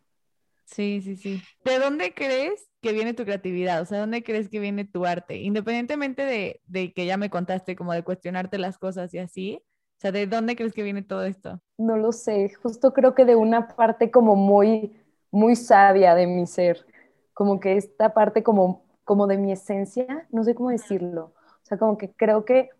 Sí, 0.70 1.00
sí, 1.02 1.16
sí. 1.16 1.42
¿De 1.64 1.78
dónde 1.78 2.14
crees 2.14 2.68
que 2.80 2.92
viene 2.92 3.12
tu 3.12 3.24
creatividad? 3.24 3.82
O 3.82 3.84
sea, 3.84 3.98
¿dónde 4.00 4.22
crees 4.22 4.48
que 4.48 4.60
viene 4.60 4.84
tu 4.84 5.04
arte? 5.04 5.38
Independientemente 5.38 6.22
de, 6.22 6.60
de 6.66 6.92
que 6.92 7.06
ya 7.06 7.16
me 7.16 7.28
contaste, 7.28 7.74
como 7.74 7.92
de 7.92 8.04
cuestionarte 8.04 8.56
las 8.58 8.78
cosas 8.78 9.12
y 9.12 9.18
así, 9.18 9.62
o 9.62 10.00
sea, 10.00 10.12
¿de 10.12 10.26
dónde 10.26 10.56
crees 10.56 10.72
que 10.72 10.82
viene 10.82 11.02
todo 11.02 11.24
esto? 11.24 11.60
No 11.76 11.96
lo 11.96 12.12
sé, 12.12 12.54
justo 12.62 12.94
creo 12.94 13.14
que 13.14 13.24
de 13.24 13.36
una 13.36 13.68
parte 13.68 14.10
como 14.10 14.36
muy, 14.36 14.96
muy 15.30 15.56
sabia 15.56 16.14
de 16.14 16.26
mi 16.26 16.46
ser, 16.46 16.86
como 17.34 17.60
que 17.60 17.76
esta 17.76 18.14
parte 18.14 18.42
como, 18.42 18.84
como 19.04 19.26
de 19.26 19.36
mi 19.36 19.52
esencia, 19.52 20.26
no 20.30 20.44
sé 20.44 20.54
cómo 20.54 20.70
decirlo, 20.70 21.34
o 21.36 21.64
sea, 21.64 21.78
como 21.78 21.98
que 21.98 22.10
creo 22.12 22.44
que 22.44 22.70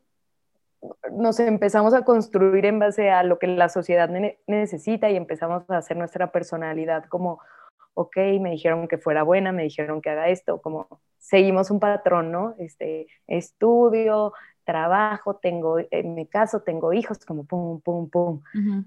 nos 1.12 1.40
empezamos 1.40 1.92
a 1.92 2.05
construir 2.05 2.64
en 2.64 2.79
base 2.79 3.11
a 3.11 3.22
lo 3.22 3.38
que 3.38 3.48
la 3.48 3.68
sociedad 3.68 4.09
necesita 4.46 5.11
y 5.11 5.16
empezamos 5.16 5.68
a 5.68 5.76
hacer 5.76 5.96
nuestra 5.96 6.33
personalidad 6.33 7.05
como, 7.05 7.40
ok, 7.94 8.16
me 8.40 8.50
dijeron 8.50 8.88
que 8.88 8.98
fuera 8.98 9.22
buena, 9.22 9.53
me 9.53 9.64
dijeron 9.64 10.00
que 10.00 10.11
haga 10.11 10.29
esto, 10.29 10.61
como 10.61 10.88
seguimos 11.18 11.70
un 11.70 11.81
patrón, 11.81 12.33
¿no? 12.33 12.55
Este, 12.59 13.07
estudio, 13.26 14.33
trabajo, 14.64 15.37
tengo, 15.37 15.79
en 15.90 16.14
mi 16.14 16.26
caso, 16.26 16.62
tengo 16.62 16.92
hijos, 16.92 17.24
como 17.24 17.44
pum, 17.44 17.81
pum, 17.81 18.09
pum. 18.09 18.42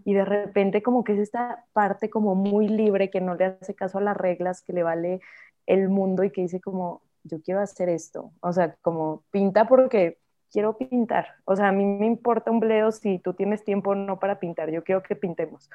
Y 0.05 0.13
de 0.13 0.25
repente 0.25 0.81
como 0.81 1.03
que 1.03 1.13
es 1.13 1.19
esta 1.19 1.65
parte 1.73 2.09
como 2.09 2.35
muy 2.35 2.67
libre 2.67 3.09
que 3.09 3.21
no 3.21 3.35
le 3.35 3.45
hace 3.45 3.75
caso 3.75 3.97
a 3.97 4.01
las 4.01 4.15
reglas, 4.15 4.61
que 4.61 4.73
le 4.73 4.83
vale 4.83 5.19
el 5.65 5.89
mundo 5.89 6.23
y 6.23 6.31
que 6.31 6.41
dice 6.41 6.61
como, 6.61 7.01
yo 7.23 7.41
quiero 7.41 7.59
hacer 7.59 7.89
esto. 7.89 8.31
O 8.41 8.53
sea, 8.53 8.75
como 8.81 9.23
pinta 9.31 9.67
porque 9.67 10.17
quiero 10.51 10.77
pintar. 10.77 11.27
O 11.45 11.55
sea, 11.55 11.69
a 11.69 11.71
mí 11.71 11.85
me 11.85 12.05
importa 12.05 12.51
un 12.51 12.59
bledo 12.59 12.91
si 12.91 13.19
tú 13.19 13.33
tienes 13.33 13.63
tiempo 13.63 13.91
o 13.91 13.95
no 13.95 14.19
para 14.19 14.39
pintar. 14.39 14.71
Yo 14.71 14.83
quiero 14.83 15.03
que 15.03 15.15
pintemos. 15.15 15.69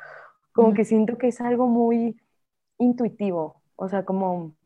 Como 0.52 0.72
que 0.72 0.84
siento 0.84 1.18
que 1.18 1.28
es 1.28 1.40
algo 1.40 1.66
muy 1.66 2.18
intuitivo. 2.78 3.62
O 3.76 3.88
sea, 3.88 4.04
como 4.04 4.56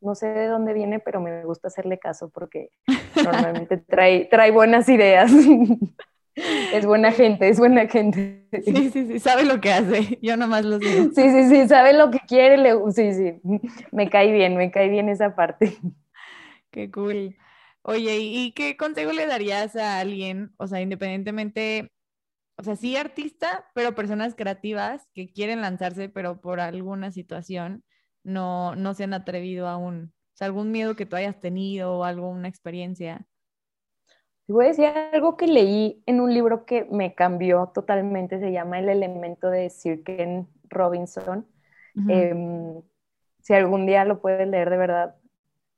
no 0.00 0.14
sé 0.14 0.26
de 0.28 0.46
dónde 0.46 0.72
viene, 0.72 1.00
pero 1.00 1.20
me 1.20 1.44
gusta 1.44 1.68
hacerle 1.68 1.98
caso 1.98 2.30
porque 2.30 2.70
normalmente 3.16 3.76
trae, 3.88 4.26
trae 4.26 4.50
buenas 4.50 4.88
ideas. 4.88 5.30
es 6.72 6.86
buena 6.86 7.12
gente, 7.12 7.48
es 7.48 7.58
buena 7.58 7.86
gente. 7.88 8.36
Sí, 8.64 8.90
sí, 8.90 9.06
sí, 9.06 9.18
sabe 9.18 9.44
lo 9.44 9.60
que 9.60 9.70
hace, 9.70 10.18
yo 10.22 10.38
nomás 10.38 10.64
lo 10.64 10.78
sé. 10.78 11.10
Sí, 11.14 11.30
sí, 11.30 11.48
sí, 11.50 11.68
sabe 11.68 11.92
lo 11.92 12.10
que 12.10 12.20
quiere, 12.20 12.56
le... 12.56 12.72
sí, 12.92 13.12
sí, 13.12 13.40
me 13.92 14.08
cae 14.08 14.32
bien, 14.32 14.56
me 14.56 14.70
cae 14.70 14.88
bien 14.88 15.10
esa 15.10 15.36
parte. 15.36 15.76
Qué 16.70 16.90
cool. 16.90 17.36
Oye, 17.82 18.16
¿y 18.20 18.52
qué 18.52 18.78
consejo 18.78 19.12
le 19.12 19.26
darías 19.26 19.76
a 19.76 20.00
alguien, 20.00 20.52
o 20.56 20.66
sea, 20.66 20.80
independientemente 20.80 21.92
o 22.58 22.64
sea, 22.64 22.74
sí 22.74 22.96
artista, 22.96 23.66
pero 23.72 23.94
personas 23.94 24.34
creativas 24.34 25.08
que 25.14 25.32
quieren 25.32 25.60
lanzarse, 25.60 26.08
pero 26.08 26.40
por 26.40 26.58
alguna 26.58 27.12
situación 27.12 27.84
no, 28.24 28.74
no 28.74 28.94
se 28.94 29.04
han 29.04 29.14
atrevido 29.14 29.68
aún. 29.68 30.12
O 30.34 30.36
sea, 30.36 30.48
algún 30.48 30.72
miedo 30.72 30.96
que 30.96 31.06
tú 31.06 31.14
hayas 31.14 31.38
tenido 31.38 31.98
o 31.98 32.04
alguna 32.04 32.48
experiencia. 32.48 33.26
Te 34.46 34.52
voy 34.52 34.64
a 34.64 34.68
decir 34.68 34.86
algo 34.86 35.36
que 35.36 35.46
leí 35.46 36.02
en 36.06 36.20
un 36.20 36.34
libro 36.34 36.64
que 36.64 36.84
me 36.90 37.14
cambió 37.14 37.70
totalmente, 37.72 38.40
se 38.40 38.50
llama 38.50 38.80
El 38.80 38.88
elemento 38.88 39.50
de 39.50 39.70
Sir 39.70 40.02
Ken 40.02 40.48
Robinson. 40.64 41.46
Em, 42.08 42.80
si 43.40 43.54
algún 43.54 43.86
día 43.86 44.04
lo 44.04 44.20
puedes 44.20 44.48
leer 44.48 44.70
de 44.70 44.76
verdad, 44.76 45.16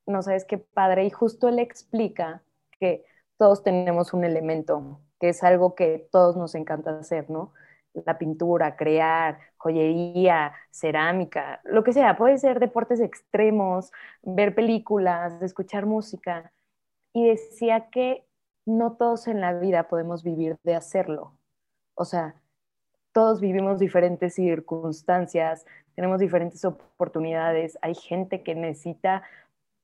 no 0.06 0.22
sabes 0.22 0.44
qué 0.44 0.56
padre. 0.56 1.04
Y 1.04 1.10
justo 1.10 1.48
él 1.48 1.58
explica 1.58 2.42
que 2.78 3.04
todos 3.36 3.62
tenemos 3.62 4.12
un 4.12 4.24
elemento, 4.24 5.00
que 5.20 5.28
es 5.30 5.44
algo 5.44 5.74
que 5.74 6.08
todos 6.10 6.36
nos 6.36 6.54
encanta 6.54 6.98
hacer, 6.98 7.30
¿no? 7.30 7.52
La 7.92 8.18
pintura, 8.18 8.76
crear, 8.76 9.38
joyería, 9.58 10.52
cerámica, 10.70 11.60
lo 11.64 11.84
que 11.84 11.92
sea. 11.92 12.16
Puede 12.16 12.38
ser 12.38 12.60
deportes 12.60 13.00
extremos, 13.00 13.92
ver 14.22 14.54
películas, 14.54 15.40
escuchar 15.42 15.86
música. 15.86 16.52
Y 17.12 17.28
decía 17.28 17.90
que 17.90 18.24
no 18.66 18.92
todos 18.92 19.28
en 19.28 19.40
la 19.40 19.52
vida 19.52 19.88
podemos 19.88 20.22
vivir 20.22 20.56
de 20.62 20.74
hacerlo. 20.74 21.36
O 21.94 22.04
sea, 22.04 22.34
todos 23.12 23.40
vivimos 23.40 23.78
diferentes 23.78 24.34
circunstancias, 24.34 25.66
tenemos 25.94 26.20
diferentes 26.20 26.64
oportunidades. 26.64 27.78
Hay 27.82 27.94
gente 27.94 28.42
que 28.42 28.54
necesita, 28.54 29.22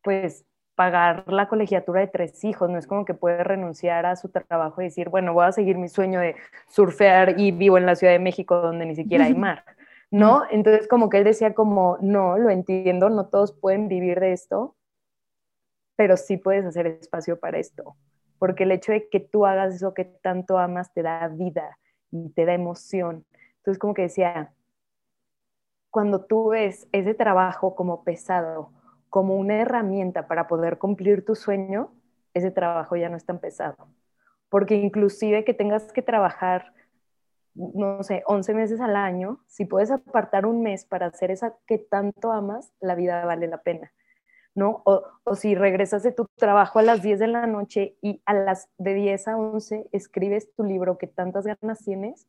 pues, 0.02 0.46
pagar 0.76 1.24
la 1.32 1.48
colegiatura 1.48 2.02
de 2.02 2.06
tres 2.06 2.44
hijos, 2.44 2.70
no 2.70 2.78
es 2.78 2.86
como 2.86 3.04
que 3.04 3.14
puede 3.14 3.42
renunciar 3.42 4.04
a 4.06 4.14
su 4.14 4.28
trabajo 4.28 4.82
y 4.82 4.84
decir, 4.84 5.08
bueno, 5.08 5.32
voy 5.32 5.46
a 5.46 5.52
seguir 5.52 5.78
mi 5.78 5.88
sueño 5.88 6.20
de 6.20 6.36
surfear 6.68 7.40
y 7.40 7.50
vivo 7.50 7.78
en 7.78 7.86
la 7.86 7.96
Ciudad 7.96 8.12
de 8.12 8.18
México 8.18 8.60
donde 8.60 8.84
ni 8.84 8.94
siquiera 8.94 9.24
hay 9.24 9.34
mar, 9.34 9.64
¿no? 10.10 10.42
Entonces 10.50 10.86
como 10.86 11.08
que 11.08 11.18
él 11.18 11.24
decía 11.24 11.54
como, 11.54 11.96
no, 12.02 12.38
lo 12.38 12.50
entiendo, 12.50 13.08
no 13.08 13.26
todos 13.26 13.52
pueden 13.52 13.88
vivir 13.88 14.20
de 14.20 14.32
esto, 14.32 14.76
pero 15.96 16.18
sí 16.18 16.36
puedes 16.36 16.66
hacer 16.66 16.86
espacio 16.86 17.40
para 17.40 17.58
esto, 17.58 17.96
porque 18.38 18.64
el 18.64 18.72
hecho 18.72 18.92
de 18.92 19.08
que 19.08 19.18
tú 19.18 19.46
hagas 19.46 19.74
eso 19.74 19.94
que 19.94 20.04
tanto 20.04 20.58
amas 20.58 20.92
te 20.92 21.02
da 21.02 21.26
vida 21.28 21.78
y 22.10 22.28
te 22.30 22.44
da 22.44 22.52
emoción. 22.52 23.24
Entonces 23.56 23.78
como 23.78 23.94
que 23.94 24.02
decía, 24.02 24.52
cuando 25.90 26.26
tú 26.26 26.48
ves 26.48 26.86
ese 26.92 27.14
trabajo 27.14 27.74
como 27.74 28.04
pesado, 28.04 28.70
como 29.10 29.36
una 29.36 29.60
herramienta 29.60 30.26
para 30.26 30.46
poder 30.46 30.78
cumplir 30.78 31.24
tu 31.24 31.34
sueño, 31.34 31.92
ese 32.34 32.50
trabajo 32.50 32.96
ya 32.96 33.08
no 33.08 33.16
es 33.16 33.24
tan 33.24 33.38
pesado. 33.38 33.88
Porque 34.48 34.76
inclusive 34.76 35.44
que 35.44 35.54
tengas 35.54 35.92
que 35.92 36.02
trabajar, 36.02 36.72
no 37.54 38.02
sé, 38.02 38.22
11 38.26 38.54
meses 38.54 38.80
al 38.80 38.96
año, 38.96 39.40
si 39.46 39.64
puedes 39.64 39.90
apartar 39.90 40.46
un 40.46 40.62
mes 40.62 40.84
para 40.84 41.06
hacer 41.06 41.30
esa 41.30 41.56
que 41.66 41.78
tanto 41.78 42.32
amas, 42.32 42.72
la 42.80 42.94
vida 42.94 43.24
vale 43.24 43.46
la 43.46 43.62
pena. 43.62 43.92
¿no? 44.54 44.82
O, 44.86 45.02
o, 45.24 45.34
si 45.34 45.54
regresas 45.54 46.02
de 46.02 46.12
tu 46.12 46.26
trabajo 46.36 46.78
a 46.78 46.82
las 46.82 47.02
10 47.02 47.18
de 47.18 47.26
la 47.26 47.46
noche 47.46 47.98
y 48.00 48.22
a 48.24 48.32
las 48.32 48.70
de 48.78 48.94
10 48.94 49.28
a 49.28 49.36
11 49.36 49.88
escribes 49.92 50.54
tu 50.54 50.64
libro 50.64 50.96
que 50.96 51.06
tantas 51.06 51.44
ganas 51.46 51.84
tienes, 51.84 52.26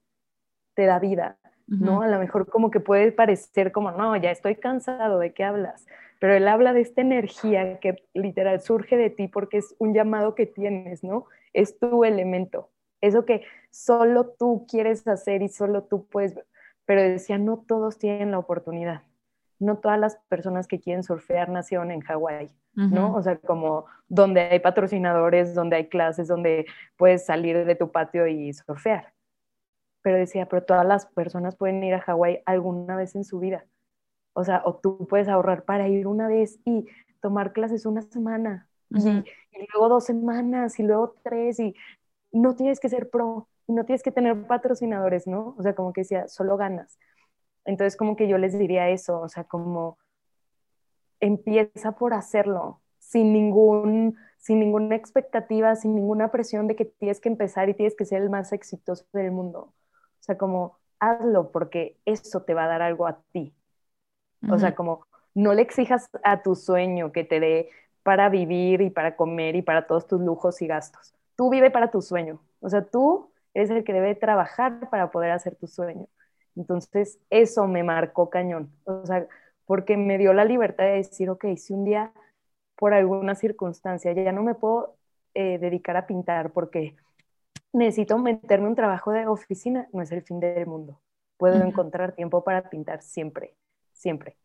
te 0.73 0.85
da 0.85 0.99
vida, 0.99 1.37
¿no? 1.67 2.01
A 2.01 2.07
lo 2.07 2.19
mejor 2.19 2.47
como 2.47 2.71
que 2.71 2.79
puede 2.79 3.11
parecer 3.11 3.71
como, 3.71 3.91
no, 3.91 4.15
ya 4.15 4.31
estoy 4.31 4.55
cansado, 4.55 5.19
¿de 5.19 5.33
qué 5.33 5.43
hablas? 5.43 5.85
pero 6.19 6.33
él 6.33 6.47
habla 6.47 6.73
de 6.73 6.81
esta 6.81 7.01
energía 7.01 7.79
que 7.79 8.03
literal 8.13 8.61
surge 8.61 8.97
de 8.97 9.09
ti 9.09 9.27
porque 9.27 9.57
es 9.57 9.75
un 9.79 9.93
llamado 9.93 10.35
que 10.35 10.45
tienes, 10.45 11.03
¿no? 11.03 11.25
Es 11.53 11.77
tu 11.79 12.03
elemento, 12.03 12.69
eso 13.01 13.25
que 13.25 13.43
solo 13.69 14.33
tú 14.39 14.65
quieres 14.69 15.07
hacer 15.07 15.41
y 15.41 15.49
solo 15.49 15.83
tú 15.83 16.07
puedes, 16.07 16.35
pero 16.85 17.01
decía, 17.01 17.37
no 17.37 17.63
todos 17.67 17.97
tienen 17.97 18.31
la 18.31 18.39
oportunidad, 18.39 19.03
no 19.59 19.77
todas 19.77 19.99
las 19.99 20.17
personas 20.29 20.67
que 20.67 20.79
quieren 20.79 21.03
surfear 21.03 21.49
nacieron 21.49 21.91
en 21.91 22.01
Hawái, 22.01 22.49
¿no? 22.73 23.15
O 23.15 23.21
sea, 23.23 23.37
como 23.37 23.85
donde 24.07 24.41
hay 24.41 24.59
patrocinadores, 24.59 25.55
donde 25.55 25.77
hay 25.77 25.87
clases, 25.87 26.27
donde 26.27 26.67
puedes 26.95 27.25
salir 27.25 27.65
de 27.65 27.75
tu 27.75 27.91
patio 27.91 28.27
y 28.27 28.53
surfear. 28.53 29.13
Pero 30.07 30.19
decía, 30.19 30.45
pero 30.45 30.63
todas 30.63 30.85
las 30.85 31.05
personas 31.07 31.57
pueden 31.57 31.83
ir 31.83 31.93
a 31.93 31.99
Hawái 31.99 32.41
alguna 32.45 32.95
vez 32.95 33.13
en 33.13 33.25
su 33.25 33.39
vida 33.39 33.65
o 34.37 34.43
sea, 34.43 34.61
o 34.65 34.75
tú 34.75 35.07
puedes 35.07 35.27
ahorrar 35.27 35.63
para 35.63 35.87
ir 35.87 36.05
una 36.05 36.27
vez 36.27 36.59
y 36.63 36.85
tomar 37.21 37.53
clases 37.53 37.87
una 37.87 38.03
semana 38.03 38.69
y, 38.91 39.25
luego 39.73 39.89
dos 39.89 40.05
semanas 40.05 40.77
y 40.79 40.83
luego 40.83 41.15
tres 41.23 41.59
y 41.59 41.73
no 42.31 42.55
tienes 42.55 42.79
que 42.79 42.87
ser 42.87 43.09
pro, 43.09 43.47
no 43.67 43.83
tienes 43.83 44.03
que 44.03 44.11
tener 44.11 44.45
patrocinadores, 44.45 45.25
¿no? 45.25 45.55
O 45.57 45.63
sea, 45.63 45.73
como 45.73 45.91
que 45.91 46.01
decía, 46.01 46.27
solo 46.27 46.55
ganas. 46.55 46.99
Entonces, 47.65 47.97
como 47.97 48.15
que 48.15 48.27
yo 48.27 48.37
les 48.37 48.57
diría 48.57 48.89
eso, 48.89 49.19
o 49.19 49.27
sea, 49.27 49.43
como 49.43 49.97
empieza 51.19 51.93
por 51.93 52.13
hacerlo, 52.13 52.79
sin 52.99 53.33
ningún 53.33 54.17
sin 54.37 54.59
ninguna 54.59 54.95
expectativa, 54.95 55.75
sin 55.75 55.95
ninguna 55.95 56.29
presión 56.29 56.67
de 56.67 56.75
que 56.75 56.85
tienes 56.85 57.19
que 57.19 57.29
empezar 57.29 57.69
y 57.69 57.73
tienes 57.73 57.95
que 57.95 58.05
ser 58.05 58.21
el 58.21 58.29
más 58.29 58.53
exitoso 58.53 59.03
del 59.13 59.31
mundo. 59.31 59.73
O 60.27 60.33
sea, 60.33 60.37
como 60.37 60.77
hazlo 60.99 61.51
porque 61.51 61.97
eso 62.05 62.41
te 62.43 62.53
va 62.53 62.65
a 62.65 62.67
dar 62.67 62.81
algo 62.81 63.07
a 63.07 63.21
ti. 63.31 63.53
O 64.49 64.59
sea, 64.59 64.75
como 64.75 65.05
no 65.33 65.53
le 65.53 65.61
exijas 65.61 66.09
a 66.23 66.41
tu 66.41 66.55
sueño 66.55 67.11
que 67.11 67.23
te 67.23 67.39
dé 67.39 67.69
para 68.03 68.29
vivir 68.29 68.81
y 68.81 68.89
para 68.89 69.15
comer 69.15 69.55
y 69.55 69.61
para 69.61 69.87
todos 69.87 70.05
tus 70.05 70.21
lujos 70.21 70.61
y 70.61 70.67
gastos. 70.67 71.15
Tú 71.35 71.49
vive 71.49 71.71
para 71.71 71.91
tu 71.91 72.01
sueño. 72.01 72.41
O 72.59 72.69
sea, 72.69 72.83
tú 72.83 73.31
eres 73.53 73.69
el 73.69 73.83
que 73.83 73.93
debe 73.93 74.15
trabajar 74.15 74.89
para 74.89 75.11
poder 75.11 75.31
hacer 75.31 75.55
tu 75.55 75.67
sueño. 75.67 76.07
Entonces, 76.55 77.19
eso 77.29 77.67
me 77.67 77.83
marcó 77.83 78.29
cañón. 78.29 78.71
O 78.83 79.05
sea, 79.05 79.27
porque 79.65 79.95
me 79.95 80.17
dio 80.17 80.33
la 80.33 80.45
libertad 80.45 80.85
de 80.85 80.97
decir, 80.97 81.29
ok, 81.29 81.45
si 81.55 81.73
un 81.73 81.85
día 81.85 82.11
por 82.75 82.93
alguna 82.93 83.35
circunstancia 83.35 84.13
ya 84.13 84.31
no 84.31 84.43
me 84.43 84.55
puedo 84.55 84.95
eh, 85.33 85.57
dedicar 85.57 85.97
a 85.97 86.07
pintar 86.07 86.51
porque 86.51 86.95
necesito 87.77 88.17
meterme 88.17 88.67
un 88.67 88.75
trabajo 88.75 89.11
de 89.11 89.27
oficina, 89.27 89.87
no 89.93 90.01
es 90.01 90.11
el 90.11 90.23
fin 90.23 90.39
del 90.39 90.67
mundo. 90.67 91.01
Puedo 91.37 91.63
encontrar 91.63 92.15
tiempo 92.15 92.43
para 92.43 92.69
pintar 92.69 93.01
siempre 93.01 93.55
siempre. 93.97 94.37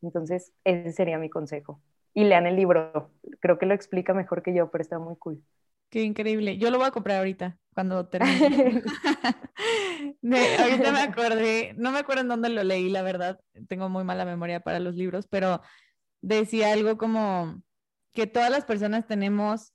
Entonces, 0.00 0.52
ese 0.64 0.92
sería 0.92 1.18
mi 1.18 1.28
consejo. 1.28 1.80
Y 2.14 2.24
lean 2.24 2.46
el 2.46 2.56
libro, 2.56 3.10
creo 3.40 3.58
que 3.58 3.66
lo 3.66 3.74
explica 3.74 4.14
mejor 4.14 4.42
que 4.42 4.54
yo, 4.54 4.70
pero 4.70 4.82
está 4.82 4.98
muy 4.98 5.16
cool. 5.16 5.42
Qué 5.90 6.02
increíble. 6.02 6.58
Yo 6.58 6.70
lo 6.70 6.78
voy 6.78 6.86
a 6.86 6.90
comprar 6.90 7.18
ahorita, 7.18 7.58
cuando 7.74 8.06
termine. 8.08 8.82
ahorita 10.58 10.92
me 10.92 11.00
acordé, 11.00 11.74
no 11.76 11.92
me 11.92 11.98
acuerdo 11.98 12.22
en 12.22 12.28
dónde 12.28 12.48
lo 12.48 12.62
leí, 12.64 12.88
la 12.90 13.02
verdad. 13.02 13.40
Tengo 13.68 13.88
muy 13.88 14.04
mala 14.04 14.24
memoria 14.24 14.60
para 14.60 14.80
los 14.80 14.94
libros, 14.94 15.26
pero 15.26 15.60
decía 16.20 16.72
algo 16.72 16.96
como 16.96 17.62
que 18.12 18.26
todas 18.26 18.50
las 18.50 18.64
personas 18.64 19.06
tenemos, 19.06 19.72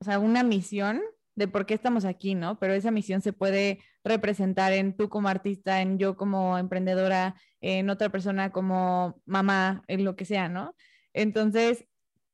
o 0.00 0.04
sea, 0.04 0.18
una 0.18 0.42
misión 0.42 1.02
de 1.36 1.48
por 1.48 1.66
qué 1.66 1.74
estamos 1.74 2.04
aquí, 2.04 2.34
¿no? 2.34 2.58
Pero 2.58 2.72
esa 2.74 2.90
misión 2.90 3.20
se 3.20 3.32
puede 3.32 3.80
representar 4.02 4.72
en 4.72 4.96
tú 4.96 5.08
como 5.08 5.28
artista, 5.28 5.82
en 5.82 5.98
yo 5.98 6.16
como 6.16 6.58
emprendedora, 6.58 7.36
en 7.60 7.90
otra 7.90 8.08
persona 8.08 8.50
como 8.50 9.20
mamá, 9.26 9.82
en 9.86 10.04
lo 10.04 10.16
que 10.16 10.24
sea, 10.24 10.48
¿no? 10.48 10.74
Entonces, 11.12 11.86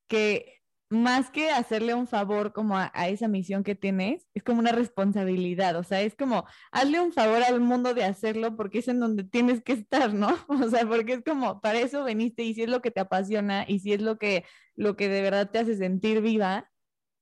que 0.06 0.62
más 0.92 1.30
que 1.30 1.50
hacerle 1.50 1.94
un 1.94 2.06
favor 2.06 2.52
como 2.52 2.76
a, 2.76 2.90
esa 3.08 3.26
misión 3.26 3.64
que 3.64 3.74
tienes, 3.74 4.28
es 4.34 4.42
como 4.42 4.60
una 4.60 4.72
responsabilidad, 4.72 5.74
o 5.76 5.82
sea, 5.82 6.02
es 6.02 6.14
como 6.14 6.44
hazle 6.70 7.00
un 7.00 7.12
favor 7.12 7.42
al 7.42 7.60
mundo 7.60 7.94
de 7.94 8.04
hacerlo 8.04 8.56
porque 8.56 8.80
es 8.80 8.88
en 8.88 9.00
donde 9.00 9.24
tienes 9.24 9.62
que 9.62 9.72
estar, 9.72 10.12
¿no? 10.14 10.28
O 10.48 10.68
sea, 10.68 10.86
porque 10.86 11.14
es 11.14 11.22
como 11.24 11.60
para 11.60 11.80
eso 11.80 12.04
veniste 12.04 12.42
y 12.44 12.54
si 12.54 12.62
es 12.62 12.68
lo 12.68 12.82
que 12.82 12.90
te 12.90 13.00
apasiona 13.00 13.64
y 13.66 13.80
si 13.80 13.94
es 13.94 14.02
lo 14.02 14.18
que 14.18 14.44
lo 14.74 14.96
que 14.96 15.08
de 15.08 15.22
verdad 15.22 15.50
te 15.50 15.58
hace 15.58 15.76
sentir 15.76 16.20
viva, 16.20 16.70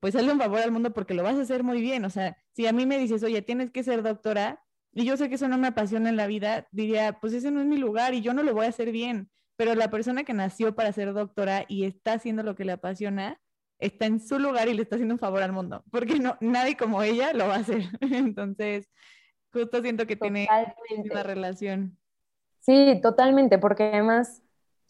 pues 0.01 0.16
hazle 0.16 0.32
un 0.32 0.38
favor 0.38 0.61
al 0.61 0.72
mundo 0.72 0.92
porque 0.92 1.14
lo 1.14 1.22
vas 1.22 1.36
a 1.36 1.42
hacer 1.42 1.62
muy 1.62 1.80
bien. 1.80 2.05
O 2.05 2.11
sea, 2.11 2.36
si 2.53 2.66
a 2.66 2.72
mí 2.72 2.86
me 2.86 2.98
dices, 2.98 3.22
oye, 3.22 3.42
tienes 3.42 3.70
que 3.70 3.82
ser 3.84 4.03
doctora, 4.03 4.62
y 4.92 5.05
yo 5.05 5.16
sé 5.16 5.28
que 5.28 5.36
eso 5.36 5.46
no 5.46 5.59
me 5.59 5.68
apasiona 5.68 6.09
en 6.09 6.16
la 6.16 6.26
vida, 6.26 6.66
diría, 6.72 7.18
pues 7.20 7.32
ese 7.32 7.51
no 7.51 7.61
es 7.61 7.66
mi 7.66 7.76
lugar 7.76 8.14
y 8.14 8.22
yo 8.22 8.34
no 8.34 8.42
lo 8.42 8.55
voy 8.55 8.66
a 8.66 8.70
hacer 8.70 8.90
bien. 8.90 9.30
Pero 9.57 9.74
la 9.74 9.90
persona 9.90 10.24
que 10.24 10.34
nació 10.34 10.74
para 10.74 10.92
ser 10.92 11.12
doctora 11.12 11.64
y 11.68 11.84
está 11.84 12.14
haciendo 12.14 12.42
lo 12.42 12.57
que 12.57 12.64
le 12.64 12.72
apasiona, 12.72 13.38
está 13.78 14.07
en 14.07 14.20
su 14.20 14.38
lugar 14.38 14.68
y 14.68 14.74
le 14.74 14.82
está 14.82 14.96
haciendo 14.96 15.14
un 15.14 15.20
favor 15.20 15.42
al 15.42 15.53
mundo, 15.53 15.84
porque 15.90 16.18
no, 16.18 16.36
nadie 16.40 16.76
como 16.76 17.03
ella 17.03 17.32
lo 17.32 17.46
va 17.46 17.57
a 17.57 17.59
hacer. 17.59 17.82
Entonces, 18.01 18.88
justo 19.53 19.82
siento 19.82 20.07
que 20.07 20.16
tiene 20.16 20.48
una 21.11 21.22
relación. 21.22 21.96
Sí, 22.61 22.98
totalmente, 23.03 23.59
porque 23.59 23.84
además 23.84 24.42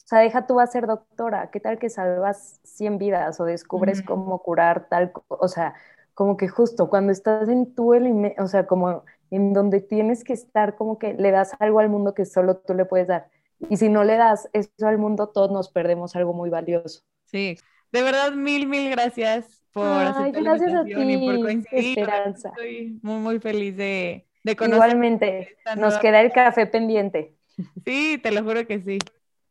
o 0.05 0.09
sea, 0.11 0.21
deja 0.21 0.47
tú 0.47 0.61
a 0.61 0.67
ser 0.67 0.87
doctora, 0.87 1.51
¿qué 1.51 1.61
tal 1.61 1.79
que 1.79 1.89
salvas 1.89 2.61
100 2.65 2.99
vidas 2.99 3.39
o 3.41 3.45
descubres 3.45 4.03
cómo 4.03 4.43
curar 4.43 4.89
tal, 4.89 5.13
o 5.29 5.49
sea, 5.49 5.75
como 6.15 6.37
que 6.37 6.49
justo 6.49 6.91
cuando 6.91 7.13
estás 7.13 7.49
en 7.49 7.75
tu, 7.75 7.95
o 7.95 8.47
sea, 8.49 8.67
como 8.67 9.05
en 9.31 9.53
donde 9.53 9.81
tienes 9.81 10.25
que 10.25 10.33
estar, 10.33 10.75
como 10.75 10.99
que 10.99 11.15
le 11.15 11.31
das 11.31 11.53
algo 11.61 11.81
al 11.81 11.89
mundo 11.89 12.15
que 12.15 12.25
solo 12.25 12.57
tú 12.57 12.75
le 12.75 12.85
puedes 12.85 13.07
dar. 13.07 13.29
Y 13.69 13.77
si 13.77 13.89
no 13.89 14.05
le 14.05 14.17
das 14.17 14.49
eso 14.53 14.71
al 14.87 14.99
mundo, 14.99 15.29
todos 15.29 15.51
nos 15.51 15.71
perdemos 15.71 16.17
algo 16.17 16.33
muy 16.33 16.51
valioso. 16.51 17.03
Sí, 17.27 17.57
de 17.93 18.03
verdad, 18.03 18.33
mil, 18.33 18.67
mil 18.67 18.91
gracias 18.91 19.63
por 19.73 19.87
Ay, 19.87 20.33
gracias 20.33 20.75
a 20.75 20.85
ti, 20.85 20.93
y 20.93 21.27
por 21.27 21.41
coincidir. 21.41 21.99
Esperanza. 22.01 22.49
Estoy 22.49 22.99
muy, 23.03 23.21
muy 23.21 23.39
feliz 23.39 23.77
de, 23.77 24.27
de 24.43 24.53
Igualmente, 24.53 25.57
nos 25.77 25.99
queda 25.99 26.21
el 26.21 26.33
café 26.33 26.67
pendiente. 26.67 27.37
Sí, 27.85 28.19
te 28.23 28.33
lo 28.33 28.43
juro 28.43 28.67
que 28.67 28.81
sí. 28.81 28.99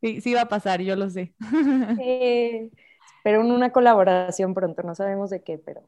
Sí, 0.01 0.21
sí 0.21 0.33
va 0.33 0.41
a 0.41 0.49
pasar, 0.49 0.81
yo 0.81 0.95
lo 0.95 1.09
sé. 1.09 1.33
Sí, 1.97 2.71
pero 3.23 3.41
en 3.41 3.51
una 3.51 3.71
colaboración 3.71 4.53
pronto, 4.53 4.81
no 4.83 4.95
sabemos 4.95 5.29
de 5.29 5.41
qué, 5.41 5.57
pero 5.57 5.81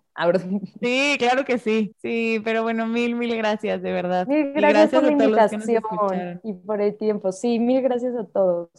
Sí, 0.81 1.15
claro 1.17 1.45
que 1.45 1.57
sí. 1.57 1.95
Sí, 2.01 2.41
pero 2.43 2.63
bueno, 2.63 2.87
mil, 2.87 3.15
mil 3.15 3.35
gracias, 3.37 3.81
de 3.81 3.91
verdad. 3.91 4.27
Mil 4.27 4.51
gracias, 4.53 4.91
por 4.91 5.03
la 5.03 5.11
invitación 5.11 6.41
y 6.43 6.53
por 6.53 6.81
el 6.81 6.97
tiempo. 6.97 7.31
Sí, 7.31 7.59
mil 7.59 7.81
gracias 7.81 8.15
a 8.15 8.25
todos. 8.25 8.69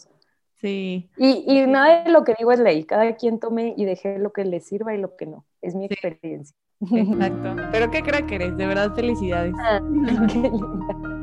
Sí. 0.61 1.11
Y, 1.17 1.45
y 1.47 1.67
nada 1.67 2.05
de 2.05 2.11
lo 2.11 2.23
que 2.25 2.35
digo 2.39 2.53
es 2.53 2.61
ley. 2.61 2.85
Cada 2.85 3.17
quien 3.17 3.41
tome 3.41 3.75
y 3.77 3.85
deje 3.85 4.19
lo 4.19 4.33
que 4.33 4.45
le 4.45 4.61
sirva 4.61 4.95
y 4.95 4.99
lo 4.99 5.17
que 5.17 5.27
no. 5.27 5.45
Es 5.61 5.75
mi 5.75 5.87
experiencia. 5.87 6.57
Exacto. 6.81 7.57
Pero 7.73 7.91
qué 7.91 8.03
crack 8.03 8.31
eres, 8.31 8.57
de 8.57 8.67
verdad, 8.67 8.95
felicidades. 8.95 9.55
Ah, 9.59 9.81
qué 10.29 10.39
linda. 10.39 11.22